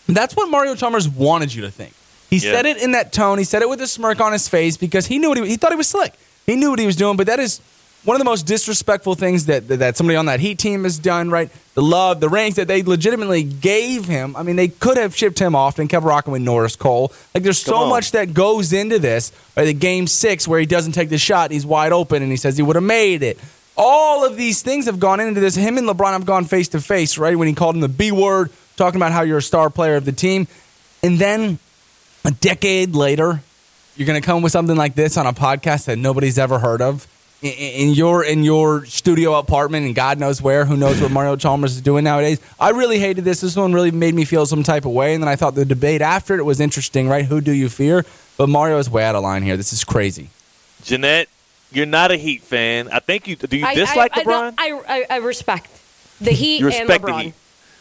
That's 0.06 0.36
what 0.36 0.48
Mario 0.48 0.76
Chalmers 0.76 1.08
wanted 1.08 1.52
you 1.52 1.62
to 1.62 1.72
think. 1.72 1.92
He 2.30 2.36
Yeah. 2.36 2.52
said 2.52 2.66
it 2.66 2.76
in 2.76 2.92
that 2.92 3.12
tone. 3.12 3.38
He 3.38 3.44
said 3.44 3.62
it 3.62 3.68
with 3.68 3.80
a 3.80 3.88
smirk 3.88 4.20
on 4.20 4.30
his 4.32 4.48
face 4.48 4.76
because 4.76 5.06
he 5.06 5.18
knew 5.18 5.28
what 5.30 5.38
he, 5.38 5.44
he 5.48 5.56
thought 5.56 5.72
he 5.72 5.76
was 5.76 5.88
slick. 5.88 6.12
He 6.46 6.54
knew 6.54 6.70
what 6.70 6.78
he 6.78 6.86
was 6.86 6.94
doing, 6.94 7.16
but 7.16 7.26
that 7.26 7.40
is 7.40 7.60
one 8.06 8.14
of 8.14 8.20
the 8.20 8.24
most 8.24 8.46
disrespectful 8.46 9.16
things 9.16 9.46
that, 9.46 9.66
that 9.68 9.96
somebody 9.96 10.16
on 10.16 10.26
that 10.26 10.38
Heat 10.38 10.58
team 10.58 10.84
has 10.84 10.98
done. 10.98 11.28
Right, 11.28 11.50
the 11.74 11.82
love, 11.82 12.20
the 12.20 12.28
rings 12.28 12.54
that 12.54 12.68
they 12.68 12.82
legitimately 12.82 13.42
gave 13.42 14.06
him. 14.06 14.36
I 14.36 14.44
mean, 14.44 14.56
they 14.56 14.68
could 14.68 14.96
have 14.96 15.14
shipped 15.14 15.38
him 15.38 15.54
off 15.56 15.78
and 15.78 15.90
kept 15.90 16.04
rocking 16.06 16.32
with 16.32 16.42
Norris 16.42 16.76
Cole. 16.76 17.12
Like, 17.34 17.42
there's 17.42 17.62
Come 17.64 17.74
so 17.74 17.80
on. 17.82 17.88
much 17.90 18.12
that 18.12 18.32
goes 18.32 18.72
into 18.72 18.98
this. 19.00 19.32
Right, 19.56 19.64
the 19.64 19.74
game 19.74 20.06
six 20.06 20.46
where 20.46 20.60
he 20.60 20.66
doesn't 20.66 20.92
take 20.92 21.08
the 21.08 21.18
shot, 21.18 21.50
he's 21.50 21.66
wide 21.66 21.92
open, 21.92 22.22
and 22.22 22.30
he 22.30 22.36
says 22.36 22.56
he 22.56 22.62
would 22.62 22.76
have 22.76 22.84
made 22.84 23.22
it. 23.22 23.38
All 23.76 24.24
of 24.24 24.36
these 24.36 24.62
things 24.62 24.86
have 24.86 25.00
gone 25.00 25.20
into 25.20 25.40
this. 25.40 25.54
Him 25.54 25.76
and 25.76 25.86
LeBron 25.86 26.12
have 26.12 26.24
gone 26.24 26.44
face 26.44 26.68
to 26.68 26.80
face. 26.80 27.18
Right, 27.18 27.36
when 27.36 27.48
he 27.48 27.54
called 27.54 27.74
him 27.74 27.80
the 27.80 27.88
B 27.88 28.12
word, 28.12 28.50
talking 28.76 28.98
about 28.98 29.12
how 29.12 29.22
you're 29.22 29.38
a 29.38 29.42
star 29.42 29.68
player 29.68 29.96
of 29.96 30.04
the 30.04 30.12
team, 30.12 30.46
and 31.02 31.18
then 31.18 31.58
a 32.24 32.30
decade 32.30 32.94
later, 32.94 33.42
you're 33.96 34.06
going 34.06 34.20
to 34.20 34.24
come 34.24 34.42
with 34.42 34.52
something 34.52 34.76
like 34.76 34.94
this 34.94 35.16
on 35.16 35.26
a 35.26 35.32
podcast 35.32 35.86
that 35.86 35.98
nobody's 35.98 36.38
ever 36.38 36.58
heard 36.58 36.80
of 36.80 37.06
in, 37.42 37.52
in 37.52 37.94
your 37.94 38.24
in 38.24 38.44
your 38.44 38.84
studio 38.86 39.34
apartment 39.38 39.86
and 39.86 39.94
God 39.94 40.18
knows 40.18 40.40
where. 40.40 40.64
Who 40.64 40.76
knows 40.76 41.00
what 41.00 41.10
Mario 41.10 41.36
Chalmers 41.36 41.76
is 41.76 41.82
doing 41.82 42.04
nowadays? 42.04 42.40
I 42.58 42.70
really 42.70 42.98
hated 42.98 43.24
this. 43.24 43.40
This 43.40 43.56
one 43.56 43.72
really 43.72 43.90
made 43.90 44.14
me 44.14 44.24
feel 44.24 44.46
some 44.46 44.62
type 44.62 44.84
of 44.84 44.92
way, 44.92 45.14
and 45.14 45.22
then 45.22 45.28
I 45.28 45.36
thought 45.36 45.54
the 45.54 45.64
debate 45.64 46.02
after 46.02 46.36
it 46.36 46.44
was 46.44 46.60
interesting. 46.60 47.08
Right? 47.08 47.24
Who 47.24 47.40
do 47.40 47.52
you 47.52 47.68
fear? 47.68 48.04
But 48.36 48.48
Mario 48.48 48.78
is 48.78 48.90
way 48.90 49.04
out 49.04 49.14
of 49.14 49.22
line 49.22 49.42
here. 49.42 49.56
This 49.56 49.72
is 49.72 49.82
crazy. 49.84 50.30
Jeanette, 50.82 51.28
you're 51.72 51.86
not 51.86 52.10
a 52.10 52.16
Heat 52.16 52.42
fan. 52.42 52.88
I 52.92 53.00
think 53.00 53.26
you 53.26 53.36
do. 53.36 53.56
You 53.56 53.66
I- 53.66 53.74
dislike 53.74 54.16
I, 54.16 54.20
I, 54.20 54.24
LeBron? 54.24 54.54
I, 54.58 54.80
I, 54.88 55.06
I 55.10 55.16
respect 55.18 55.70
the 56.20 56.32
Heat 56.32 56.60
you 56.60 56.66
and 56.68 56.80
respect 56.88 57.04
LeBron. 57.04 57.16
the 57.16 57.22
Heat. 57.22 57.34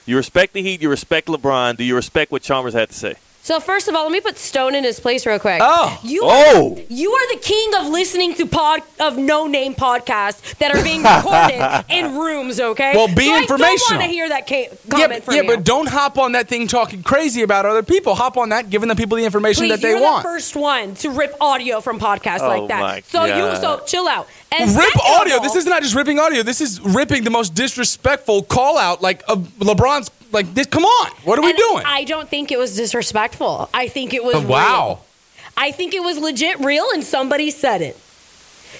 You 0.06 0.18
respect 0.18 0.54
the 0.54 0.62
Heat. 0.62 0.82
You 0.82 0.90
respect 0.90 1.28
LeBron. 1.28 1.78
Do 1.78 1.84
you 1.84 1.96
respect 1.96 2.32
what 2.32 2.42
Chalmers 2.42 2.74
had 2.74 2.90
to 2.90 2.96
say? 2.96 3.16
So 3.46 3.60
first 3.60 3.88
of 3.88 3.94
all, 3.94 4.02
let 4.06 4.12
me 4.12 4.22
put 4.22 4.40
Stone 4.40 4.74
in 4.74 4.84
his 4.84 5.00
place 5.00 5.24
real 5.24 5.38
quick. 5.38 5.60
Oh. 5.64 6.00
you 6.04 6.22
Oh. 6.24 6.74
are, 6.74 6.82
you 6.90 7.12
are 7.12 7.34
the 7.36 7.40
king 7.40 7.76
of 7.76 7.86
listening 7.90 8.34
to 8.36 8.48
pod 8.48 8.82
of 9.00 9.20
no 9.20 9.46
name 9.46 9.76
podcasts 9.76 10.58
that 10.58 10.74
are 10.76 10.82
being 10.82 11.04
recorded 11.04 11.86
in 11.96 12.18
rooms. 12.18 12.60
Okay. 12.60 12.94
Well, 12.96 13.08
be 13.08 13.28
so 13.28 13.34
I 13.36 13.42
informational. 13.44 13.78
don't 13.90 13.98
want 14.00 14.02
to 14.02 14.08
hear 14.08 14.30
that 14.30 14.48
ca- 14.48 14.70
Yeah, 14.72 14.90
comment 14.90 15.10
but, 15.12 15.24
from 15.26 15.36
yeah, 15.36 15.42
you. 15.44 15.48
but 15.48 15.64
don't 15.64 15.88
hop 15.88 16.18
on 16.18 16.32
that 16.32 16.48
thing 16.48 16.68
talking 16.68 17.04
crazy 17.04 17.44
about 17.44 17.68
other 17.68 17.84
people. 17.84 18.16
Hop 18.16 18.36
on 18.38 18.50
that, 18.50 18.72
giving 18.72 18.90
the 18.90 18.96
people 18.96 19.16
the 19.16 19.26
information 19.26 19.66
Please, 19.66 19.70
that 19.74 19.82
they 19.82 19.90
you're 19.92 20.02
want. 20.02 20.24
the 20.24 20.30
first 20.30 20.56
one 20.56 20.96
to 20.96 21.12
rip 21.12 21.36
audio 21.40 21.82
from 21.82 22.00
podcasts 22.00 22.40
Oh 22.42 22.48
like 22.48 22.68
that. 22.70 22.80
my 22.80 23.02
so 23.02 23.26
you 23.26 23.32
God. 23.34 23.62
so 23.62 23.84
chill 23.86 24.08
out. 24.08 24.28
And 24.58 24.76
Rip 24.76 24.98
audio. 25.06 25.36
all- 25.36 25.42
This 25.44 25.56
is 25.56 25.68
not 25.68 25.84
just 25.84 25.94
ripping 25.94 26.18
audio. 26.18 26.42
This 26.42 26.62
is 26.62 26.82
ripping 26.82 27.24
the 27.24 27.30
most 27.30 27.54
disrespectful 27.54 28.42
call 28.42 28.80
out 28.80 29.04
like 29.04 29.22
of 29.28 29.48
LeBron's. 29.60 30.10
Like 30.36 30.54
this. 30.54 30.68
Come 30.68 30.84
on. 30.86 31.12
What 31.24 31.40
are 31.40 31.42
we 31.42 31.50
and 31.52 31.58
doing? 31.58 31.84
I 31.86 32.04
don't 32.04 32.30
think 32.30 32.52
it 32.52 32.60
was 32.60 32.76
disrespectful. 32.76 33.70
I 33.74 33.88
think 33.88 34.14
it 34.14 34.24
was 34.24 34.36
Oh, 34.36 34.42
wow. 34.42 34.86
real. 34.88 35.06
I 35.58 35.72
think 35.72 35.94
it 35.94 36.04
was 36.04 36.18
legit 36.18 36.60
real, 36.60 36.88
and 36.94 37.04
somebody 37.04 37.50
said 37.52 37.82
it. 37.82 37.98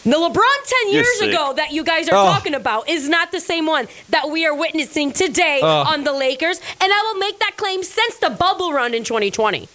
The 0.04 0.12
LeBron 0.12 0.84
10 0.84 0.92
years 0.94 1.22
ago 1.22 1.54
that 1.56 1.72
you 1.72 1.84
guys 1.84 2.10
are 2.10 2.16
Oh. 2.16 2.26
talking 2.26 2.54
about 2.54 2.90
is 2.90 3.08
not 3.10 3.32
the 3.32 3.40
same 3.40 3.66
one 3.66 3.88
that 4.10 4.30
we 4.30 4.46
are 4.46 4.54
witnessing 4.54 5.12
today 5.14 5.60
Oh. 5.64 5.84
on 5.94 6.04
the 6.04 6.12
Lakers. 6.12 6.60
And 6.82 6.92
I 6.94 7.02
will 7.12 7.20
make 7.20 7.40
that 7.40 7.54
claim 7.58 7.82
since 7.82 8.18
the 8.18 8.30
bubble 8.30 8.72
run 8.74 8.94
in 8.94 9.04
2020. 9.06 9.68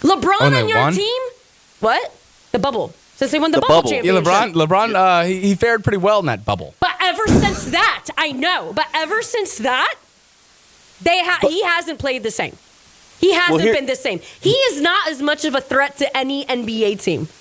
LeBron 0.00 0.36
Oh, 0.40 0.56
on 0.56 0.68
your 0.68 0.78
won? 0.78 0.94
team? 0.94 1.22
What? 1.80 2.14
The 2.52 2.58
bubble. 2.60 2.94
Since 3.16 3.32
they 3.32 3.38
won 3.38 3.50
the, 3.50 3.56
The 3.58 3.60
bubble, 3.66 3.82
bubble. 3.82 3.92
yeah, 3.92 4.02
championship. 4.12 4.54
LeBron. 4.54 4.92
LeBron. 4.92 4.94
Uh, 4.94 5.24
he, 5.24 5.40
he 5.40 5.54
fared 5.56 5.82
pretty 5.84 5.98
well 5.98 6.20
in 6.20 6.26
that 6.26 6.44
bubble. 6.44 6.74
But 6.80 6.92
ever 7.00 7.26
since 7.26 7.64
that, 7.66 8.06
I 8.16 8.30
know. 8.32 8.72
But 8.74 8.86
ever 8.94 9.20
since 9.22 9.58
that, 9.58 9.94
they 11.02 11.20
ha- 11.22 11.38
he 11.42 11.62
hasn't 11.64 11.98
played 11.98 12.22
the 12.22 12.30
same. 12.30 12.56
He 13.20 13.32
hasn't 13.32 13.60
here- 13.62 13.74
been 13.74 13.86
the 13.86 13.96
same. 13.96 14.20
He 14.40 14.50
is 14.50 14.80
not 14.80 15.08
as 15.08 15.22
much 15.22 15.44
of 15.44 15.54
a 15.54 15.60
threat 15.60 15.96
to 15.98 16.16
any 16.16 16.44
NBA 16.46 17.00
team. 17.02 17.28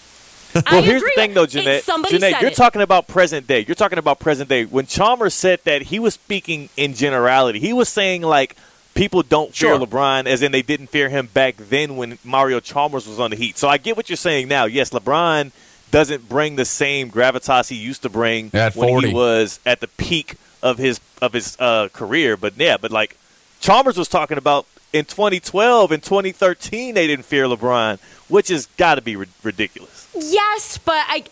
Well, 0.56 0.64
I 0.68 0.82
here's 0.82 1.02
agree. 1.02 1.12
the 1.16 1.22
thing, 1.22 1.34
though, 1.34 1.44
It's- 1.46 1.64
Jeanette. 1.64 1.84
Somebody 1.84 2.14
Jeanette, 2.14 2.34
said 2.34 2.42
you're 2.44 2.52
it. 2.52 2.56
talking 2.56 2.84
about 2.84 3.08
present 3.08 3.48
day. 3.48 3.66
You're 3.68 3.74
talking 3.74 3.98
about 3.98 4.20
present 4.20 4.50
day. 4.50 4.66
When 4.66 4.86
Chalmers 4.86 5.34
said 5.34 5.60
that, 5.64 5.82
he 5.82 5.98
was 5.98 6.14
speaking 6.14 6.70
in 6.78 6.94
generality. 6.94 7.58
He 7.60 7.74
was 7.74 7.90
saying 7.90 8.22
like 8.22 8.56
people 8.94 9.24
don't 9.24 9.52
fear 9.56 9.76
LeBron, 9.80 10.28
as 10.28 10.44
in 10.44 10.52
they 10.52 10.62
didn't 10.62 10.88
fear 10.92 11.10
him 11.10 11.26
back 11.34 11.56
then 11.58 11.96
when 11.96 12.20
Mario 12.24 12.60
Chalmers 12.60 13.08
was 13.08 13.20
on 13.20 13.32
the 13.32 13.36
Heat. 13.36 13.58
So 13.58 13.68
I 13.68 13.78
get 13.80 13.98
what 13.98 14.10
you're 14.12 14.16
saying 14.16 14.48
now. 14.48 14.66
Yes, 14.66 14.92
LeBron 14.92 15.52
doesn't 15.90 16.30
bring 16.30 16.56
the 16.56 16.66
same 16.66 17.10
gravitas 17.10 17.70
he 17.70 17.76
used 17.76 18.04
to 18.04 18.10
bring 18.10 18.52
at 18.54 18.76
when 18.76 18.90
40. 18.90 19.08
he 19.08 19.14
was 19.16 19.60
at 19.66 19.80
the 19.80 19.88
peak 19.88 20.36
of 20.62 20.78
his 20.78 21.00
of 21.20 21.34
his 21.34 21.58
uh, 21.60 21.88
career. 21.94 22.38
But 22.38 22.54
yeah, 22.58 22.78
but 22.78 22.92
like 22.92 23.18
Chalmers 23.64 23.98
was 23.98 24.10
talking 24.10 24.38
about 24.38 24.66
in 24.92 25.06
2012 25.06 25.92
and 25.94 26.04
2013, 26.04 26.94
they 26.96 27.08
didn't 27.08 27.24
fear 27.26 27.46
LeBron, 27.46 27.98
which 28.30 28.50
has 28.50 28.66
got 28.78 28.96
to 28.96 29.02
be 29.02 29.16
ri- 29.16 29.28
ridiculous. 29.42 30.08
Yes, 30.14 30.78
but 30.78 31.04
I. 31.08 31.24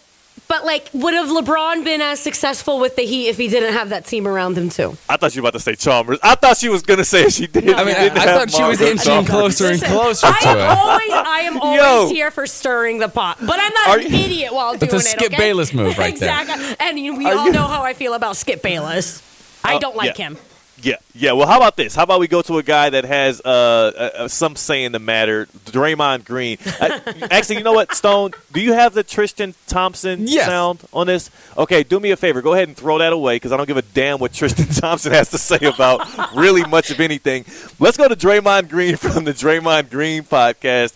But 0.47 0.65
like, 0.65 0.89
would 0.93 1.13
have 1.13 1.27
LeBron 1.29 1.85
been 1.85 2.01
as 2.01 2.19
successful 2.19 2.79
with 2.79 2.97
the 2.97 3.03
Heat 3.03 3.27
if 3.29 3.37
he 3.37 3.47
didn't 3.47 3.71
have 3.73 3.89
that 3.89 4.05
team 4.05 4.27
around 4.27 4.57
him 4.57 4.69
too? 4.69 4.97
I 5.07 5.15
thought 5.15 5.33
you 5.35 5.41
were 5.41 5.47
about 5.49 5.57
to 5.57 5.63
say 5.63 5.75
Chalmers. 5.75 6.19
I 6.23 6.35
thought 6.35 6.57
she 6.57 6.67
was 6.67 6.81
gonna 6.81 7.05
say 7.05 7.29
she 7.29 7.47
did. 7.47 7.69
I 7.69 7.83
mean, 7.85 7.95
I, 7.95 7.99
Didn't 8.03 8.17
I 8.17 8.21
have 8.21 8.39
thought 8.39 8.51
she 8.51 8.63
was 8.63 8.79
Mario 8.79 8.91
inching 8.93 9.25
closer 9.25 9.65
and 9.65 9.73
Listen, 9.81 9.89
closer 9.97 10.27
I 10.27 10.39
to 10.41 10.47
am 10.49 10.57
it. 10.57 10.61
always, 10.63 11.09
I 11.11 11.39
am 11.41 11.57
always 11.61 11.81
Yo. 11.81 12.15
here 12.15 12.31
for 12.31 12.47
stirring 12.47 12.99
the 12.99 13.07
pot, 13.09 13.37
but 13.39 13.59
I'm 13.61 13.71
not 13.73 13.87
Are 13.89 13.99
an 13.99 14.11
you- 14.11 14.17
idiot 14.25 14.53
while 14.53 14.71
That's 14.77 14.83
a 14.93 14.97
doing 14.97 14.99
it. 15.01 15.09
Skip 15.09 15.23
okay? 15.33 15.37
Bayless 15.37 15.73
move 15.73 15.97
right 15.97 16.17
there. 16.17 16.41
exactly. 16.41 16.75
And 16.85 17.17
we 17.17 17.25
Are 17.27 17.35
all 17.35 17.45
you- 17.45 17.51
know 17.53 17.67
how 17.67 17.83
I 17.83 17.93
feel 17.93 18.13
about 18.13 18.35
Skip 18.35 18.61
Bayless. 18.61 19.21
I 19.63 19.75
Uh, 19.75 19.79
don't 19.79 19.95
like 19.95 20.17
yeah. 20.17 20.29
him. 20.29 20.37
Yeah, 20.83 20.95
yeah. 21.13 21.33
Well, 21.33 21.47
how 21.47 21.57
about 21.57 21.77
this? 21.77 21.93
How 21.93 22.03
about 22.03 22.19
we 22.19 22.27
go 22.27 22.41
to 22.41 22.57
a 22.57 22.63
guy 22.63 22.89
that 22.89 23.05
has 23.05 23.39
uh, 23.45 23.47
uh, 23.47 24.23
uh, 24.23 24.27
some 24.27 24.55
say 24.55 24.83
in 24.83 24.91
the 24.91 24.99
matter, 24.99 25.45
Draymond 25.65 26.25
Green. 26.25 26.57
Uh, 26.79 26.99
actually, 27.29 27.57
you 27.57 27.63
know 27.63 27.73
what, 27.73 27.93
Stone? 27.93 28.31
Do 28.51 28.59
you 28.61 28.73
have 28.73 28.93
the 28.95 29.03
Tristan 29.03 29.53
Thompson 29.67 30.27
Yes. 30.27 30.47
sound 30.47 30.81
on 30.91 31.05
this? 31.07 31.29
Okay, 31.55 31.83
do 31.83 31.99
me 31.99 32.09
a 32.11 32.17
favor. 32.17 32.41
Go 32.41 32.53
ahead 32.53 32.67
and 32.67 32.75
throw 32.75 32.97
that 32.97 33.13
away 33.13 33.35
because 33.35 33.51
I 33.51 33.57
don't 33.57 33.67
give 33.67 33.77
a 33.77 33.83
damn 33.83 34.17
what 34.17 34.33
Tristan 34.33 34.65
Thompson 34.81 35.11
has 35.11 35.29
to 35.31 35.37
say 35.37 35.59
about 35.67 36.35
really 36.35 36.65
much 36.65 36.89
of 36.89 36.99
anything. 36.99 37.45
Let's 37.79 37.97
go 37.97 38.07
to 38.07 38.15
Draymond 38.15 38.69
Green 38.69 38.95
from 38.97 39.23
the 39.23 39.33
Draymond 39.33 39.91
Green 39.91 40.23
podcast. 40.23 40.95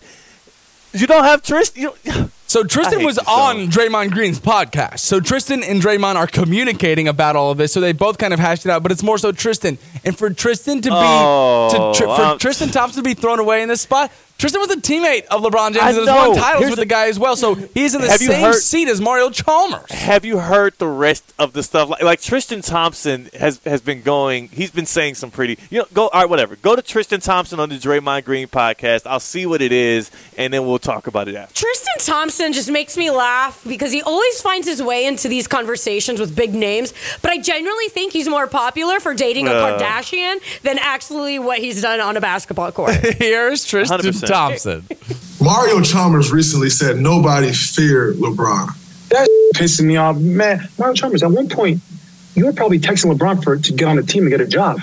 You 0.92 1.06
don't 1.06 1.24
have 1.24 1.42
Tristan. 1.42 1.90
So 2.56 2.64
Tristan 2.64 3.04
was 3.04 3.18
on. 3.18 3.68
Draymond 3.68 4.12
Green's 4.12 4.40
podcast. 4.40 5.00
So 5.00 5.20
Tristan 5.20 5.62
and 5.62 5.82
Draymond 5.82 6.14
are 6.14 6.26
communicating 6.26 7.06
about 7.06 7.36
all 7.36 7.50
of 7.50 7.58
this. 7.58 7.70
So 7.70 7.80
they 7.82 7.92
both 7.92 8.16
kind 8.16 8.32
of 8.32 8.40
hashed 8.40 8.64
it 8.64 8.70
out. 8.70 8.82
But 8.82 8.92
it's 8.92 9.02
more 9.02 9.18
so 9.18 9.30
Tristan. 9.30 9.76
And 10.06 10.16
for 10.16 10.30
Tristan 10.30 10.80
to 10.80 10.88
be 10.88 10.94
Oh, 10.96 11.92
to, 11.92 11.98
tr- 11.98 12.04
for 12.06 12.22
um, 12.22 12.38
Tristan 12.38 12.70
Thompson 12.70 13.04
to 13.04 13.06
be 13.06 13.12
thrown 13.12 13.40
away 13.40 13.60
in 13.60 13.68
this 13.68 13.82
spot, 13.82 14.10
Tristan 14.38 14.60
was 14.60 14.70
a 14.70 14.76
teammate 14.76 15.24
of 15.26 15.40
LeBron 15.40 15.72
James 15.72 15.82
I 15.82 15.88
and 15.90 15.96
has 15.98 16.06
know. 16.06 16.28
won 16.30 16.36
titles 16.38 16.58
Here's 16.60 16.70
with 16.70 16.76
the- 16.78 16.82
the 16.82 16.86
guy 16.86 17.08
as 17.08 17.18
well. 17.18 17.36
So 17.36 17.54
he's 17.54 17.94
in 17.94 18.02
the 18.02 18.08
Have 18.08 18.20
same 18.20 18.40
heard- 18.42 18.54
seat 18.60 18.86
as 18.88 19.00
Mario 19.00 19.30
Chalmers. 19.30 19.90
Have 19.90 20.24
you 20.26 20.38
heard 20.38 20.74
the 20.78 20.86
rest 20.86 21.32
of 21.38 21.54
the 21.54 21.62
stuff? 21.62 21.88
Like, 21.88 22.02
like 22.02 22.20
Tristan 22.20 22.60
Thompson 22.60 23.30
has 23.38 23.60
has 23.64 23.80
been 23.80 24.02
going. 24.02 24.48
He's 24.52 24.70
been 24.70 24.84
saying 24.86 25.14
some 25.14 25.30
pretty. 25.30 25.58
You 25.70 25.78
know, 25.80 25.86
go 25.94 26.08
all 26.08 26.20
right, 26.20 26.28
whatever. 26.28 26.56
Go 26.56 26.76
to 26.76 26.82
Tristan 26.82 27.20
Thompson 27.20 27.58
on 27.60 27.70
the 27.70 27.76
Draymond 27.76 28.24
Green 28.24 28.46
podcast. 28.48 29.02
I'll 29.06 29.20
see 29.20 29.46
what 29.46 29.62
it 29.62 29.72
is, 29.72 30.10
and 30.36 30.52
then 30.52 30.66
we'll 30.66 30.78
talk 30.78 31.06
about 31.06 31.28
it 31.28 31.34
after. 31.34 31.54
Tristan 31.54 31.94
Thompson 32.00 32.52
just 32.52 32.70
makes 32.70 32.96
me 32.98 33.10
laugh 33.10 33.62
because 33.66 33.90
he 33.90 34.02
always 34.02 34.42
finds 34.42 34.66
his 34.68 34.82
way 34.82 35.06
into 35.06 35.28
these 35.28 35.46
conversations 35.48 36.20
with 36.20 36.36
big 36.36 36.54
names. 36.54 36.92
But 37.22 37.30
I 37.30 37.38
genuinely 37.38 37.88
think 37.88 38.12
he's 38.12 38.28
more 38.28 38.46
popular 38.46 39.00
for 39.00 39.14
dating 39.14 39.48
a 39.48 39.52
Uh. 39.52 39.78
Kardashian 39.78 40.40
than 40.62 40.78
actually 40.78 41.38
what 41.38 41.58
he's 41.58 41.80
done 41.80 42.00
on 42.00 42.16
a 42.18 42.20
basketball 42.20 42.70
court. 42.72 42.94
Here's 43.18 43.64
Tristan 43.64 44.00
100%. 44.00 44.25
Thompson. 44.26 44.84
Mario 45.40 45.80
Chalmers 45.80 46.32
recently 46.32 46.70
said 46.70 46.98
nobody 46.98 47.52
feared 47.52 48.16
LeBron. 48.16 48.68
That's 49.08 49.28
pissing 49.54 49.86
me 49.86 49.96
off, 49.96 50.18
man. 50.18 50.68
Mario 50.78 50.94
Chalmers, 50.94 51.22
at 51.22 51.30
one 51.30 51.48
point, 51.48 51.80
you 52.34 52.44
were 52.46 52.52
probably 52.52 52.78
texting 52.78 53.14
LeBron 53.14 53.42
for 53.42 53.56
to 53.56 53.72
get 53.72 53.88
on 53.88 53.96
the 53.96 54.02
team 54.02 54.24
and 54.24 54.30
get 54.30 54.40
a 54.40 54.46
job. 54.46 54.80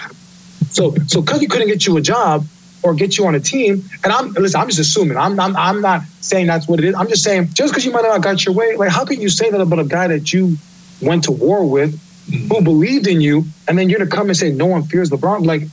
So, 0.70 0.96
so 1.08 1.22
because 1.22 1.39
he 1.39 1.48
couldn't 1.48 1.68
get 1.68 1.86
you 1.86 1.98
a 1.98 2.02
job 2.02 2.46
or 2.82 2.94
get 2.94 3.18
you 3.18 3.26
on 3.28 3.36
a 3.36 3.39
team, 3.39 3.84
and 4.04 4.12
I'm 4.12 4.34
listen, 4.34 4.60
I'm 4.60 4.68
just 4.68 4.80
assuming. 4.80 5.18
I'm, 5.18 5.39
I'm, 5.39 5.56
I'm 5.56 5.82
not 5.82 6.02
saying 6.22 6.48
that's 6.48 6.68
what 6.68 6.80
it 6.80 6.86
is. 6.86 6.96
I'm 6.96 7.08
just 7.08 7.24
saying 7.24 7.50
just 7.54 7.72
because 7.72 7.86
you 7.86 7.91
might 7.91 8.04
not 8.04 8.22
got 8.22 8.46
your 8.46 8.54
way, 8.54 8.76
like 8.76 8.89
how 8.89 9.06
can 9.06 9.22
you 9.22 9.30
say 9.30 9.50
that 9.50 9.62
about 9.62 9.80
a 9.80 9.86
guy 9.86 10.08
that 10.08 10.34
you 10.34 10.58
went 11.02 11.26
to 11.26 11.32
war 11.32 11.70
with, 11.70 12.00
who 12.50 12.62
believed 12.62 13.08
in 13.08 13.22
you, 13.22 13.46
and 13.68 13.78
then 13.78 13.89
you're 13.89 14.00
gonna 14.00 14.10
come 14.10 14.28
and 14.28 14.38
say 14.38 14.52
no 14.52 14.66
one 14.66 14.84
fears 14.84 15.10
LeBron? 15.10 15.46
Like 15.46 15.64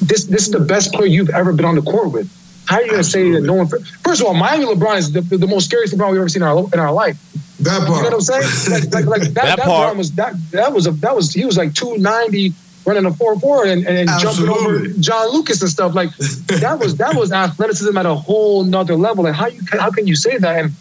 this, 0.00 0.24
this 0.24 0.46
is 0.46 0.50
the 0.50 0.60
best 0.60 0.92
player 0.92 1.06
you've 1.06 1.30
ever 1.30 1.52
been 1.52 1.64
on 1.64 1.74
the 1.74 1.82
court 1.82 2.12
with. 2.12 2.30
How 2.66 2.76
are 2.76 2.82
you 2.82 2.90
gonna 2.90 3.04
say 3.04 3.30
that 3.30 3.42
no 3.42 3.54
one? 3.54 3.68
First 3.68 4.20
of 4.20 4.26
all, 4.26 4.34
Miami 4.34 4.64
LeBron 4.64 4.98
is 4.98 5.12
the, 5.12 5.20
the 5.20 5.46
most 5.46 5.66
scariest 5.66 5.94
LeBron 5.94 6.10
we've 6.10 6.20
ever 6.20 6.28
seen 6.28 6.42
in 6.42 6.48
our 6.48 6.64
in 6.72 6.80
our 6.80 6.92
life. 6.92 7.16
That 7.60 7.86
part. 7.86 8.04
You 8.04 8.10
know 8.10 8.16
what 8.16 8.30
I'm 8.30 8.42
saying? 8.42 8.90
Like, 8.90 9.06
like, 9.06 9.06
like 9.06 9.20
that, 9.22 9.34
That 9.34 9.56
that, 9.58 9.66
part. 9.66 9.96
Was 9.96 10.12
that 10.12 10.34
that 10.50 10.72
was 10.72 10.86
a 10.86 10.90
that 10.92 11.14
was 11.14 11.32
he 11.32 11.44
was 11.44 11.56
like 11.56 11.74
290 11.74 12.52
running 12.84 13.04
a 13.04 13.10
4-4 13.10 13.66
and, 13.66 13.86
and 13.86 14.08
jumping 14.20 14.48
over 14.48 14.86
John 15.00 15.32
Lucas 15.32 15.60
and 15.60 15.70
stuff. 15.70 15.94
Like 15.94 16.14
that 16.16 16.78
was 16.80 16.96
that 16.96 17.14
was 17.14 17.32
athleticism 17.32 17.96
at 17.96 18.06
a 18.06 18.14
whole 18.14 18.64
nother 18.64 18.96
level. 18.96 19.24
Like 19.24 19.34
how 19.34 19.46
you 19.46 19.60
how 19.70 19.90
can 19.90 20.06
you 20.06 20.16
say 20.16 20.38
that? 20.38 20.64
And 20.64 20.72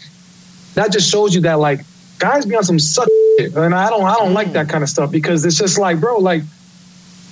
that 0.73 0.91
just 0.91 1.09
shows 1.09 1.33
you 1.33 1.41
that 1.41 1.59
like 1.59 1.81
guys 2.17 2.45
be 2.45 2.55
on 2.55 2.63
some 2.63 2.79
suck 2.79 3.07
shit. 3.37 3.55
And 3.55 3.73
I 3.75 3.89
don't 3.89 4.03
I 4.03 4.15
don't 4.15 4.33
like 4.33 4.49
mm. 4.49 4.53
that 4.53 4.69
kind 4.69 4.83
of 4.83 4.89
stuff 4.89 5.11
because 5.11 5.45
it's 5.45 5.57
just 5.57 5.77
like, 5.77 5.99
bro, 5.99 6.17
like 6.17 6.43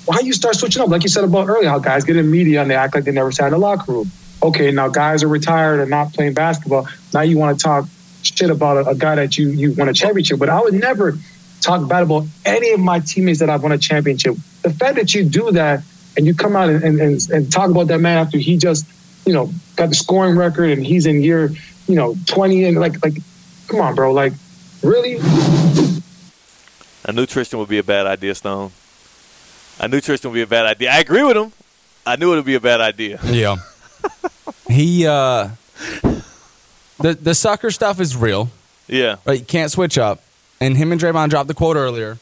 why 0.05 0.19
you 0.19 0.33
start 0.33 0.55
switching 0.55 0.81
up? 0.81 0.89
Like 0.89 1.03
you 1.03 1.09
said 1.09 1.23
about 1.23 1.47
earlier, 1.47 1.69
how 1.69 1.79
guys 1.79 2.03
get 2.03 2.17
in 2.17 2.29
media 2.29 2.61
and 2.61 2.69
they 2.69 2.75
act 2.75 2.95
like 2.95 3.05
they 3.05 3.11
never 3.11 3.31
sat 3.31 3.47
in 3.47 3.53
the 3.53 3.57
locker 3.57 3.91
room. 3.91 4.11
Okay, 4.41 4.71
now 4.71 4.89
guys 4.89 5.23
are 5.23 5.27
retired 5.27 5.79
and 5.79 5.89
not 5.89 6.13
playing 6.13 6.33
basketball. 6.33 6.87
Now 7.13 7.21
you 7.21 7.37
want 7.37 7.57
to 7.57 7.63
talk 7.63 7.85
shit 8.23 8.49
about 8.49 8.85
a, 8.85 8.89
a 8.89 8.95
guy 8.95 9.15
that 9.15 9.37
you 9.37 9.49
you 9.49 9.73
won 9.73 9.89
a 9.89 9.93
championship. 9.93 10.39
But 10.39 10.49
I 10.49 10.59
would 10.61 10.73
never 10.73 11.13
talk 11.61 11.87
bad 11.87 12.03
about 12.03 12.25
any 12.45 12.71
of 12.71 12.79
my 12.79 12.99
teammates 12.99 13.39
that 13.39 13.49
I've 13.49 13.63
won 13.63 13.71
a 13.71 13.77
championship. 13.77 14.35
The 14.63 14.71
fact 14.71 14.95
that 14.95 15.13
you 15.13 15.23
do 15.23 15.51
that 15.51 15.83
and 16.17 16.25
you 16.25 16.35
come 16.35 16.55
out 16.55 16.69
and, 16.69 16.83
and, 16.83 17.29
and, 17.31 17.51
talk 17.51 17.71
about 17.71 17.87
that 17.87 17.99
man 17.99 18.17
after 18.17 18.37
he 18.37 18.57
just, 18.57 18.85
you 19.25 19.33
know, 19.33 19.51
got 19.75 19.89
the 19.89 19.95
scoring 19.95 20.35
record 20.35 20.69
and 20.69 20.85
he's 20.85 21.05
in 21.05 21.23
year, 21.23 21.49
you 21.87 21.95
know, 21.95 22.15
20 22.27 22.65
and 22.65 22.79
like 22.79 23.03
like 23.03 23.15
come 23.67 23.79
on, 23.79 23.95
bro. 23.95 24.11
Like, 24.11 24.33
really? 24.81 25.17
I 27.05 27.11
knew 27.13 27.25
Tristan 27.25 27.59
would 27.59 27.69
be 27.69 27.79
a 27.79 27.83
bad 27.83 28.05
idea, 28.05 28.35
Stone. 28.35 28.71
I 29.79 29.87
knew 29.87 29.99
Tristan 30.01 30.31
would 30.31 30.35
be 30.35 30.41
a 30.41 30.47
bad 30.47 30.65
idea. 30.65 30.91
I 30.91 30.99
agree 30.99 31.23
with 31.23 31.35
him. 31.37 31.51
I 32.05 32.15
knew 32.15 32.33
it 32.33 32.37
would 32.37 32.45
be 32.45 32.55
a 32.55 32.59
bad 32.59 32.81
idea. 32.81 33.19
Yeah. 33.25 33.57
he 34.67 35.07
uh 35.07 35.49
the 36.99 37.13
the 37.13 37.33
soccer 37.35 37.71
stuff 37.71 37.99
is 37.99 38.15
real. 38.15 38.49
Yeah. 38.87 39.15
Right, 39.25 39.39
you 39.39 39.45
can't 39.45 39.71
switch 39.71 39.97
up. 39.97 40.21
And 40.59 40.75
him 40.77 40.91
and 40.91 40.99
Draymond 41.01 41.29
dropped 41.29 41.47
the 41.47 41.53
quote 41.53 41.75
earlier. 41.77 42.17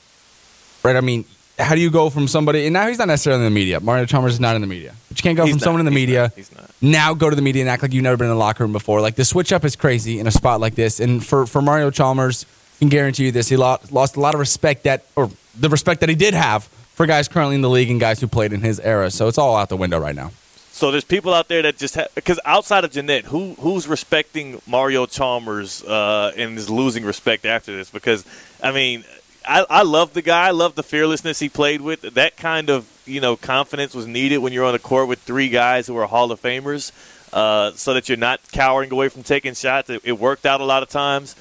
Right, 0.83 0.95
I 0.95 1.01
mean, 1.01 1.25
how 1.59 1.75
do 1.75 1.81
you 1.81 1.91
go 1.91 2.09
from 2.09 2.27
somebody 2.27 2.65
and 2.65 2.73
now 2.73 2.87
he's 2.87 2.97
not 2.97 3.07
necessarily 3.07 3.41
in 3.45 3.51
the 3.53 3.53
media. 3.59 3.79
Mario 3.79 4.05
Chalmers 4.05 4.33
is 4.33 4.39
not 4.39 4.55
in 4.55 4.61
the 4.61 4.67
media. 4.67 4.93
But 5.09 5.17
you 5.19 5.23
can't 5.23 5.37
go 5.37 5.43
He's 5.45 5.53
from 5.53 5.57
not. 5.59 5.63
someone 5.63 5.79
in 5.81 5.85
the 5.85 5.91
He's 5.91 6.07
media 6.07 6.21
not. 6.23 6.33
He's 6.35 6.55
not. 6.55 6.69
now 6.81 7.13
go 7.13 7.29
to 7.29 7.35
the 7.35 7.41
media 7.41 7.61
and 7.63 7.69
act 7.69 7.81
like 7.83 7.93
you've 7.93 8.03
never 8.03 8.17
been 8.17 8.27
in 8.27 8.33
the 8.33 8.39
locker 8.39 8.63
room 8.63 8.73
before. 8.73 9.01
Like 9.01 9.15
the 9.15 9.25
switch 9.25 9.51
up 9.53 9.63
is 9.65 9.75
crazy 9.75 10.19
in 10.19 10.27
a 10.27 10.31
spot 10.31 10.59
like 10.59 10.75
this. 10.75 10.99
And 10.99 11.25
for, 11.25 11.45
for 11.45 11.61
Mario 11.61 11.91
Chalmers, 11.91 12.45
I 12.77 12.79
can 12.79 12.89
guarantee 12.89 13.25
you 13.25 13.31
this, 13.31 13.49
he 13.49 13.57
lost, 13.57 13.91
lost 13.91 14.15
a 14.15 14.19
lot 14.19 14.33
of 14.33 14.39
respect 14.39 14.83
that 14.83 15.05
or 15.15 15.29
the 15.59 15.69
respect 15.69 15.99
that 15.99 16.09
he 16.09 16.15
did 16.15 16.33
have 16.33 16.67
for 16.93 17.05
guys 17.05 17.27
currently 17.27 17.55
in 17.55 17.61
the 17.61 17.69
league 17.69 17.89
and 17.89 17.99
guys 17.99 18.19
who 18.19 18.27
played 18.27 18.53
in 18.53 18.61
his 18.61 18.79
era. 18.79 19.09
So 19.11 19.27
it's 19.27 19.37
all 19.37 19.55
out 19.55 19.69
the 19.69 19.77
window 19.77 19.99
right 19.99 20.15
now. 20.15 20.31
So 20.71 20.89
there's 20.89 21.03
people 21.03 21.33
out 21.33 21.47
there 21.47 21.61
that 21.61 21.77
just 21.77 21.97
because 22.15 22.39
outside 22.43 22.83
of 22.83 22.91
Jeanette, 22.91 23.25
who 23.25 23.53
who's 23.59 23.87
respecting 23.87 24.61
Mario 24.65 25.05
Chalmers 25.05 25.83
uh, 25.83 26.31
and 26.35 26.57
is 26.57 26.69
losing 26.69 27.03
respect 27.03 27.45
after 27.45 27.75
this? 27.75 27.91
Because 27.91 28.25
I 28.63 28.71
mean, 28.71 29.03
I, 29.47 29.65
I 29.69 29.83
love 29.83 30.13
the 30.13 30.21
guy, 30.23 30.47
I 30.47 30.51
love 30.51 30.73
the 30.73 30.81
fearlessness 30.81 31.39
he 31.39 31.49
played 31.49 31.81
with. 31.81 32.01
That 32.01 32.35
kind 32.35 32.69
of 32.69 32.87
you 33.05 33.21
know 33.21 33.35
confidence 33.35 33.93
was 33.93 34.07
needed 34.07 34.39
when 34.39 34.53
you're 34.53 34.65
on 34.65 34.73
the 34.73 34.79
court 34.79 35.07
with 35.07 35.19
three 35.19 35.49
guys 35.49 35.85
who 35.85 35.95
are 35.97 36.07
Hall 36.07 36.31
of 36.31 36.41
Famers, 36.41 36.91
uh, 37.31 37.73
so 37.73 37.93
that 37.93 38.09
you're 38.09 38.17
not 38.17 38.39
cowering 38.51 38.91
away 38.91 39.09
from 39.09 39.21
taking 39.21 39.53
shots. 39.53 39.89
It, 39.89 40.01
it 40.03 40.13
worked 40.13 40.47
out 40.47 40.61
a 40.61 40.65
lot 40.65 40.81
of 40.81 40.89
times. 40.89 41.35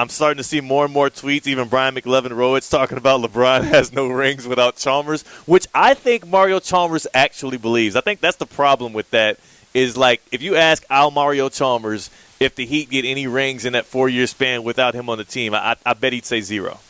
I'm 0.00 0.08
starting 0.08 0.38
to 0.38 0.44
see 0.44 0.62
more 0.62 0.84
and 0.84 0.94
more 0.94 1.10
tweets, 1.10 1.46
even 1.46 1.68
Brian 1.68 1.94
McLevin 1.94 2.30
Rowitz 2.30 2.70
talking 2.70 2.96
about 2.96 3.20
LeBron 3.20 3.64
has 3.70 3.92
no 3.92 4.08
rings 4.08 4.48
without 4.48 4.76
Chalmers, 4.76 5.22
which 5.46 5.66
I 5.74 5.92
think 5.92 6.26
Mario 6.26 6.58
Chalmers 6.58 7.06
actually 7.12 7.58
believes. 7.58 7.96
I 7.96 8.00
think 8.00 8.20
that's 8.20 8.38
the 8.38 8.46
problem 8.46 8.94
with 8.94 9.10
that 9.10 9.38
is 9.74 9.98
like 9.98 10.22
if 10.32 10.40
you 10.40 10.56
ask 10.56 10.84
Al 10.88 11.10
Mario 11.10 11.50
Chalmers 11.50 12.08
if 12.40 12.54
the 12.54 12.64
Heat 12.64 12.88
get 12.88 13.04
any 13.04 13.26
rings 13.26 13.66
in 13.66 13.74
that 13.74 13.84
four 13.84 14.08
year 14.08 14.26
span 14.26 14.64
without 14.64 14.94
him 14.94 15.10
on 15.10 15.18
the 15.18 15.24
team, 15.24 15.52
I, 15.54 15.76
I 15.84 15.92
bet 15.92 16.14
he'd 16.14 16.24
say 16.24 16.40
zero. 16.40 16.80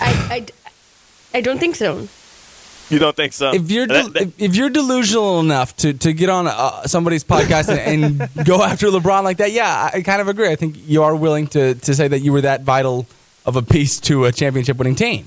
I, 0.00 0.10
I, 0.30 0.46
I 1.38 1.40
don't 1.40 1.60
think 1.60 1.76
so. 1.76 2.08
You 2.90 2.98
don't 2.98 3.16
think 3.16 3.32
so? 3.32 3.52
if 3.54 3.70
you're 3.70 3.86
That- 3.86 4.12
that- 4.12 4.22
if, 4.22 4.42
if 4.42 4.56
you're 4.56 4.70
delusional 4.70 5.40
enough 5.40 5.74
to, 5.78 5.92
to 5.94 6.12
get 6.12 6.28
on 6.28 6.46
uh, 6.46 6.82
somebody's 6.86 7.24
podcast 7.24 7.68
and, 7.68 8.20
and 8.20 8.30
go 8.46 8.62
after 8.62 8.88
LeBron 8.88 9.24
like 9.24 9.38
that, 9.38 9.52
yeah, 9.52 9.90
I 9.92 10.02
kind 10.02 10.20
of 10.20 10.28
agree. 10.28 10.48
I 10.50 10.56
think 10.56 10.76
you 10.86 11.02
are 11.02 11.14
willing 11.16 11.46
to 11.48 11.74
to 11.74 11.94
say 11.94 12.08
that 12.08 12.20
you 12.20 12.32
were 12.32 12.42
that 12.42 12.62
vital 12.62 13.06
of 13.46 13.56
a 13.56 13.62
piece 13.62 14.00
to 14.00 14.24
a 14.24 14.32
championship 14.32 14.76
winning 14.76 14.94
team. 14.94 15.26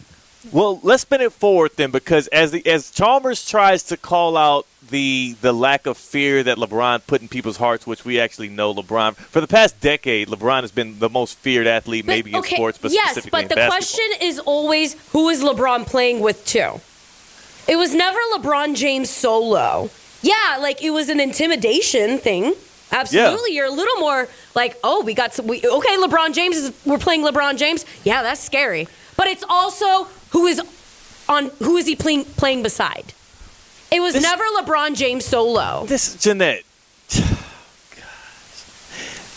Well, 0.52 0.80
let's 0.82 1.02
spin 1.02 1.20
it 1.22 1.34
forward 1.34 1.72
then, 1.76 1.92
because 1.92 2.28
as 2.28 2.52
the 2.52 2.66
as 2.68 2.90
Chalmers 2.92 3.46
tries 3.50 3.84
to 3.84 3.98
call 3.98 4.38
out 4.38 4.66
the 4.90 5.36
the 5.42 5.52
lack 5.52 5.86
of 5.88 5.98
fear 5.98 6.42
that 6.44 6.58
LeBron 6.58 7.06
put 7.06 7.22
in 7.22 7.28
people's 7.28 7.58
hearts, 7.58 7.86
which 7.86 8.06
we 8.06 8.20
actually 8.22 8.48
know 8.48 8.74
LeBron 8.74 9.16
for 9.18 9.42
the 9.42 9.48
past 9.48 9.80
decade, 9.82 10.30
LeBron 10.30 10.62
has 10.62 10.72
been 10.72 11.00
the 11.00 11.10
most 11.10 11.38
feared 11.40 11.68
athlete, 11.68 12.06
But, 12.06 12.12
maybe 12.14 12.34
in 12.34 12.42
sports, 12.44 12.78
but 12.78 12.92
yes, 12.94 13.12
specifically 13.12 13.32
but 13.32 13.42
in 13.44 13.48
the 13.50 13.56
basketball. 13.56 13.78
question 13.78 14.28
is 14.28 14.40
always 14.40 14.96
who 15.12 15.28
is 15.28 15.44
LeBron 15.44 15.86
playing 15.86 16.22
with 16.22 16.46
too? 16.46 16.80
It 17.68 17.76
was 17.76 17.94
never 17.94 18.20
LeBron 18.36 18.76
James 18.76 19.10
solo. 19.10 19.90
Yeah, 20.22 20.58
like 20.60 20.82
it 20.82 20.92
was 20.92 21.10
an 21.10 21.20
intimidation 21.20 22.18
thing. 22.18 22.54
Absolutely, 22.92 23.54
you're 23.54 23.66
a 23.66 23.72
little 23.72 24.00
more 24.00 24.30
like, 24.56 24.78
oh, 24.84 25.04
we 25.04 25.14
got 25.14 25.34
some. 25.34 25.48
We, 25.48 25.58
okay, 25.58 25.98
LeBron 25.98 26.34
James 26.34 26.56
is. 26.56 26.74
We're 26.86 26.98
playing 26.98 27.24
LeBron 27.24 27.58
James. 27.58 27.86
Yeah, 28.04 28.24
that's 28.24 28.42
scary. 28.42 28.88
But 29.18 29.28
it's 29.28 29.44
also 29.50 30.06
who 30.32 30.48
is 30.48 30.62
on. 31.28 31.52
Who 31.60 31.76
is 31.78 31.86
he 31.86 31.96
playing 31.96 32.26
playing 32.26 32.64
beside? 32.64 33.14
It 33.92 34.00
was 34.00 34.20
never 34.22 34.44
LeBron 34.60 34.96
James 34.96 35.26
solo. 35.26 35.86
This 35.86 36.16
Jeanette. 36.16 36.64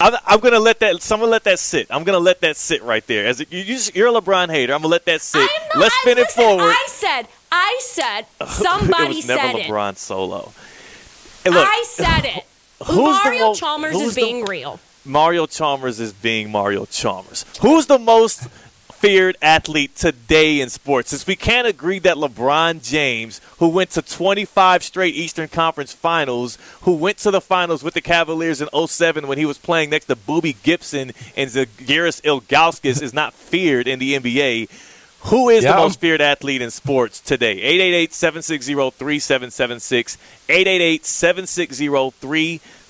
I'm, 0.01 0.15
I'm 0.27 0.41
gonna 0.41 0.59
let 0.61 0.81
that. 0.81 1.03
So 1.03 1.17
let 1.17 1.45
that 1.45 1.59
sit. 1.59 1.89
I'm 1.91 2.05
gonna 2.05 2.19
let 2.19 2.41
that 2.41 2.57
sit 2.57 2.83
right 2.83 3.07
there. 3.07 3.27
As 3.27 3.41
a, 3.41 3.47
you, 3.51 3.79
you're 3.95 4.09
a 4.09 4.13
LeBron 4.13 4.49
hater, 4.49 4.73
I'm 4.73 4.81
gonna 4.81 4.93
let 4.93 5.05
that 5.07 5.21
sit. 5.21 5.49
No, 5.75 5.81
Let's 5.81 5.95
spin 6.01 6.19
it 6.19 6.31
forward. 6.31 6.63
I 6.63 6.87
said. 6.89 7.27
I 7.53 7.79
said. 7.83 8.27
Somebody 8.47 9.05
it 9.13 9.17
was 9.17 9.27
never 9.29 9.41
said 9.53 9.57
it. 9.57 9.67
LeBron 9.71 9.97
solo. 9.97 10.53
Hey, 11.45 11.51
look, 11.51 11.67
I 11.67 11.85
said 11.87 12.25
it. 12.25 12.45
Who's 12.87 12.97
Mario 13.25 13.55
Chalmers 13.55 13.97
is 13.97 14.15
the- 14.15 14.23
being 14.23 14.45
real. 14.45 14.81
Mario 15.05 15.47
Chalmers 15.47 15.99
is 15.99 16.13
being 16.13 16.51
Mario 16.51 16.85
Chalmers. 16.87 17.45
Who's 17.63 17.87
the 17.87 17.99
most 17.99 18.49
feared 18.93 19.37
athlete 19.41 19.97
today 19.97 20.61
in 20.61 20.69
sports? 20.69 21.09
Since 21.11 21.27
we 21.27 21.37
can't 21.37 21.67
agree 21.67 21.99
that 22.01 22.17
LeBron 22.19 22.83
James, 22.87 23.41
who 23.59 23.69
went 23.69 23.91
to 23.93 24.03
25 24.03 24.83
straight 24.85 25.15
Eastern 25.15 25.49
Conference 25.49 25.93
finals, 25.95 26.59
who 26.83 26.93
went 26.93 27.17
to 27.19 27.31
the 27.31 27.41
finals 27.41 27.83
with 27.83 27.95
the 27.95 28.03
Cavaliers 28.03 28.61
in 28.61 28.69
07 28.87 29.27
when 29.27 29.39
he 29.39 29.47
was 29.47 29.57
playing 29.57 29.89
next 29.89 30.05
to 30.07 30.17
Boobie 30.17 30.63
Gibson 30.63 31.13
and 31.35 31.51
Zydrunas 31.51 32.21
Ilgauskas, 32.21 33.01
is 33.03 33.15
not 33.15 33.33
feared 33.33 33.89
in 33.89 33.99
the 34.01 34.19
NBA. 34.19 34.69
Who 35.25 35.51
is 35.51 35.65
Yeah. 35.65 35.73
the 35.73 35.79
most 35.83 36.01
feared 36.01 36.23
athlete 36.23 36.63
in 36.63 36.71
sports 36.71 37.21
today? 37.21 37.61
888-760-3776. 38.09 40.17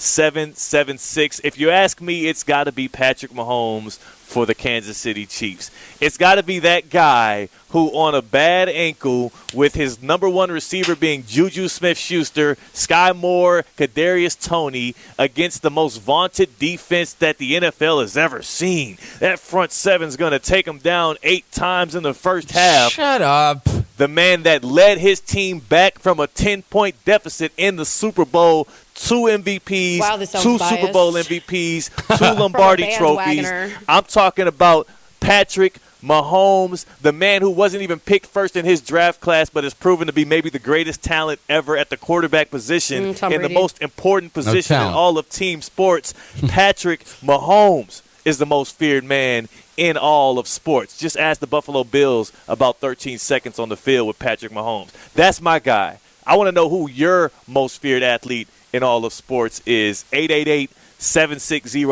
776. 0.00 1.40
If 1.44 1.58
you 1.58 1.70
ask 1.70 2.00
me, 2.00 2.26
it's 2.26 2.42
got 2.42 2.64
to 2.64 2.72
be 2.72 2.88
Patrick 2.88 3.32
Mahomes 3.32 3.98
for 3.98 4.46
the 4.46 4.54
Kansas 4.54 4.96
City 4.96 5.26
Chiefs. 5.26 5.70
It's 6.00 6.16
got 6.16 6.36
to 6.36 6.42
be 6.42 6.60
that 6.60 6.88
guy 6.88 7.48
who, 7.70 7.88
on 7.88 8.14
a 8.14 8.22
bad 8.22 8.68
ankle, 8.68 9.32
with 9.52 9.74
his 9.74 10.02
number 10.02 10.28
one 10.28 10.50
receiver 10.50 10.94
being 10.94 11.24
Juju 11.26 11.68
Smith 11.68 11.98
Schuster, 11.98 12.56
Sky 12.72 13.12
Moore, 13.12 13.64
Kadarius 13.76 14.40
Toney, 14.40 14.94
against 15.18 15.62
the 15.62 15.70
most 15.70 15.98
vaunted 15.98 16.58
defense 16.58 17.12
that 17.14 17.38
the 17.38 17.54
NFL 17.54 18.00
has 18.00 18.16
ever 18.16 18.42
seen. 18.42 18.98
That 19.18 19.40
front 19.40 19.72
seven's 19.72 20.16
going 20.16 20.32
to 20.32 20.38
take 20.38 20.66
him 20.66 20.78
down 20.78 21.16
eight 21.22 21.50
times 21.50 21.94
in 21.94 22.04
the 22.04 22.14
first 22.14 22.52
half. 22.52 22.92
Shut 22.92 23.20
up. 23.22 23.68
The 23.96 24.08
man 24.08 24.44
that 24.44 24.64
led 24.64 24.98
his 24.98 25.20
team 25.20 25.58
back 25.58 25.98
from 25.98 26.20
a 26.20 26.26
10 26.26 26.62
point 26.62 26.94
deficit 27.04 27.52
in 27.56 27.76
the 27.76 27.84
Super 27.84 28.24
Bowl 28.24 28.66
two 29.08 29.22
MVPs, 29.22 30.00
Wow, 30.00 30.16
this 30.16 30.30
sounds 30.30 30.44
two 30.44 30.58
biased. 30.58 30.80
Super 30.80 30.92
Bowl 30.92 31.12
MVPs, 31.14 32.18
two 32.18 32.40
Lombardi 32.40 32.94
trophies. 32.96 33.46
bandwagoner. 33.46 33.72
I'm 33.88 34.04
talking 34.04 34.46
about 34.46 34.86
Patrick 35.20 35.78
Mahomes, 36.02 36.86
the 37.02 37.12
man 37.12 37.42
who 37.42 37.50
wasn't 37.50 37.82
even 37.82 37.98
picked 38.00 38.26
first 38.26 38.56
in 38.56 38.64
his 38.64 38.80
draft 38.80 39.20
class, 39.20 39.50
but 39.50 39.64
has 39.64 39.74
proven 39.74 40.06
to 40.06 40.12
be 40.12 40.24
maybe 40.24 40.48
the 40.48 40.58
greatest 40.58 41.02
talent 41.02 41.40
ever 41.48 41.76
at 41.76 41.90
the 41.90 41.96
quarterback 41.96 42.50
position 42.50 43.14
Mm, 43.14 43.32
in 43.32 43.42
the 43.42 43.48
most 43.50 43.82
important 43.82 44.32
position 44.32 44.76
in 44.76 44.82
all 44.88 45.18
of 45.18 45.28
team 45.28 45.60
sports. 45.60 46.14
Patrick 46.48 47.04
Mahomes 47.22 48.00
is 48.24 48.38
the 48.38 48.46
most 48.46 48.76
feared 48.76 49.04
man 49.04 49.48
in 49.76 49.96
all 49.96 50.38
of 50.38 50.46
sports. 50.48 50.96
Just 50.98 51.16
ask 51.18 51.40
the 51.40 51.46
Buffalo 51.46 51.84
Bills 51.84 52.32
about 52.48 52.78
13 52.78 53.18
seconds 53.18 53.58
on 53.58 53.68
the 53.68 53.76
field 53.76 54.06
with 54.08 54.18
Patrick 54.18 54.52
Mahomes. 54.52 54.90
That's 55.14 55.40
my 55.40 55.58
guy. 55.58 55.98
I 56.26 56.36
want 56.36 56.48
to 56.48 56.52
know 56.52 56.68
who 56.68 56.88
your 56.88 57.30
most 57.46 57.80
feared 57.80 58.02
athlete 58.02 58.48
in 58.72 58.82
all 58.82 59.04
of 59.04 59.12
sports 59.12 59.60
is. 59.66 60.04
888 60.12 60.70
760 60.98 61.84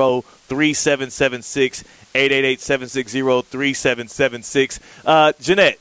3776. 0.49 1.85
888 2.15 2.61
760 2.61 3.21
3776. 3.21 4.81
Uh, 5.05 5.33
Jeanette, 5.41 5.79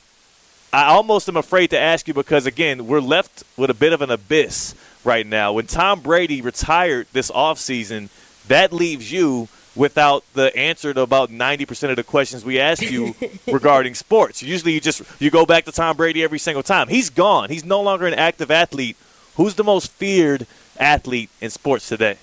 I 0.74 0.86
almost 0.86 1.30
am 1.30 1.38
afraid 1.38 1.70
to 1.72 1.80
ask 1.80 2.08
you 2.08 2.14
because, 2.14 2.46
again, 2.46 2.88
we're 2.88 3.00
left 3.00 3.44
with 3.56 3.70
a 3.70 3.74
bit 3.74 3.94
of 3.94 4.02
an 4.02 4.12
abyss 4.12 4.76
right 5.04 5.26
now. 5.26 5.54
When 5.54 5.66
Tom 5.66 6.02
Brady 6.02 6.42
retired 6.42 7.08
this 7.14 7.32
offseason, 7.32 8.10
that 8.48 8.74
leaves 8.74 9.12
you 9.12 9.48
without 9.76 10.24
the 10.34 10.56
answer 10.58 10.94
to 10.94 11.02
about 11.02 11.30
90% 11.30 11.90
of 11.92 11.96
the 11.96 12.04
questions 12.04 12.44
we 12.44 12.60
ask 12.60 12.82
you 12.82 13.16
regarding 13.48 13.94
sports. 13.96 14.42
Usually 14.44 14.74
you 14.74 14.82
just 14.82 15.02
you 15.22 15.30
go 15.30 15.46
back 15.46 15.66
to 15.66 15.72
Tom 15.72 15.96
Brady 15.96 16.24
every 16.24 16.40
single 16.40 16.64
time. 16.64 16.88
He's 16.88 17.10
gone. 17.10 17.50
He's 17.50 17.64
no 17.64 17.82
longer 17.82 18.08
an 18.08 18.16
active 18.16 18.52
athlete. 18.52 18.98
Who's 19.36 19.56
the 19.56 19.64
most 19.64 19.92
feared 19.92 20.48
athlete 20.80 21.30
in 21.42 21.50
sports 21.50 21.88
today? 21.88 22.18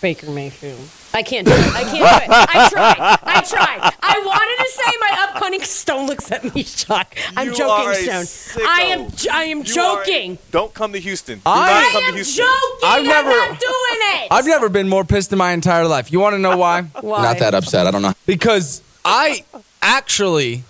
Baker 0.00 0.30
Mayfield. 0.30 0.78
I 1.14 1.22
can't 1.22 1.46
do 1.46 1.52
it. 1.54 1.74
I 1.74 1.82
can't 1.84 1.94
do 1.96 2.02
it. 2.02 2.30
I 2.30 2.68
tried. 2.68 2.96
I 3.22 3.40
tried. 3.40 3.92
I 4.02 4.22
wanted 4.26 4.64
to 4.64 4.70
say 4.70 4.92
my 5.00 5.26
upcoming 5.30 5.62
Stone 5.62 6.06
looks 6.06 6.30
at 6.30 6.54
me 6.54 6.62
shocked. 6.62 7.16
I'm 7.34 7.48
You 7.48 7.54
joking, 7.54 7.86
are 7.86 7.92
a 7.92 8.24
Stone. 8.26 8.66
I 8.68 8.80
am. 8.82 9.08
I 9.32 9.44
am 9.44 9.58
You 9.58 9.64
joking. 9.64 10.32
are- 10.34 10.38
don't 10.50 10.74
come 10.74 10.92
to 10.92 11.00
Houston. 11.00 11.36
Do 11.38 11.42
I- 11.46 11.56
not 11.56 11.72
I 11.72 11.92
come 11.92 12.02
to 12.02 12.08
am 12.08 12.14
Houston. 12.14 12.44
joking. 12.44 12.78
I've 12.84 12.98
I'm 13.00 13.06
never- 13.06 13.28
not 13.30 13.48
doing 13.48 14.00
it. 14.22 14.28
I've 14.30 14.46
never 14.46 14.68
been 14.68 14.88
more 14.88 15.04
pissed 15.04 15.32
in 15.32 15.38
my 15.38 15.52
entire 15.52 15.86
life. 15.86 16.12
You 16.12 16.20
want 16.20 16.34
to 16.34 16.38
know 16.38 16.58
why? 16.58 16.82
Why? 17.00 17.22
Not 17.22 17.38
that 17.38 17.54
upset. 17.54 17.86
I 17.86 17.90
don't 17.90 18.02
know. 18.02 18.12
Because 18.26 18.82
I 19.04 19.44
actually 19.80 20.64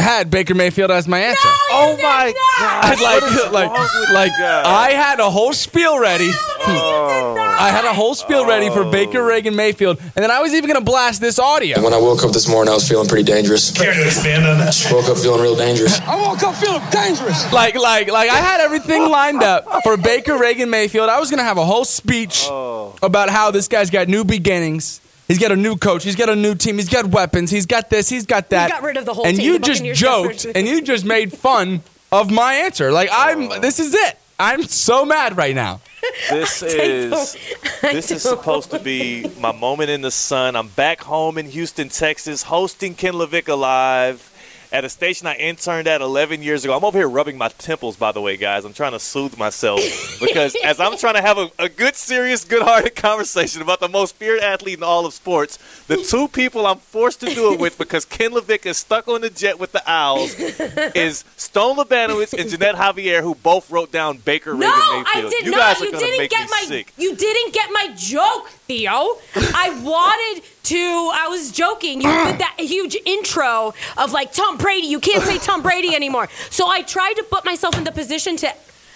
had 0.00 0.30
Baker 0.30 0.54
Mayfield 0.54 0.90
as 0.90 1.06
my 1.06 1.20
answer. 1.20 1.48
Oh 1.70 1.96
my 2.02 2.32
God! 2.60 3.00
like, 3.00 3.22
What 3.22 3.32
is 3.32 3.52
like, 3.52 3.70
wrong 3.70 4.14
like, 4.14 4.32
you? 4.38 4.44
I 4.44 4.90
had 4.92 5.20
a 5.20 5.30
whole 5.30 5.52
spiel 5.52 5.98
ready. 5.98 6.30
I 6.62 7.70
had 7.72 7.84
a 7.84 7.92
whole 7.92 8.14
spiel 8.14 8.46
ready 8.46 8.68
for 8.70 8.84
Baker, 8.90 9.20
oh. 9.20 9.26
Reagan, 9.26 9.54
Mayfield, 9.56 9.98
and 10.00 10.22
then 10.22 10.30
I 10.30 10.40
was 10.40 10.54
even 10.54 10.68
gonna 10.68 10.80
blast 10.84 11.20
this 11.20 11.38
audio. 11.38 11.82
When 11.82 11.92
I 11.92 11.98
woke 11.98 12.24
up 12.24 12.32
this 12.32 12.48
morning, 12.48 12.70
I 12.70 12.74
was 12.74 12.88
feeling 12.88 13.08
pretty 13.08 13.24
dangerous. 13.24 13.72
Woke 13.78 15.08
up 15.08 15.18
feeling 15.18 15.40
real 15.42 15.56
dangerous. 15.56 16.00
I 16.06 16.16
woke 16.16 16.42
up 16.42 16.54
feeling 16.56 16.82
dangerous. 16.90 17.52
Like, 17.52 17.74
like, 17.74 18.10
like, 18.10 18.30
I 18.30 18.36
had 18.38 18.60
everything 18.60 19.08
lined 19.08 19.42
up 19.42 19.66
for 19.82 19.96
Baker, 19.96 20.36
Reagan, 20.38 20.70
Mayfield. 20.70 21.08
I 21.08 21.18
was 21.20 21.30
gonna 21.30 21.44
have 21.44 21.58
a 21.58 21.64
whole 21.64 21.84
speech 21.84 22.44
Oh. 22.48 22.94
about 23.02 23.30
how 23.30 23.50
this 23.50 23.68
guy's 23.68 23.90
got 23.90 24.08
new 24.08 24.24
beginnings. 24.24 25.00
He's 25.30 25.38
got 25.38 25.52
a 25.52 25.56
new 25.56 25.76
coach. 25.76 26.02
He's 26.02 26.16
got 26.16 26.28
a 26.28 26.34
new 26.34 26.56
team. 26.56 26.74
He's 26.74 26.88
got 26.88 27.06
weapons. 27.06 27.52
He's 27.52 27.64
got 27.64 27.88
this. 27.88 28.08
He's 28.08 28.26
got 28.26 28.48
that. 28.50 28.68
got 28.68 28.82
rid 28.82 28.96
of 28.96 29.04
the 29.04 29.14
whole 29.14 29.24
and 29.24 29.36
team. 29.36 29.46
you 29.46 29.58
The 29.60 29.64
just 29.64 29.84
joked 29.84 30.44
and 30.44 30.66
you 30.66 30.82
just 30.82 31.04
made 31.04 31.32
fun 31.32 31.82
of 32.10 32.32
my 32.32 32.54
answer. 32.54 32.90
Like 32.90 33.10
I'm. 33.12 33.52
Oh. 33.52 33.60
This 33.60 33.78
is 33.78 33.94
it. 33.94 34.18
I'm 34.40 34.64
so 34.64 35.04
mad 35.04 35.36
right 35.36 35.54
now. 35.54 35.80
This 36.30 36.62
is 36.62 37.36
this 37.80 38.10
is 38.10 38.22
supposed 38.22 38.72
to 38.72 38.80
be 38.80 39.30
my 39.38 39.52
moment 39.52 39.90
in 39.90 40.00
the 40.00 40.10
sun. 40.10 40.56
I'm 40.56 40.68
back 40.68 41.00
home 41.02 41.38
in 41.38 41.46
Houston, 41.46 41.88
Texas, 41.88 42.42
hosting 42.42 42.94
Ken 42.94 43.14
LaVicka 43.14 43.56
Live 43.56 44.29
at 44.72 44.84
a 44.84 44.88
station 44.88 45.26
I 45.26 45.34
interned 45.34 45.88
at 45.88 46.00
11 46.00 46.42
years 46.42 46.64
ago. 46.64 46.76
I'm 46.76 46.84
over 46.84 46.98
here 46.98 47.08
rubbing 47.08 47.36
my 47.38 47.48
temples, 47.48 47.96
by 47.96 48.12
the 48.12 48.20
way, 48.20 48.36
guys. 48.36 48.64
I'm 48.64 48.72
trying 48.72 48.92
to 48.92 49.00
soothe 49.00 49.36
myself 49.38 49.80
because 50.20 50.56
as 50.64 50.78
I'm 50.80 50.96
trying 50.96 51.14
to 51.14 51.22
have 51.22 51.38
a, 51.38 51.50
a 51.58 51.68
good, 51.68 51.96
serious, 51.96 52.44
good-hearted 52.44 52.94
conversation 52.96 53.62
about 53.62 53.80
the 53.80 53.88
most 53.88 54.16
feared 54.16 54.40
athlete 54.40 54.78
in 54.78 54.82
all 54.84 55.06
of 55.06 55.12
sports, 55.14 55.58
the 55.88 55.96
two 55.96 56.28
people 56.28 56.66
I'm 56.66 56.78
forced 56.78 57.20
to 57.20 57.34
do 57.34 57.52
it 57.52 57.58
with 57.60 57.78
because 57.78 58.04
Ken 58.04 58.30
LaVicka 58.32 58.66
is 58.66 58.78
stuck 58.78 59.08
on 59.08 59.20
the 59.22 59.30
jet 59.30 59.58
with 59.58 59.72
the 59.72 59.82
Owls 59.90 60.34
is 60.38 61.24
Stone 61.36 61.76
Labanowitz 61.76 62.38
and 62.38 62.48
Jeanette 62.48 62.76
Javier, 62.76 63.22
who 63.22 63.34
both 63.34 63.70
wrote 63.70 63.90
down 63.90 64.18
Baker 64.18 64.50
No, 64.54 64.58
Reagan 64.60 64.72
I 64.76 65.12
Mayfield. 65.16 65.30
did 65.32 65.44
you 65.46 65.50
not. 65.52 65.58
guys 65.58 65.80
are 65.80 65.84
You 65.86 65.90
didn't 65.92 66.18
make 66.18 66.30
get 66.30 66.42
me 66.42 66.48
my. 66.50 66.64
sick. 66.68 66.92
You 66.96 67.16
didn't 67.16 67.54
get 67.54 67.70
my 67.72 67.88
joke, 67.96 68.48
Theo. 68.66 69.18
I 69.34 69.80
wanted 69.82 70.44
to. 70.62 70.76
I 70.76 71.26
was 71.28 71.50
joking. 71.50 72.00
You 72.00 72.08
did 72.08 72.38
that 72.38 72.54
huge 72.58 72.96
intro 73.04 73.74
of 73.96 74.12
like 74.12 74.32
Tom 74.32 74.58
Brady. 74.62 74.86
You 74.94 75.00
can't 75.00 75.24
say 75.24 75.38
Tom 75.38 75.62
Brady 75.62 75.94
anymore. 76.00 76.28
So 76.50 76.68
I 76.68 76.82
tried 76.82 77.14
to 77.14 77.24
put 77.34 77.44
myself 77.44 77.76
in 77.78 77.84
the 77.84 77.92
position 77.92 78.36
to, 78.38 78.48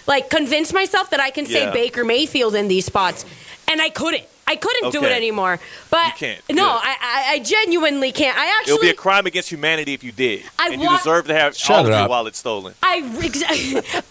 like, 0.07 0.29
convince 0.29 0.71
myself 0.73 1.09
that 1.11 1.19
I 1.19 1.29
can 1.31 1.45
say 1.45 1.63
Yeah. 1.65 1.71
Baker 1.71 2.03
Mayfield 2.03 2.53
in 2.55 2.67
these 2.67 2.85
spots, 2.85 3.25
and 3.67 3.81
I 3.81 3.89
couldn't. 3.89 4.23
I 4.47 4.55
couldn't 4.57 4.91
do 4.91 5.01
it 5.03 5.11
Okay. 5.11 5.31
anymه 5.31 5.57
But 5.89 6.05
You 6.05 6.11
can't. 6.27 6.41
no, 6.51 6.67
Good. 6.73 6.81
I, 6.91 6.95
I, 7.01 7.19
I 7.33 7.39
genuinely 7.39 8.11
can't. 8.11 8.37
I 8.37 8.45
actually 8.59 8.73
It 8.73 8.73
would 8.75 8.81
be 8.81 8.89
a 8.89 8.93
crime 9.07 9.25
against 9.25 9.49
humanity 9.49 9.93
if 9.95 10.03
you 10.03 10.11
did, 10.11 10.43
I 10.59 10.67
and 10.69 10.79
you 10.81 10.87
want- 10.87 11.01
deserve 11.01 11.25
to 11.29 11.33
have 11.33 11.57
Shut 11.57 11.71
all 11.77 11.81
of 11.81 11.87
it 11.87 11.89
your 11.89 12.01
up. 12.01 12.09
wallet 12.11 12.35
stolen. 12.35 12.75
I 12.83 13.01
exa- 13.01 13.59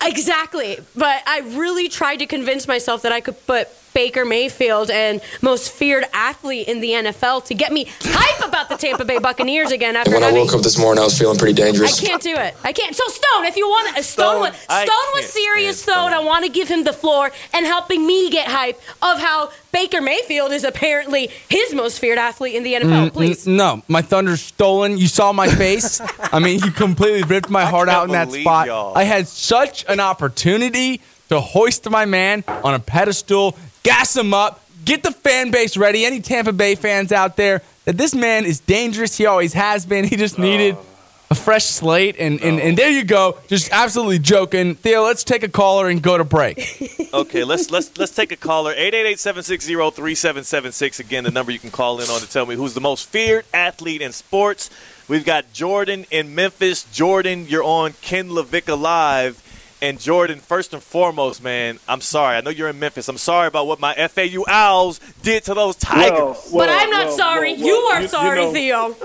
exactly, 0.12 0.78
but 0.96 1.22
I 1.34 1.38
really 1.64 1.88
tried 1.88 2.16
to 2.16 2.26
convince 2.26 2.66
myself 2.66 3.02
that 3.02 3.12
I 3.12 3.20
could 3.20 3.38
put 3.46 3.68
Baker 3.94 4.24
Mayfield 4.24 4.90
and 4.90 5.20
most 5.40 5.72
feared 5.72 6.04
athlete 6.12 6.68
in 6.68 6.80
the 6.80 6.90
NFL 6.90 7.44
to 7.46 7.54
get 7.54 7.72
me 7.72 7.86
hype 8.02 8.46
about 8.46 8.68
the 8.68 8.76
Tampa 8.76 9.04
Bay 9.04 9.18
Buccaneers 9.18 9.70
again 9.70 9.96
after 9.96 10.12
When 10.12 10.22
I 10.24 10.32
woke 10.32 10.52
up 10.52 10.62
this 10.62 10.78
morning, 10.78 11.00
I 11.00 11.04
was 11.04 11.18
feeling 11.18 11.38
pretty 11.38 11.54
dangerous. 11.54 12.02
I 12.02 12.06
can't 12.06 12.22
do 12.22 12.34
it. 12.34 12.54
I 12.62 12.72
can't. 12.72 12.94
So 12.94 13.04
Stone, 13.08 13.44
if 13.46 13.56
you 13.56 13.66
want, 13.68 13.96
uh, 13.96 14.02
Stone, 14.02 14.26
Stone, 14.26 14.40
was, 14.40 14.56
Stone 14.56 15.10
was 15.14 15.26
serious. 15.26 15.80
stand 15.80 15.94
Stone, 15.96 16.10
Stone. 16.10 16.22
I 16.22 16.24
want 16.26 16.44
to 16.44 16.50
give 16.50 16.68
him 16.68 16.84
the 16.84 16.92
floor 16.92 17.30
and 17.52 17.64
helping 17.64 18.06
me 18.06 18.30
get 18.30 18.48
hype 18.48 18.80
of 19.00 19.18
how 19.20 19.50
Baker 19.72 20.00
Mayfield 20.00 20.52
is 20.52 20.64
apparently 20.64 21.30
his 21.48 21.72
most 21.74 21.98
feared 22.00 22.18
athlete 22.18 22.54
in 22.56 22.62
the 22.64 22.74
NFL. 22.74 22.82
Mm, 22.84 23.10
mm, 23.10 23.12
Please. 23.12 23.46
N- 23.46 23.56
no, 23.56 23.82
my 23.88 24.02
thunder's 24.02 24.40
stolen. 24.42 24.98
You 24.98 25.06
saw 25.06 25.32
my 25.32 25.48
face. 25.48 26.00
I 26.32 26.40
mean, 26.40 26.60
you 26.60 26.70
completely 26.70 27.22
ripped 27.22 27.50
my 27.50 27.64
heart 27.64 27.88
out 27.88 28.06
in 28.06 28.12
that 28.12 28.30
spot. 28.32 28.66
y'all. 28.66 28.96
I 28.96 29.04
had 29.04 29.28
such 29.28 29.84
an 29.88 30.00
opportunity 30.00 31.00
to 31.28 31.40
hoist 31.40 31.88
my 31.88 32.04
man 32.04 32.44
on 32.48 32.74
a 32.74 32.78
pedestal, 32.78 33.56
gas 33.84 34.16
him 34.16 34.34
up, 34.34 34.60
get 34.84 35.04
the 35.04 35.12
fan 35.12 35.52
base 35.52 35.76
ready. 35.76 36.04
Any 36.04 36.20
Tampa 36.20 36.52
Bay 36.52 36.74
fans 36.74 37.12
out 37.12 37.36
there 37.36 37.62
that 37.84 37.96
this 37.96 38.12
man 38.14 38.44
is 38.44 38.58
dangerous. 38.58 39.16
He 39.16 39.26
always 39.26 39.52
has 39.52 39.86
been. 39.86 40.08
He 40.14 40.16
just 40.16 40.38
needed 40.38 40.76
oh. 40.76 40.86
a 41.30 41.34
fresh 41.34 41.66
slate, 41.66 42.16
and, 42.18 42.40
and 42.40 42.60
and 42.60 42.76
there 42.76 42.90
you 42.90 43.04
go. 43.04 43.38
Just 43.48 43.70
absolutely 43.72 44.18
joking. 44.18 44.74
Theo, 44.74 45.04
let's 45.04 45.24
take 45.24 45.42
a 45.42 45.48
caller 45.48 45.88
and 45.88 46.02
go 46.02 46.18
to 46.18 46.24
break. 46.24 46.90
Okay, 47.14 47.44
let's 47.44 47.70
let's 47.70 47.96
let's 47.96 48.12
take 48.12 48.32
a 48.32 48.36
caller. 48.36 48.74
888-760-3776. 48.74 50.98
Again, 50.98 51.22
the 51.22 51.30
number 51.30 51.52
you 51.52 51.60
can 51.60 51.70
call 51.70 52.00
in 52.00 52.10
on 52.10 52.20
to 52.20 52.28
tell 52.28 52.44
me 52.44 52.56
who's 52.56 52.74
the 52.74 52.80
most 52.80 53.08
feared 53.08 53.44
athlete 53.54 54.02
in 54.02 54.10
sports. 54.10 54.68
We've 55.06 55.24
got 55.24 55.52
Jordan 55.52 56.06
in 56.10 56.34
Memphis. 56.34 56.82
Jordan, 56.92 57.46
you're 57.46 57.62
on 57.62 57.92
Ken 58.02 58.30
LaVicka 58.30 58.76
Live. 58.76 59.43
And 59.84 60.00
Jordan, 60.00 60.38
first 60.38 60.72
and 60.72 60.82
foremost, 60.82 61.42
man, 61.42 61.78
I'm 61.86 62.00
sorry. 62.00 62.36
I 62.36 62.40
know 62.40 62.48
you're 62.48 62.70
in 62.70 62.78
Memphis. 62.78 63.06
I'm 63.08 63.18
sorry 63.18 63.48
about 63.48 63.66
what 63.66 63.80
my 63.80 63.92
FAU 64.08 64.42
Owls 64.48 64.98
did 65.22 65.44
to 65.44 65.52
those 65.52 65.76
Tigers. 65.76 66.38
but 66.50 66.70
I'm 66.70 66.88
not 66.88 67.12
sorry. 67.12 67.52
you 67.52 67.74
are 67.74 67.96
you- 67.98 68.02
you 68.04 68.08
sorry, 68.08 68.40
know- 68.40 68.52
Theo. 68.54 68.96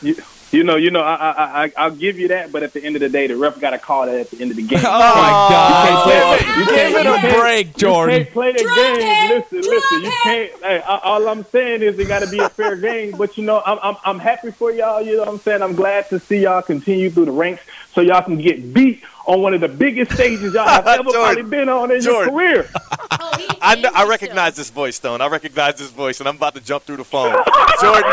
You, 0.00 0.16
you 0.50 0.64
know, 0.64 0.76
you 0.76 0.90
know, 0.90 1.00
I, 1.02 1.14
I, 1.14 1.64
I, 1.64 1.72
I'll 1.76 1.90
give 1.90 2.18
you 2.18 2.28
that, 2.28 2.52
but 2.52 2.62
at 2.62 2.72
the 2.72 2.82
end 2.82 2.96
of 2.96 3.00
the 3.00 3.08
day, 3.10 3.26
the 3.26 3.36
ref 3.36 3.60
got 3.60 3.70
to 3.70 3.78
call 3.78 4.06
that 4.06 4.14
at 4.14 4.30
the 4.30 4.40
end 4.40 4.50
of 4.52 4.56
the 4.56 4.62
game. 4.66 4.78
Oh 4.78 4.82
my 4.82 5.30
God! 5.50 6.40
You 6.40 6.64
Give 6.64 6.74
can't- 6.74 6.94
it 6.96 7.04
you 7.06 7.12
a 7.14 7.16
can't- 7.18 7.40
break, 7.40 7.76
Jordan. 7.76 8.18
You 8.18 8.24
can't 8.24 8.32
play 8.32 8.52
the 8.52 8.62
Drop 8.62 8.76
game. 8.76 8.96
it! 8.98 9.52
Listen, 9.52 9.70
listen. 9.70 10.02
You 10.04 10.12
can't. 10.22 10.52
Hey, 10.62 10.76
a- 10.78 11.00
all 11.00 11.28
I'm 11.28 11.44
saying 11.46 11.82
is 11.82 11.98
it 11.98 12.08
got 12.08 12.22
to 12.22 12.30
be 12.30 12.38
a 12.38 12.48
fair 12.48 12.76
game. 12.76 13.14
But 13.18 13.36
you 13.36 13.44
know, 13.44 13.62
I'm, 13.66 13.78
I'm 13.82 13.96
I'm 14.04 14.18
happy 14.20 14.52
for 14.52 14.70
y'all. 14.72 15.02
You 15.02 15.14
know 15.14 15.18
what 15.20 15.28
I'm 15.28 15.38
saying? 15.40 15.60
I'm 15.60 15.74
glad 15.74 16.08
to 16.10 16.18
see 16.20 16.38
y'all 16.42 16.62
continue 16.62 17.10
through 17.10 17.26
the 17.26 17.32
ranks 17.32 17.62
so 17.92 18.00
y'all 18.00 18.22
can 18.22 18.38
get 18.38 18.72
beat 18.72 19.02
on 19.26 19.40
one 19.42 19.54
of 19.54 19.60
the 19.60 19.68
biggest 19.68 20.12
stages 20.12 20.54
y'all 20.54 20.66
have 20.66 20.86
ever 20.86 21.02
Jordan. 21.04 21.12
probably 21.22 21.42
been 21.42 21.68
on 21.68 21.90
in 21.90 22.00
Jordan. 22.00 22.32
your 22.34 22.62
career. 22.62 22.70
Oh, 23.16 23.46
I, 23.62 23.76
kn- 23.76 23.92
I 23.94 24.06
recognize 24.06 24.56
this 24.56 24.70
voice, 24.70 24.96
Stone. 24.96 25.20
I 25.20 25.28
recognize 25.28 25.76
this 25.76 25.90
voice, 25.90 26.18
and 26.20 26.28
I'm 26.28 26.36
about 26.36 26.54
to 26.56 26.60
jump 26.60 26.82
through 26.84 26.96
the 26.96 27.04
phone. 27.04 27.32
Jordan, 27.80 28.12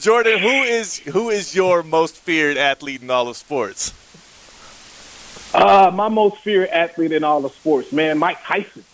Jordan, 0.00 0.38
who 0.40 0.48
is 0.48 0.98
who 0.98 1.30
is 1.30 1.54
your 1.54 1.82
most 1.82 2.16
feared 2.16 2.56
athlete 2.56 3.02
in 3.02 3.10
all 3.10 3.28
of 3.28 3.36
sports? 3.36 3.92
Uh, 5.54 5.90
my 5.94 6.08
most 6.08 6.38
feared 6.38 6.68
athlete 6.68 7.12
in 7.12 7.24
all 7.24 7.44
of 7.44 7.52
sports, 7.52 7.92
man, 7.92 8.18
Mike 8.18 8.42
Tyson. 8.42 8.84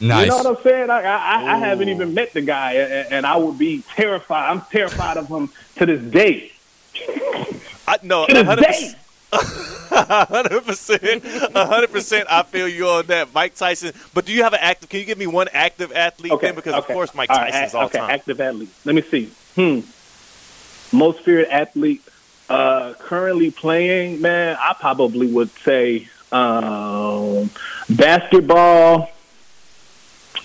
Nice. 0.00 0.22
You 0.24 0.30
know 0.30 0.36
what 0.38 0.46
I'm 0.58 0.62
saying? 0.64 0.90
I, 0.90 1.00
I, 1.02 1.54
I 1.54 1.58
haven't 1.58 1.88
even 1.90 2.14
met 2.14 2.32
the 2.32 2.40
guy, 2.42 2.72
and, 2.74 3.12
and 3.12 3.26
I 3.26 3.36
would 3.36 3.58
be 3.58 3.82
terrified. 3.94 4.50
I'm 4.50 4.62
terrified 4.62 5.16
of 5.18 5.28
him 5.28 5.50
to 5.76 5.86
this 5.86 6.00
day. 6.02 6.50
I, 7.86 7.98
no, 8.02 8.26
To 8.26 8.32
this 8.32 8.42
100%. 8.44 8.60
day. 8.60 8.92
hundred 9.92 10.64
percent, 10.66 11.24
hundred 11.54 11.90
percent. 11.90 12.26
I 12.30 12.42
feel 12.42 12.68
you 12.68 12.86
on 12.86 13.06
that, 13.06 13.32
Mike 13.32 13.54
Tyson. 13.54 13.92
But 14.12 14.26
do 14.26 14.32
you 14.32 14.42
have 14.42 14.52
an 14.52 14.58
active? 14.60 14.88
Can 14.88 15.00
you 15.00 15.06
give 15.06 15.18
me 15.18 15.26
one 15.26 15.48
active 15.52 15.92
athlete? 15.92 16.32
Okay, 16.32 16.48
then? 16.48 16.54
because 16.54 16.74
okay. 16.74 16.78
of 16.78 16.86
course 16.86 17.14
Mike 17.14 17.30
All 17.30 17.36
Tyson's 17.36 17.74
all 17.74 17.86
okay, 17.86 17.98
time. 17.98 18.10
active 18.10 18.40
athlete. 18.40 18.68
Let 18.84 18.94
me 18.94 19.02
see. 19.02 19.30
Hmm. 19.54 19.80
Most 20.94 21.20
feared 21.20 21.48
athlete 21.48 22.02
uh, 22.50 22.92
currently 22.98 23.50
playing, 23.50 24.20
man. 24.20 24.58
I 24.60 24.74
probably 24.78 25.32
would 25.32 25.50
say 25.60 26.08
um, 26.30 27.50
basketball. 27.88 29.10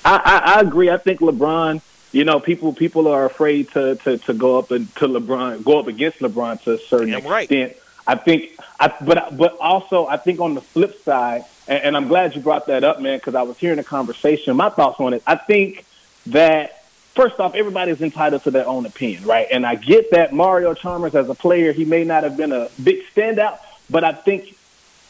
I, 0.06 0.22
I, 0.24 0.54
I 0.56 0.62
agree. 0.62 0.90
I 0.90 0.98
think 0.98 1.20
LeBron. 1.20 1.82
You 2.14 2.24
know, 2.24 2.40
people 2.40 2.72
people 2.72 3.10
are 3.10 3.26
afraid 3.26 3.70
to 3.72 3.96
to, 3.98 4.18
to 4.20 4.34
go 4.34 4.58
up 4.58 4.72
and 4.72 4.94
to 4.96 5.08
LeBron, 5.08 5.66
go 5.66 5.80
up 5.80 5.88
against 5.88 6.20
LeBron 6.20 6.62
to 6.64 6.76
a 6.76 6.78
certain 6.78 7.14
right. 7.26 7.44
extent. 7.44 7.76
I 8.08 8.16
think, 8.16 8.57
I, 8.80 8.94
but 9.02 9.36
but 9.38 9.58
also 9.60 10.06
I 10.06 10.18
think 10.18 10.40
on 10.40 10.54
the 10.54 10.62
flip 10.62 11.04
side, 11.04 11.46
and, 11.68 11.84
and 11.84 11.98
I'm 11.98 12.08
glad 12.08 12.36
you 12.36 12.42
brought 12.42 12.68
that 12.68 12.84
up, 12.84 13.02
man, 13.02 13.18
because 13.18 13.36
I 13.36 13.42
was 13.42 13.58
hearing 13.58 13.80
a 13.80 13.84
conversation. 13.84 14.56
My 14.56 14.70
thoughts 14.70 15.00
on 15.00 15.14
it. 15.14 15.24
I 15.26 15.36
think 15.36 15.86
that 16.28 16.84
first 17.16 17.40
off, 17.40 17.56
everybody's 17.56 18.02
entitled 18.02 18.44
to 18.44 18.52
their 18.52 18.68
own 18.68 18.86
opinion, 18.86 19.26
right? 19.26 19.48
And 19.50 19.66
I 19.66 19.76
get 19.76 20.12
that 20.12 20.34
Mario 20.34 20.74
Chalmers 20.76 21.16
as 21.16 21.28
a 21.30 21.34
player, 21.34 21.72
he 21.72 21.84
may 21.86 22.04
not 22.04 22.24
have 22.24 22.38
been 22.38 22.52
a 22.52 22.70
big 22.82 23.04
standout, 23.16 23.58
but 23.90 24.04
I 24.04 24.12
think 24.12 24.56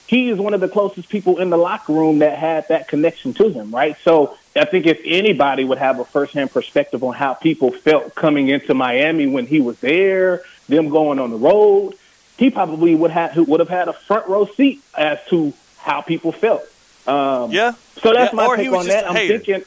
he 0.07 0.29
is 0.29 0.39
one 0.39 0.53
of 0.53 0.61
the 0.61 0.69
closest 0.69 1.09
people 1.09 1.39
in 1.39 1.49
the 1.49 1.57
locker 1.57 1.91
room 1.91 2.19
that 2.19 2.37
had 2.37 2.69
that 2.69 2.87
connection 2.87 3.33
to 3.33 3.49
him, 3.49 3.75
right? 3.75 3.97
So 4.03 4.37
I 4.55 4.63
think 4.63 4.85
if 4.85 5.01
anybody 5.03 5.65
would 5.65 5.79
have 5.79 5.99
a 5.99 6.05
firsthand 6.05 6.51
perspective 6.51 7.03
on 7.03 7.13
how 7.13 7.33
people 7.33 7.71
felt 7.71 8.15
coming 8.15 8.47
into 8.47 8.73
Miami 8.73 9.27
when 9.27 9.45
he 9.45 9.59
was 9.59 9.77
there, 9.79 10.43
them 10.69 10.87
going 10.87 11.19
on 11.19 11.31
the 11.31 11.37
road, 11.37 11.95
he 12.37 12.49
probably 12.49 12.95
would 12.95 13.11
have 13.11 13.35
would 13.47 13.59
have 13.59 13.69
had 13.69 13.87
a 13.87 13.93
front 13.93 14.27
row 14.27 14.45
seat 14.45 14.81
as 14.97 15.19
to 15.29 15.53
how 15.77 16.01
people 16.01 16.31
felt. 16.31 16.63
Um, 17.07 17.51
Yeah. 17.51 17.73
So 18.01 18.13
that's 18.13 18.31
Yeah, 18.33 18.35
my 18.47 18.55
take 18.55 18.71
on 18.71 18.87
that. 18.87 19.07
I'm 19.09 19.15
hater. 19.15 19.39
thinking. 19.39 19.65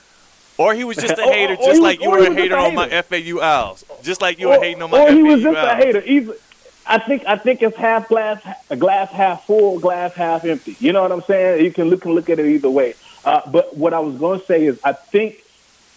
Or 0.59 0.75
he 0.75 0.85
was 0.85 0.97
just 0.99 1.19
a 1.19 1.23
hater, 1.33 1.55
or 1.55 1.67
just 1.67 1.81
like 1.81 1.99
was- 2.01 2.05
you 2.05 2.11
were 2.11 2.19
a 2.19 2.35
hater 2.35 2.57
on 2.57 2.75
my. 2.75 2.89
FAU 3.03 3.41
Owls, 3.41 3.85
just 4.03 4.21
like 4.21 4.39
you 4.39 4.49
were 4.49 4.61
hating 4.61 4.83
on 4.83 4.91
my 4.91 4.99
or 5.01 5.07
FAU 5.09 5.15
he 5.15 5.23
was 5.23 5.43
just 5.43 5.57
Owls. 5.57 5.69
a 5.73 5.75
hater. 5.77 6.03
Either, 6.05 6.35
I 6.87 6.99
think 6.99 7.25
I 7.27 7.37
think 7.37 7.63
it's 7.63 7.77
half 7.77 8.09
glass, 8.09 8.43
a 8.69 8.77
glass 8.77 9.11
half 9.11 9.47
full, 9.47 9.79
glass 9.79 10.13
half 10.15 10.45
empty. 10.45 10.77
You 10.81 10.93
know 10.93 11.03
what 11.03 11.13
I'm 11.13 11.23
saying? 11.23 11.65
You 11.65 11.73
can 11.73 11.89
look 11.89 12.03
can 12.03 12.13
look 12.13 12.29
at 12.31 12.39
it 12.39 12.47
either 12.47 12.71
way. 12.71 12.95
Uh, 13.25 13.41
but 13.51 13.77
what 13.77 13.95
I 13.95 14.01
was 14.01 14.17
going 14.17 14.41
to 14.41 14.47
say 14.47 14.65
is, 14.67 14.79
I 14.85 14.93
think, 14.93 15.43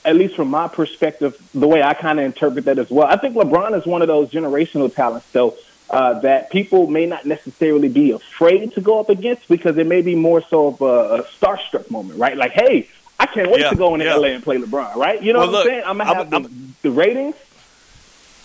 at 0.05 0.15
least 0.15 0.36
from 0.36 0.49
my 0.49 0.67
perspective, 0.67 1.36
the 1.53 1.67
way 1.67 1.82
I 1.84 1.93
kind 1.93 2.19
of 2.19 2.26
interpret 2.26 2.65
that 2.65 2.78
as 2.80 2.89
well, 2.91 3.07
I 3.07 3.15
think 3.17 3.36
LeBron 3.36 3.78
is 3.80 3.86
one 3.86 4.01
of 4.01 4.07
those 4.07 4.30
generational 4.30 4.93
talents, 4.93 5.26
though. 5.32 5.55
Uh, 5.94 6.20
that 6.22 6.50
people 6.50 6.88
may 6.88 7.06
not 7.06 7.24
necessarily 7.24 7.88
be 7.88 8.10
afraid 8.12 8.74
to 8.74 8.82
go 8.82 9.00
up 9.00 9.10
against 9.10 9.48
because 9.48 9.78
it 9.78 9.86
may 9.86 10.02
be 10.02 10.16
more 10.16 10.41
so 10.50 10.68
of 10.70 10.82
a, 10.82 10.86
a 10.86 11.24
starstruck 11.39 11.89
moment, 11.91 12.18
right? 12.20 12.36
Like, 12.36 12.52
hey, 12.54 12.89
I 13.20 13.28
can't 13.28 13.52
wait 13.52 13.60
Yeah, 13.62 13.70
to 13.70 13.76
go 13.76 13.94
into 13.94 14.06
yeah. 14.06 14.16
LA 14.16 14.30
and 14.30 14.44
play 14.44 14.58
LeBron, 14.58 14.96
right? 14.96 15.22
You 15.22 15.34
know 15.34 15.39
Well, 15.41 15.52
what 15.52 15.60
I'm 15.62 15.66
saying? 15.68 15.84
I'm 15.86 15.98
gonna 16.00 16.10
I'm- 16.12 16.32
have 16.32 16.44
the, 16.44 16.50
the 16.82 16.91
ratings. 16.91 17.36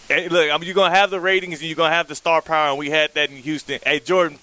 Hey, 0.09 0.29
look, 0.29 0.51
I 0.51 0.57
mean, 0.59 0.67
you're 0.67 0.75
gonna 0.75 0.95
have 0.95 1.11
the 1.11 1.21
ratings 1.21 1.61
and 1.61 1.69
you're 1.69 1.77
gonna 1.77 1.95
have 1.95 2.07
the 2.09 2.15
star 2.15 2.41
power, 2.43 2.69
and 2.71 2.79
we 2.79 2.91
had 2.91 3.15
that 3.15 3.31
in 3.31 3.37
Houston. 3.37 3.79
Hey, 3.85 4.01
Jordan, 4.01 4.39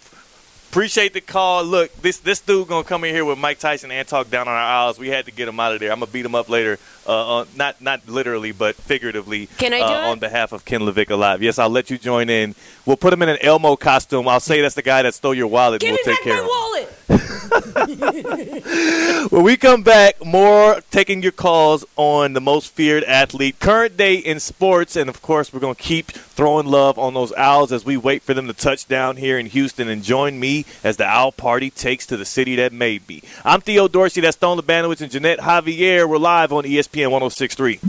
appreciate 0.76 1.14
the 1.14 1.22
call. 1.22 1.64
Look, 1.64 1.96
this 2.02 2.18
this 2.18 2.42
dude 2.42 2.68
gonna 2.68 2.84
come 2.84 3.06
in 3.06 3.16
here 3.16 3.24
with 3.24 3.38
Mike 3.38 3.60
Tyson 3.60 3.92
and 3.92 4.06
talk 4.06 4.30
down 4.30 4.50
on 4.50 4.54
our 4.54 4.60
aisles. 4.60 5.00
We 5.00 5.08
had 5.08 5.24
to 5.24 5.32
get 5.32 5.48
him 5.48 5.58
out 5.58 5.74
of 5.74 5.80
there. 5.80 5.90
I'm 5.90 6.02
gonna 6.02 6.12
beat 6.12 6.26
him 6.26 6.36
up 6.36 6.50
later, 6.50 6.78
uh, 7.08 7.38
on, 7.38 7.48
not 7.56 7.80
not 7.80 8.06
literally, 8.10 8.52
but 8.52 8.76
figuratively. 8.76 9.46
Can 9.58 9.74
I 9.74 9.78
do 9.78 9.84
uh, 9.86 9.88
it? 9.88 10.12
on 10.12 10.20
behalf 10.20 10.52
of 10.52 10.66
Ken 10.66 10.82
LaVicka 10.82 11.18
Live? 11.18 11.42
Yes, 11.42 11.60
I'll 11.60 11.70
let 11.70 11.90
you 11.90 11.98
join 11.98 12.30
in. 12.30 12.56
We'll 12.86 12.98
put 12.98 13.14
him 13.14 13.22
in 13.22 13.30
an 13.30 13.38
Elmo 13.40 13.78
costume. 13.78 14.28
I'll 14.28 14.42
say 14.42 14.62
that's 14.62 14.76
the 14.76 14.82
guy 14.82 15.02
that 15.02 15.14
stole 15.14 15.34
your 15.34 15.48
wallet. 15.48 15.80
Give 15.80 15.92
me 15.94 16.00
we'll 16.06 16.14
back 16.14 16.22
take 16.22 16.24
care 16.26 16.34
my 16.34 16.40
of 16.40 16.46
him. 16.46 17.20
wallet. 17.20 17.32
When 19.30 19.44
we 19.44 19.58
come 19.58 19.84
back, 19.84 20.24
more 20.24 20.82
taking 20.92 21.22
your 21.22 21.32
calls 21.32 21.84
on 21.98 22.34
the 22.34 22.40
most 22.40 22.72
feared 22.72 23.04
athlete, 23.04 23.60
current 23.60 23.98
day 23.98 24.16
in 24.16 24.40
sports, 24.40 24.96
and 24.96 25.10
of 25.10 25.22
course, 25.22 25.52
we're 25.52 25.60
going 25.60 25.76
to 25.76 25.82
keep 25.82 26.12
throwing 26.12 26.68
love 26.68 26.98
on 27.00 27.14
those 27.16 27.34
Owls 27.34 27.72
as 27.72 27.84
we 27.84 27.98
wait 27.98 28.22
for 28.22 28.34
them 28.34 28.48
to 28.48 28.54
touch 28.54 28.88
down 28.88 29.18
here 29.18 29.38
in 29.38 29.48
Houston 29.48 29.90
and 29.90 30.04
join 30.04 30.40
me 30.40 30.64
as 30.84 30.98
the 30.98 31.06
Owl 31.06 31.32
Party 31.32 31.70
takes 31.70 32.06
to 32.06 32.18
the 32.18 32.24
city 32.26 32.56
that 32.56 32.72
made 32.72 33.08
me. 33.10 33.24
I'm 33.44 33.62
Theo 33.62 33.88
Dorsey, 33.88 34.22
that's 34.22 34.38
Stone 34.38 34.60
Labanowitz 34.60 35.02
and 35.02 35.12
Jeanette 35.12 35.40
Javier. 35.40 36.08
We're 36.08 36.18
live 36.18 36.54
on 36.54 36.64
ESPN 36.64 37.12
1063. 37.12 37.80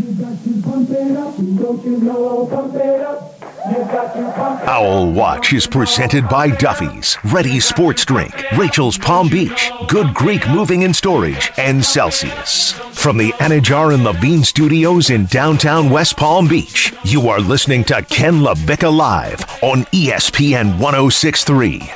Owl 3.69 5.11
Watch 5.11 5.53
is 5.53 5.67
presented 5.67 6.29
by 6.29 6.49
Duffy's, 6.49 7.19
Ready 7.25 7.59
Sports 7.59 8.05
Drink, 8.05 8.33
Rachel's 8.57 8.97
Palm 8.97 9.29
Beach, 9.29 9.73
Good 9.89 10.15
Greek 10.15 10.49
Moving 10.49 10.85
and 10.85 10.95
Storage, 10.95 11.51
and 11.57 11.85
Celsius. 11.85 12.73
From 12.93 13.17
the 13.19 13.33
Anidjar 13.33 13.93
and 13.93 14.05
Levine 14.05 14.45
Studios 14.45 15.11
in 15.11 15.27
downtown 15.27 15.91
West 15.91 16.17
Palm 16.17 16.47
Beach, 16.47 16.95
you 17.03 17.29
are 17.29 17.41
listening 17.41 17.83
to 17.85 18.03
Ken 18.03 18.35
LaVicka 18.35 18.97
Live 18.97 19.41
on 19.65 19.83
ESPN 19.87 20.79
1063. 20.79 21.91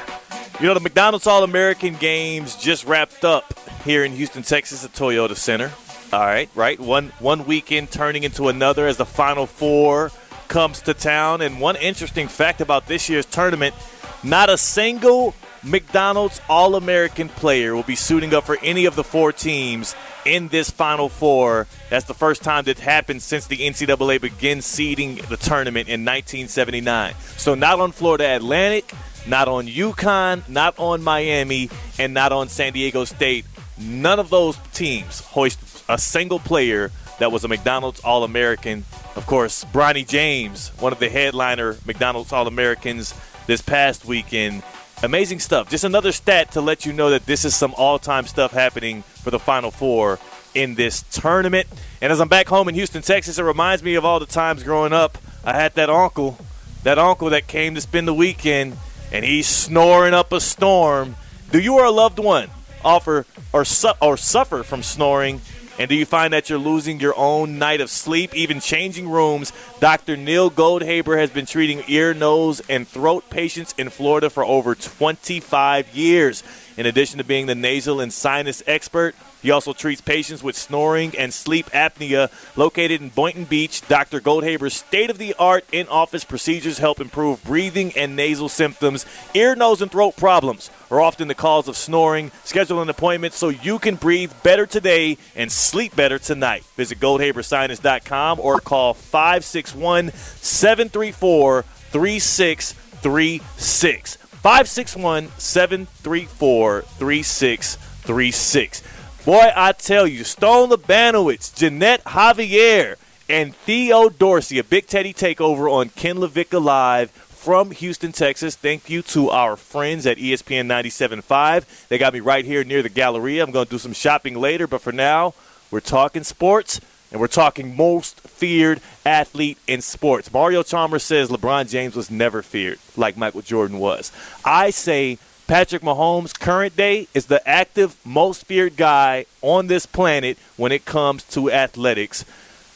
You 0.59 0.66
know, 0.66 0.75
the 0.75 0.81
McDonald's 0.81 1.29
All 1.29 1.45
American 1.45 1.95
Games 1.95 2.57
just 2.57 2.85
wrapped 2.85 3.25
up 3.25 3.57
here 3.85 4.05
in 4.05 4.11
Houston, 4.12 4.43
Texas 4.43 4.85
at 4.85 4.93
Toyota 4.93 5.37
Center. 5.37 5.71
All 6.12 6.18
right, 6.18 6.51
right. 6.57 6.81
One 6.81 7.12
one 7.21 7.47
weekend 7.47 7.93
turning 7.93 8.25
into 8.25 8.49
another 8.49 8.89
as 8.89 8.97
the 8.97 9.07
Final 9.07 9.47
Four 9.47 10.11
comes 10.51 10.82
to 10.82 10.92
town. 10.92 11.40
And 11.40 11.59
one 11.59 11.76
interesting 11.76 12.28
fact 12.28 12.61
about 12.61 12.86
this 12.86 13.09
year's 13.09 13.24
tournament: 13.24 13.74
not 14.22 14.51
a 14.51 14.59
single 14.59 15.34
McDonald's 15.62 16.40
All 16.48 16.74
American 16.74 17.28
player 17.28 17.74
will 17.74 17.82
be 17.82 17.96
suiting 17.96 18.34
up 18.34 18.44
for 18.44 18.59
any 18.62 18.84
of 18.84 18.96
the 18.96 19.05
four 19.05 19.32
teams 19.32 19.94
in 20.24 20.48
this 20.48 20.70
Final 20.70 21.09
Four. 21.09 21.66
That's 21.88 22.07
the 22.07 22.14
first 22.14 22.42
time 22.42 22.64
that 22.64 22.78
happened 22.78 23.22
since 23.22 23.46
the 23.46 23.59
NCAA 23.59 24.20
began 24.20 24.62
seeding 24.62 25.16
the 25.16 25.36
tournament 25.36 25.88
in 25.88 26.05
1979. 26.05 27.14
So 27.36 27.55
not 27.55 27.80
on 27.80 27.92
Florida 27.92 28.36
Atlantic, 28.36 28.92
not 29.26 29.48
on 29.48 29.66
UConn, 29.66 30.48
not 30.48 30.78
on 30.78 31.03
Miami, 31.03 31.70
and 31.98 32.14
not 32.14 32.32
on 32.32 32.48
San 32.48 32.72
Diego 32.72 33.05
State. 33.05 33.44
None 33.78 34.18
of 34.18 34.30
those 34.30 34.59
teams 34.72 35.20
hoist 35.20 35.84
a 35.88 35.98
single 35.98 36.38
player 36.38 36.90
that 37.21 37.31
was 37.31 37.45
a 37.45 37.49
McDonald's 37.49 38.01
All 38.01 38.25
American. 38.25 38.85
Of 39.14 39.27
course, 39.27 39.64
Bronny 39.66 40.07
James, 40.07 40.68
one 40.81 40.93
of 40.93 40.99
the 40.99 41.09
headliner 41.09 41.77
McDonald's 41.87 42.33
All 42.33 42.47
Americans 42.47 43.14
this 43.47 43.61
past 43.61 44.05
weekend. 44.05 44.62
Amazing 45.03 45.39
stuff. 45.39 45.71
Just 45.71 45.85
another 45.85 46.12
stat 46.12 46.53
to 46.53 46.61
let 46.61 46.85
you 46.85 46.93
know 46.93 47.11
that 47.11 47.27
this 47.27 47.45
is 47.45 47.55
some 47.55 47.75
all 47.77 47.99
time 47.99 48.27
stuff 48.27 48.53
happening 48.53 49.03
for 49.03 49.31
the 49.31 49.39
Final 49.39 49.71
Four 49.71 50.18
in 50.55 50.75
this 50.75 51.03
tournament. 51.11 51.66
And 52.01 52.11
as 52.12 52.21
I'm 52.21 52.29
back 52.29 52.49
home 52.49 52.68
in 52.68 52.75
Houston, 52.75 53.03
Texas, 53.03 53.39
it 53.39 53.43
reminds 53.43 53.83
me 53.83 53.95
of 53.95 54.05
all 54.05 54.18
the 54.18 54.27
times 54.27 54.62
growing 54.62 54.93
up. 54.93 55.18
I 55.45 55.55
had 55.55 55.75
that 55.75 55.91
uncle, 55.91 56.39
that 56.83 56.99
uncle 56.99 57.31
that 57.31 57.47
came 57.47 57.75
to 57.75 57.81
spend 57.81 58.09
the 58.09 58.14
weekend, 58.14 58.77
and 59.12 59.25
he's 59.25 59.47
snoring 59.47 60.14
up 60.14 60.33
a 60.33 60.41
storm. 60.41 61.16
Do 61.53 61.61
you 61.61 61.75
or 61.75 61.85
a 61.85 61.91
loved 61.91 62.18
one 62.18 62.49
offer 62.83 63.27
or, 63.53 63.64
su- 63.64 63.93
or 64.01 64.16
suffer 64.16 64.62
from 64.62 64.83
snoring? 64.83 65.41
And 65.81 65.89
do 65.89 65.95
you 65.95 66.05
find 66.05 66.35
that 66.35 66.51
you're 66.51 66.59
losing 66.59 67.01
your 67.01 67.14
own 67.16 67.59
night 67.59 67.81
of 67.81 67.89
sleep, 67.89 68.35
even 68.35 68.61
changing 68.61 69.09
rooms? 69.09 69.51
Dr. 69.81 70.14
Neil 70.14 70.51
Goldhaber 70.51 71.18
has 71.18 71.31
been 71.31 71.47
treating 71.47 71.83
ear, 71.89 72.12
nose, 72.12 72.61
and 72.68 72.87
throat 72.87 73.31
patients 73.31 73.74
in 73.78 73.89
Florida 73.89 74.28
for 74.28 74.45
over 74.45 74.74
25 74.74 75.97
years. 75.97 76.43
In 76.76 76.85
addition 76.85 77.16
to 77.16 77.24
being 77.24 77.47
the 77.47 77.55
nasal 77.55 77.99
and 77.99 78.12
sinus 78.12 78.62
expert, 78.66 79.14
he 79.43 79.51
also 79.51 79.72
treats 79.72 80.01
patients 80.01 80.43
with 80.43 80.57
snoring 80.57 81.14
and 81.16 81.32
sleep 81.32 81.66
apnea. 81.70 82.30
Located 82.57 83.01
in 83.01 83.09
Boynton 83.09 83.45
Beach, 83.45 83.86
Dr. 83.88 84.20
Goldhaber's 84.20 84.74
state 84.74 85.11
of 85.11 85.18
the 85.18 85.34
art 85.38 85.64
in 85.72 85.86
office 85.88 86.24
procedures 86.24 86.78
help 86.78 87.01
improve 87.01 87.43
breathing 87.45 87.93
and 87.97 88.16
nasal 88.16 88.49
symptoms. 88.49 89.07
Ear, 89.34 89.55
nose, 89.55 89.82
and 89.82 89.91
throat 89.91 90.16
problems 90.16 90.70
are 90.91 91.01
often 91.01 91.28
the 91.28 91.34
cause 91.34 91.68
of 91.68 91.76
snoring. 91.76 92.32
Schedule 92.45 92.82
an 92.82 92.91
appointment 92.91 93.32
so 93.32 93.49
you 93.49 93.78
can 93.78 93.95
breathe 93.95 94.32
better 94.43 94.66
today 94.66 95.16
and 95.34 95.51
sleep 95.51 95.97
better 95.97 96.18
tonight. 96.18 96.64
Visit 96.76 96.99
goldhabersinus.com 96.99 98.41
or 98.41 98.61
call 98.61 98.93
561 98.95 100.11
734 100.12 101.62
3636. 101.62 104.16
561 104.16 105.28
734 105.38 106.82
3636. 106.82 108.82
Boy, 109.27 109.51
I 109.55 109.73
tell 109.73 110.07
you, 110.07 110.25
Stone 110.25 110.71
Labanowitz, 110.71 111.55
Jeanette 111.55 112.03
Javier, 112.05 112.97
and 113.29 113.55
Theo 113.55 114.09
Dorsey, 114.09 114.59
a 114.59 114.64
Big 114.64 114.87
Teddy 114.87 115.12
takeover 115.12 115.71
on 115.71 115.91
Ken 115.91 116.16
LaVicka 116.16 116.61
Live 116.61 117.11
from 117.11 117.71
Houston, 117.71 118.12
Texas. 118.12 118.57
Thank 118.57 118.89
you 118.89 119.03
to 119.03 119.29
our 119.29 119.57
friends 119.57 120.07
at 120.07 120.16
ESPN 120.16 120.66
97.5. 120.68 121.89
They 121.89 121.99
got 121.99 122.14
me 122.14 122.21
right 122.21 122.47
here 122.47 122.64
near 122.64 122.83
the 122.83 122.89
Galleria. 122.89 123.45
I'm 123.45 123.51
going 123.51 123.66
to 123.66 123.71
do 123.71 123.79
some 123.79 123.93
shopping 123.93 124.37
later, 124.37 124.66
but 124.66 124.81
for 124.81 124.91
now, 124.91 125.35
we're 125.71 125.81
talking 125.81 126.25
sports. 126.25 126.81
And 127.12 127.21
we're 127.21 127.27
talking 127.27 127.77
most 127.77 128.21
feared 128.21 128.81
athlete 129.05 129.59
in 129.66 129.81
sports. 129.81 130.33
Mario 130.33 130.62
Chalmers 130.62 131.03
says 131.03 131.29
LeBron 131.29 131.68
James 131.68 131.97
was 131.97 132.09
never 132.09 132.41
feared 132.41 132.79
like 132.97 133.16
Michael 133.16 133.43
Jordan 133.43 133.81
was. 133.81 134.12
I 134.45 134.71
say 134.71 135.18
Patrick 135.51 135.82
Mahomes, 135.82 136.32
current 136.38 136.76
day, 136.76 137.09
is 137.12 137.26
the 137.26 137.46
active, 137.46 137.96
most 138.05 138.46
feared 138.46 138.76
guy 138.76 139.26
on 139.42 139.66
this 139.66 139.84
planet 139.84 140.38
when 140.57 140.70
it 140.70 140.84
comes 140.84 141.24
to 141.24 141.51
athletics. 141.51 142.24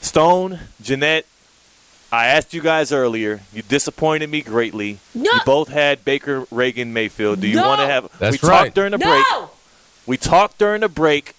Stone, 0.01 0.59
Jeanette, 0.83 1.25
I 2.11 2.27
asked 2.27 2.53
you 2.53 2.61
guys 2.61 2.91
earlier. 2.91 3.43
You 3.53 3.63
disappointed 3.63 4.29
me 4.29 4.43
greatly. 4.43 4.99
No. 5.15 5.31
You 5.33 5.41
both 5.47 5.69
had 5.69 6.05
Baker 6.05 6.49
Reagan 6.51 6.93
Mayfield. 6.93 7.41
Do 7.41 7.47
you 7.47 7.55
No. 7.59 7.69
want 7.69 7.81
to 7.81 7.87
have? 7.87 8.09
That's 8.19 8.43
we 8.43 8.49
right. 8.49 8.65
talked 8.65 8.75
during 8.75 8.91
the 8.91 8.99
No. 8.99 9.07
break. 9.07 9.51
We 10.07 10.17
talked 10.17 10.59
during 10.59 10.81
the 10.81 10.89
break. 10.89 11.37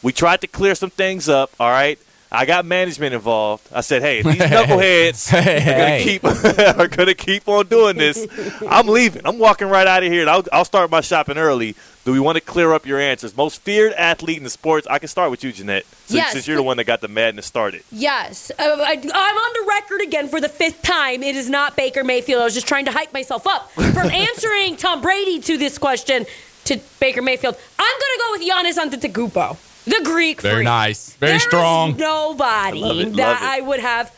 We 0.00 0.12
tried 0.12 0.42
to 0.42 0.46
clear 0.46 0.76
some 0.76 0.90
things 0.90 1.28
up. 1.28 1.50
All 1.58 1.70
right. 1.72 1.98
I 2.34 2.46
got 2.46 2.64
management 2.64 3.14
involved. 3.14 3.68
I 3.72 3.82
said, 3.82 4.00
"Hey, 4.02 4.22
these 4.22 4.34
knuckleheads 4.40 5.28
Hey, 5.28 5.58
are 5.60 5.78
gonna 5.78 6.02
keep 6.02 6.24
are 6.78 6.88
gonna 6.88 7.14
keep 7.14 7.46
on 7.48 7.66
doing 7.66 7.96
this. 7.98 8.26
I'm 8.68 8.88
leaving. 8.88 9.22
I'm 9.26 9.38
walking 9.38 9.68
right 9.68 9.86
out 9.86 10.02
of 10.02 10.10
here, 10.10 10.22
and 10.22 10.30
I'll, 10.30 10.44
I'll 10.52 10.64
start 10.64 10.90
my 10.90 11.02
shopping 11.02 11.36
early. 11.36 11.76
Do 12.04 12.10
we 12.12 12.18
want 12.18 12.34
to 12.36 12.40
clear 12.40 12.72
up 12.72 12.84
your 12.84 12.98
answers? 12.98 13.36
Most 13.36 13.60
feared 13.62 13.92
athlete 13.92 14.36
in 14.38 14.42
the 14.42 14.50
sports. 14.50 14.88
I 14.90 14.98
can 14.98 15.06
start 15.08 15.30
with 15.30 15.44
you, 15.44 15.52
Jeanette, 15.52 15.84
since, 16.06 16.16
Yes, 16.16 16.32
since 16.32 16.48
you're 16.48 16.56
the 16.56 16.62
one 16.62 16.76
that 16.78 16.84
got 16.84 17.00
the 17.00 17.06
madness 17.06 17.46
started. 17.46 17.84
Yes, 17.92 18.50
uh, 18.58 18.62
I, 18.64 18.92
I'm 18.94 19.36
on 19.36 19.52
the 19.62 19.68
record 19.68 20.00
again 20.00 20.26
for 20.28 20.40
the 20.40 20.48
fifth 20.48 20.82
time. 20.82 21.22
It 21.22 21.36
is 21.36 21.48
not 21.48 21.76
Baker 21.76 22.02
Mayfield. 22.02 22.40
I 22.40 22.44
was 22.44 22.54
just 22.54 22.66
trying 22.66 22.86
to 22.86 22.90
hype 22.92 23.12
myself 23.12 23.46
up 23.46 23.70
from 23.70 24.10
answering 24.10 24.74
Tom 24.76 25.00
Brady 25.00 25.38
to 25.42 25.56
this 25.56 25.78
question 25.78 26.26
to 26.64 26.80
Baker 26.98 27.22
Mayfield. 27.22 27.56
I'm 27.78 27.98
going 28.00 28.00
to 28.16 28.18
go 28.18 28.32
with 28.32 28.48
Giannis 28.48 28.78
Antetokounmpo, 29.00 29.56
the 29.86 30.00
Greek. 30.04 30.40
Very 30.40 30.56
freak. 30.56 30.64
nice. 30.64 31.12
Very 31.14 31.30
There 31.30 31.36
is 31.36 31.42
strong. 31.42 31.96
nobody 31.96 32.82
I 32.82 32.86
love 32.86 32.98
it, 32.98 33.16
that 33.16 33.28
love 33.32 33.42
it. 33.42 33.44
I 33.44 33.60
would 33.60 33.80
have, 33.80 34.12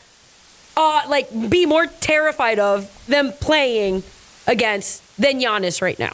uh, 0.76 1.02
like, 1.08 1.28
be 1.50 1.66
more 1.66 1.86
terrified 1.86 2.58
of 2.58 2.90
them 3.06 3.32
playing 3.40 4.02
against 4.46 5.02
than 5.18 5.40
Giannis 5.40 5.80
right 5.80 5.98
now. 5.98 6.12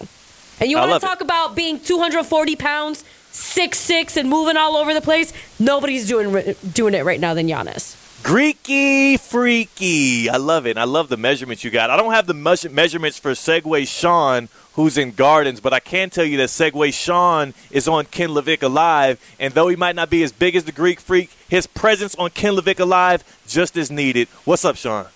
And 0.61 0.71
you 0.71 0.77
I 0.77 0.81
want 0.81 0.91
love 0.93 1.01
to 1.01 1.07
it. 1.07 1.09
talk 1.11 1.21
about 1.21 1.55
being 1.57 1.81
240 1.81 2.57
pounds, 2.57 3.03
six 3.33 3.79
six, 3.79 4.17
and 4.17 4.29
moving 4.29 4.57
all 4.57 4.77
over 4.77 4.93
the 4.95 5.01
place? 5.01 5.33
Nobody's 5.59 6.07
doing 6.07 6.55
doing 6.75 6.95
it 6.95 7.05
right 7.05 7.19
now 7.21 7.33
than 7.35 7.47
Giannis. 7.49 7.97
Greeky 8.23 9.19
freaky. 9.19 10.29
I 10.29 10.37
love 10.37 10.67
it. 10.67 10.77
I 10.77 10.85
love 10.85 11.09
the 11.09 11.17
measurements 11.17 11.65
you 11.65 11.71
got. 11.71 11.89
I 11.89 11.97
don't 11.97 12.13
have 12.13 12.27
the 12.27 12.35
measure- 12.35 12.69
measurements 12.69 13.19
for 13.19 13.31
Segway 13.33 13.89
Sean, 13.89 14.51
who's 14.75 14.97
in 14.97 15.13
Gardens, 15.13 15.61
but 15.61 15.73
I 15.73 15.81
can 15.81 16.11
tell 16.11 16.25
you 16.25 16.37
that 16.39 16.49
Segway 16.49 16.93
Sean 16.93 17.55
is 17.71 17.89
on 17.89 18.05
Ken 18.07 18.31
LaVicka 18.31 18.73
Live, 18.73 19.21
and 19.39 19.53
though 19.55 19.69
he 19.69 19.77
might 19.77 19.97
not 19.97 20.11
be 20.11 20.23
as 20.23 20.33
big 20.33 20.55
as 20.57 20.65
the 20.65 20.73
Greek 20.73 21.01
freak, 21.01 21.31
his 21.49 21.67
presence 21.67 22.15
on 22.17 22.31
Ken 22.31 22.55
LaVicka 22.55 22.87
Live 22.87 23.25
just 23.47 23.77
as 23.77 23.91
needed. 23.91 24.29
What's 24.45 24.65
up, 24.65 24.77
Sean? 24.77 25.07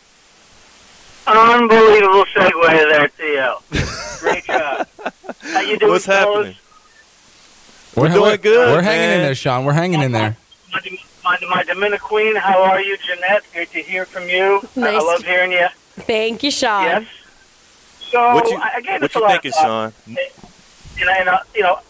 Unbelievable 1.26 2.24
segue 2.34 2.62
there, 2.90 3.08
Theo. 3.08 3.62
Great 4.20 4.44
job. 4.46 4.86
How 5.40 5.60
you 5.60 5.78
doing, 5.78 5.92
What's 5.92 6.04
happening? 6.06 6.56
We're, 7.96 8.08
doing 8.08 8.22
we're- 8.22 8.36
good, 8.36 8.72
We're 8.72 8.82
hanging 8.82 9.10
in 9.16 9.22
there, 9.22 9.34
Sean. 9.34 9.64
We're 9.64 9.72
hanging 9.72 10.02
in 10.02 10.12
there. 10.12 10.36
My, 10.72 10.80
my, 11.22 11.38
my 11.48 11.64
Dominican 11.64 12.00
Queen, 12.06 12.36
how 12.36 12.62
are 12.62 12.80
you, 12.82 12.98
Jeanette? 12.98 13.44
Great 13.52 13.70
to 13.70 13.80
hear 13.82 14.04
from 14.04 14.28
you. 14.28 14.60
I- 14.76 14.80
Nice 14.80 14.94
I 14.94 14.98
love 15.04 15.20
to- 15.20 15.26
hearing 15.26 15.52
you. 15.52 15.66
Thank 15.96 16.42
you, 16.42 16.50
Sean. 16.50 16.82
Yes. 16.84 17.06
So 18.14 18.32
What 18.32 18.48
you, 18.48 18.56
I, 18.58 18.74
I 18.76 18.80
gave 18.80 19.00
what 19.02 19.10
this 19.10 19.16
a 19.16 19.18
you 19.18 19.22
lot 19.24 19.30
thinking, 19.32 19.48
of 19.50 19.54
thought. 19.56 19.92
Sean? 20.06 20.16
And, 21.00 21.08
and 21.18 21.28
uh, 21.28 21.40
you 21.52 21.62
know, 21.62 21.80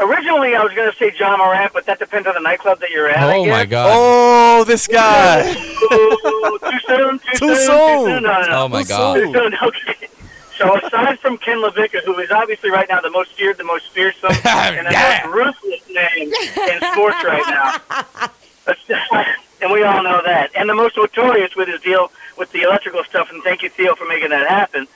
originally 0.00 0.56
I 0.56 0.62
was 0.64 0.72
going 0.72 0.90
to 0.90 0.96
say 0.96 1.12
Ja 1.18 1.36
Morant, 1.36 1.74
but 1.74 1.84
that 1.84 1.98
depends 1.98 2.26
on 2.26 2.32
the 2.32 2.40
nightclub 2.40 2.80
that 2.80 2.88
you're 2.90 3.06
at. 3.10 3.18
I 3.18 3.36
Oh 3.36 3.44
my. 3.44 3.66
God. 3.66 3.90
Oh, 3.92 4.64
this 4.64 4.86
guy. 4.88 5.50
Ooh, 5.50 6.58
too 6.58 6.78
soon. 6.86 7.18
Too, 7.18 7.28
Too 7.36 7.38
soon. 7.38 7.38
Too 7.38 7.54
soon. 7.56 8.06
soon. 8.06 8.22
No, 8.22 8.40
no, 8.40 8.40
no. 8.48 8.62
Oh 8.64 8.68
my 8.68 8.82
Too 8.82 8.88
God. 8.88 9.18
soon. 9.18 9.32
Too 9.32 9.38
soon. 9.40 9.54
Okay. 9.62 10.08
So 10.56 10.78
aside 10.78 11.18
from 11.18 11.36
Ken 11.36 11.58
LaVicka, 11.58 12.02
who 12.04 12.18
is 12.18 12.30
obviously 12.30 12.70
right 12.70 12.88
now 12.88 13.00
the 13.02 13.10
most 13.10 13.32
feared, 13.34 13.58
the 13.58 13.64
most 13.64 13.90
fearsome, 13.90 14.30
and 14.44 14.86
the 14.86 14.92
Yeah. 14.92 15.20
most 15.24 15.34
ruthless 15.34 15.80
name 15.90 16.32
in 16.32 16.80
sports 16.92 17.16
right 17.24 17.44
now, 17.48 18.30
and 19.60 19.70
we 19.72 19.82
all 19.82 20.02
know 20.02 20.22
that, 20.24 20.50
and 20.54 20.68
the 20.68 20.74
most 20.74 20.96
notorious 20.96 21.54
with 21.56 21.68
his 21.68 21.80
deal 21.82 22.10
with 22.38 22.50
the 22.52 22.62
electrical 22.62 23.02
stuff. 23.04 23.28
And 23.30 23.42
thank 23.42 23.62
you, 23.62 23.68
Theo, 23.70 23.94
for 23.96 24.06
making 24.06 24.30
that 24.30 24.48
happen. 24.48 24.86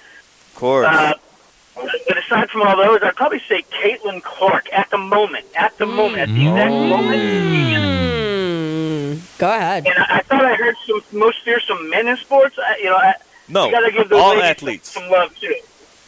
Of 0.57 0.61
course. 0.61 0.86
Uh, 0.86 1.12
but 2.09 2.16
aside 2.16 2.48
from 2.48 2.62
all 2.62 2.78
those, 2.78 3.00
I'd 3.02 3.14
probably 3.14 3.40
say 3.40 3.62
Caitlin 3.64 4.22
Clark 4.22 4.72
at 4.72 4.88
the 4.88 4.96
moment. 4.96 5.44
At 5.54 5.76
the 5.76 5.84
moment, 5.84 6.20
at 6.22 6.28
the 6.28 6.48
exact 6.48 6.70
moment. 6.72 7.22
Mm, 9.20 9.38
go 9.38 9.48
ahead. 9.50 9.86
And 9.86 9.94
I, 9.98 10.16
I 10.16 10.20
thought 10.22 10.44
I 10.46 10.54
heard 10.54 10.74
some 10.86 11.02
most 11.12 11.42
fearsome 11.42 11.90
men 11.90 12.09
in 12.09 12.16
sports. 12.16 12.57
I, 12.59 12.78
you 12.78 12.84
know, 12.86 12.96
I, 12.96 13.14
no, 13.48 13.66
you 13.66 13.72
gotta 13.72 13.92
give 13.92 14.09
those 14.09 14.18
all 14.22 14.40
athletes. 14.42 14.88
some, 14.90 15.02
some 15.02 15.12
love 15.12 15.34
too. 15.38 15.54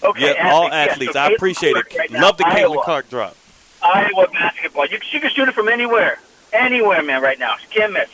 Okay, 0.03 0.33
Yeah, 0.35 0.51
all 0.55 0.65
yes. 0.65 0.93
athletes. 0.93 1.13
So 1.13 1.21
I 1.21 1.29
appreciate 1.33 1.73
Clark 1.73 1.93
it. 1.95 1.99
right 1.99 2.11
now, 2.11 2.23
Love 2.23 2.39
the 2.39 2.45
Caitlin 2.45 2.83
Clark 2.85 3.11
drop. 3.11 3.37
Iowa 3.83 4.29
basketball. 4.33 4.87
You, 4.87 4.99
she 5.03 5.21
can 5.21 5.29
shoot 5.31 5.49
it 5.49 5.55
from 5.55 5.69
anywhere, 5.69 6.19
anywhere, 6.55 7.03
man. 7.03 7.21
Right 7.21 7.39
now, 7.39 7.57
she 7.59 7.67
can't 7.69 7.93
miss. 7.93 8.09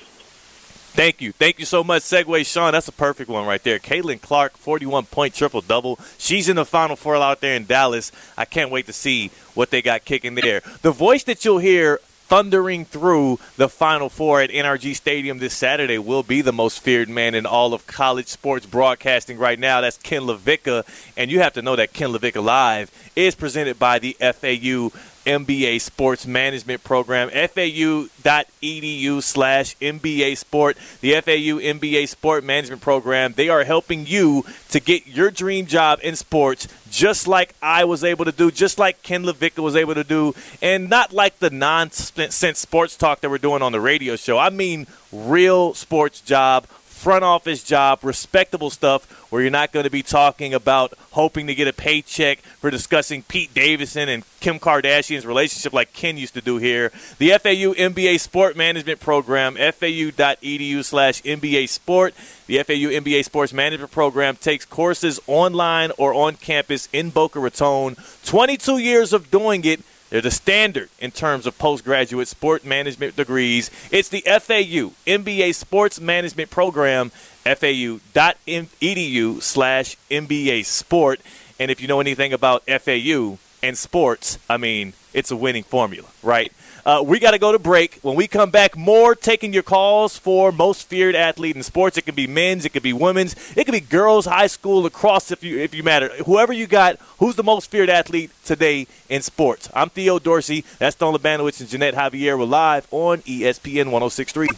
Thank 0.95 1.21
you. 1.21 1.33
Thank 1.33 1.59
you 1.59 1.65
so 1.65 1.83
much, 1.83 2.03
Segway 2.03 2.47
Sean. 2.47 2.71
That's 2.71 2.87
a 2.87 2.93
perfect 2.93 3.29
one 3.29 3.49
right 3.49 3.61
there. 3.65 3.81
Caitlin 3.81 4.21
Clark, 4.21 4.57
41 4.57 5.07
point 5.07 5.35
triple 5.35 5.61
double. 5.61 5.99
She's 6.19 6.49
in 6.49 6.55
the 6.55 6.65
Final 6.65 6.95
Four 6.95 7.17
out 7.17 7.41
there 7.41 7.57
in 7.57 7.65
Dallas. 7.67 8.13
I 8.39 8.45
can't 8.45 8.71
wait 8.71 8.87
to 8.87 8.93
see 8.93 9.33
what 9.55 9.71
they 9.71 9.83
got 9.83 10.05
kicking 10.05 10.37
there. 10.37 10.63
The 10.83 10.93
voice 10.93 11.25
that 11.25 11.45
you'll 11.45 11.59
hear 11.59 11.99
thundering 12.27 12.85
through 12.85 13.41
the 13.57 13.69
Final 13.69 14.09
Four 14.09 14.41
at 14.41 14.51
NRG 14.51 14.95
Stadium 14.95 15.39
this 15.41 15.55
Saturday 15.55 15.99
will 15.99 16.23
be 16.23 16.43
the 16.43 16.53
most 16.53 16.79
feared 16.79 17.09
man 17.09 17.35
in 17.35 17.45
all 17.45 17.75
of 17.75 17.89
college 17.89 18.29
sports 18.29 18.65
broadcasting 18.65 19.37
right 19.37 19.59
now. 19.59 19.81
That's 19.81 19.99
Ken 19.99 20.23
LaVicka. 20.23 20.85
And 21.17 21.29
you 21.29 21.41
have 21.41 21.55
to 21.55 21.63
know 21.63 21.75
that 21.75 21.93
Ken 21.93 22.11
LaVicka 22.11 22.43
Live 22.43 22.93
is 23.17 23.35
presented 23.35 23.81
by 23.81 23.99
the 23.99 24.17
FAU 24.21 24.91
MBA 25.25 25.81
Sports 25.81 26.27
Management 26.27 26.85
Program, 26.85 27.31
fau.edu 27.31 29.23
slash 29.23 29.77
MBA 29.79 30.37
Sport. 30.37 30.77
The 31.01 31.13
FAU 31.21 31.61
MBA 31.61 32.09
Sport 32.09 32.45
Management 32.45 32.83
Program, 32.83 33.33
they 33.35 33.49
are 33.49 33.65
helping 33.65 34.07
you 34.07 34.45
to 34.71 34.81
get 34.81 35.07
your 35.07 35.31
dream 35.31 35.67
job 35.67 36.01
in 36.03 36.17
sports 36.17 36.69
just 36.91 37.27
like 37.27 37.55
I 37.61 37.85
was 37.85 38.05
able 38.05 38.25
to 38.25 38.33
do, 38.33 38.51
just 38.53 38.79
like 38.79 39.03
Ken 39.03 39.25
LaVicka 39.25 39.61
was 39.61 39.75
able 39.75 39.95
to 39.95 40.05
do, 40.05 40.33
and 40.63 40.89
not 40.89 41.13
like 41.13 41.41
the 41.41 41.51
nonsense 41.51 42.59
sports 42.59 42.97
talk 42.97 43.21
that 43.21 43.31
we're 43.31 43.39
doing 43.39 43.63
on 43.63 43.73
the 43.73 43.81
radio 43.81 44.15
show. 44.15 44.39
I 44.39 44.51
mean 44.51 44.87
real 45.11 45.75
sports 45.75 46.21
job, 46.21 46.67
front 47.05 47.23
office 47.23 47.63
job, 47.63 47.99
respectable 48.03 48.71
stuff 48.71 49.31
where 49.31 49.43
you're 49.43 49.51
not 49.51 49.73
going 49.73 49.85
to 49.85 49.91
be 49.91 50.03
talking 50.03 50.55
about 50.55 50.95
hoping 51.11 51.47
to 51.49 51.55
get 51.55 51.69
a 51.69 51.73
paycheck 51.75 52.39
for 52.39 52.71
discussing 52.71 53.23
Pete 53.23 53.53
Davidson 53.53 54.09
and 54.09 54.25
Kim 54.41 54.59
Kardashian's 54.59 55.27
relationship 55.27 55.75
like 55.75 55.93
Ken 55.93 56.17
used 56.17 56.33
to 56.33 56.41
do 56.41 56.57
here. 56.57 56.91
The 57.19 57.29
FAU 57.33 57.75
MBA 57.75 58.21
Sport 58.21 58.57
Management 58.57 59.01
Program, 59.01 59.57
fau.edu 59.57 60.83
slash 60.83 61.21
MBA 61.21 61.69
Sport. 61.69 62.15
The 62.47 62.63
FAU 62.63 62.89
MBA 62.89 63.23
Sports 63.27 63.53
Management 63.53 63.93
Program 63.93 64.37
takes 64.37 64.65
courses 64.65 65.21
online 65.27 65.93
or 65.99 66.15
on 66.15 66.37
campus 66.37 66.89
in 66.91 67.11
Boca 67.11 67.39
Raton. 67.39 67.99
22 68.25 68.79
years 68.79 69.13
of 69.13 69.31
doing 69.31 69.63
it. 69.67 69.81
They're 70.15 70.21
the 70.21 70.31
standard 70.31 70.91
in 71.01 71.11
terms 71.11 71.45
of 71.45 71.59
postgraduate 71.59 72.29
sport 72.29 72.65
management 72.65 73.17
degrees. 73.17 73.69
It's 73.91 74.09
the 74.09 74.21
FAU 74.21 74.93
MBA 75.09 75.53
Sports 75.57 76.01
Management 76.01 76.51
Program, 76.51 77.11
fau.edu 77.43 79.43
slash 79.43 79.97
MBA 80.13 80.67
Sport. 80.67 81.21
And 81.59 81.69
if 81.69 81.81
you 81.81 81.89
know 81.89 81.99
anything 81.99 82.33
about 82.33 82.63
FAU 82.63 83.39
and 83.61 83.77
sports, 83.77 84.39
I 84.49 84.57
mean, 84.57 84.93
it's 85.13 85.33
a 85.33 85.37
winning 85.37 85.65
formula, 85.65 86.07
right? 86.23 86.53
Uh, 86.85 87.03
we 87.05 87.19
got 87.19 87.31
to 87.31 87.39
go 87.39 87.51
to 87.51 87.59
break. 87.59 87.99
When 88.03 88.15
we 88.15 88.29
come 88.29 88.51
back, 88.51 88.77
more 88.77 89.15
taking 89.15 89.55
your 89.55 89.63
calls 89.63 90.19
for 90.19 90.53
most 90.53 90.87
feared 90.87 91.15
athlete 91.15 91.57
in 91.57 91.63
sports. 91.63 91.97
It 91.97 92.03
could 92.03 92.15
be 92.15 92.27
men's, 92.27 92.67
it 92.67 92.75
could 92.75 92.83
be 92.83 92.93
women's, 92.93 93.35
it 93.57 93.65
could 93.65 93.73
be 93.73 93.81
girls, 93.81 94.27
high 94.27 94.49
school, 94.49 94.83
lacrosse, 94.83 95.31
if 95.31 95.43
you 95.43 95.59
if 95.59 95.75
you 95.75 95.83
matter. 95.83 96.11
Whoever 96.25 96.53
you 96.53 96.67
got, 96.67 96.99
who's 97.19 97.37
the 97.37 97.43
most 97.43 97.71
feared 97.71 97.89
athlete 97.89 98.31
today 98.45 98.87
in 99.09 99.23
sports? 99.23 99.71
I'm 99.75 99.89
Theo 99.89 100.19
Dorsey. 100.19 100.65
That's 100.79 100.97
Don 100.97 101.15
Labanowitz 101.15 101.61
and 101.61 101.71
Jeanette 101.71 101.95
Javier. 101.95 102.39
We're 102.39 102.45
live 102.45 102.87
on 102.91 103.23
ESPN 103.23 103.91
1063. 103.91 104.49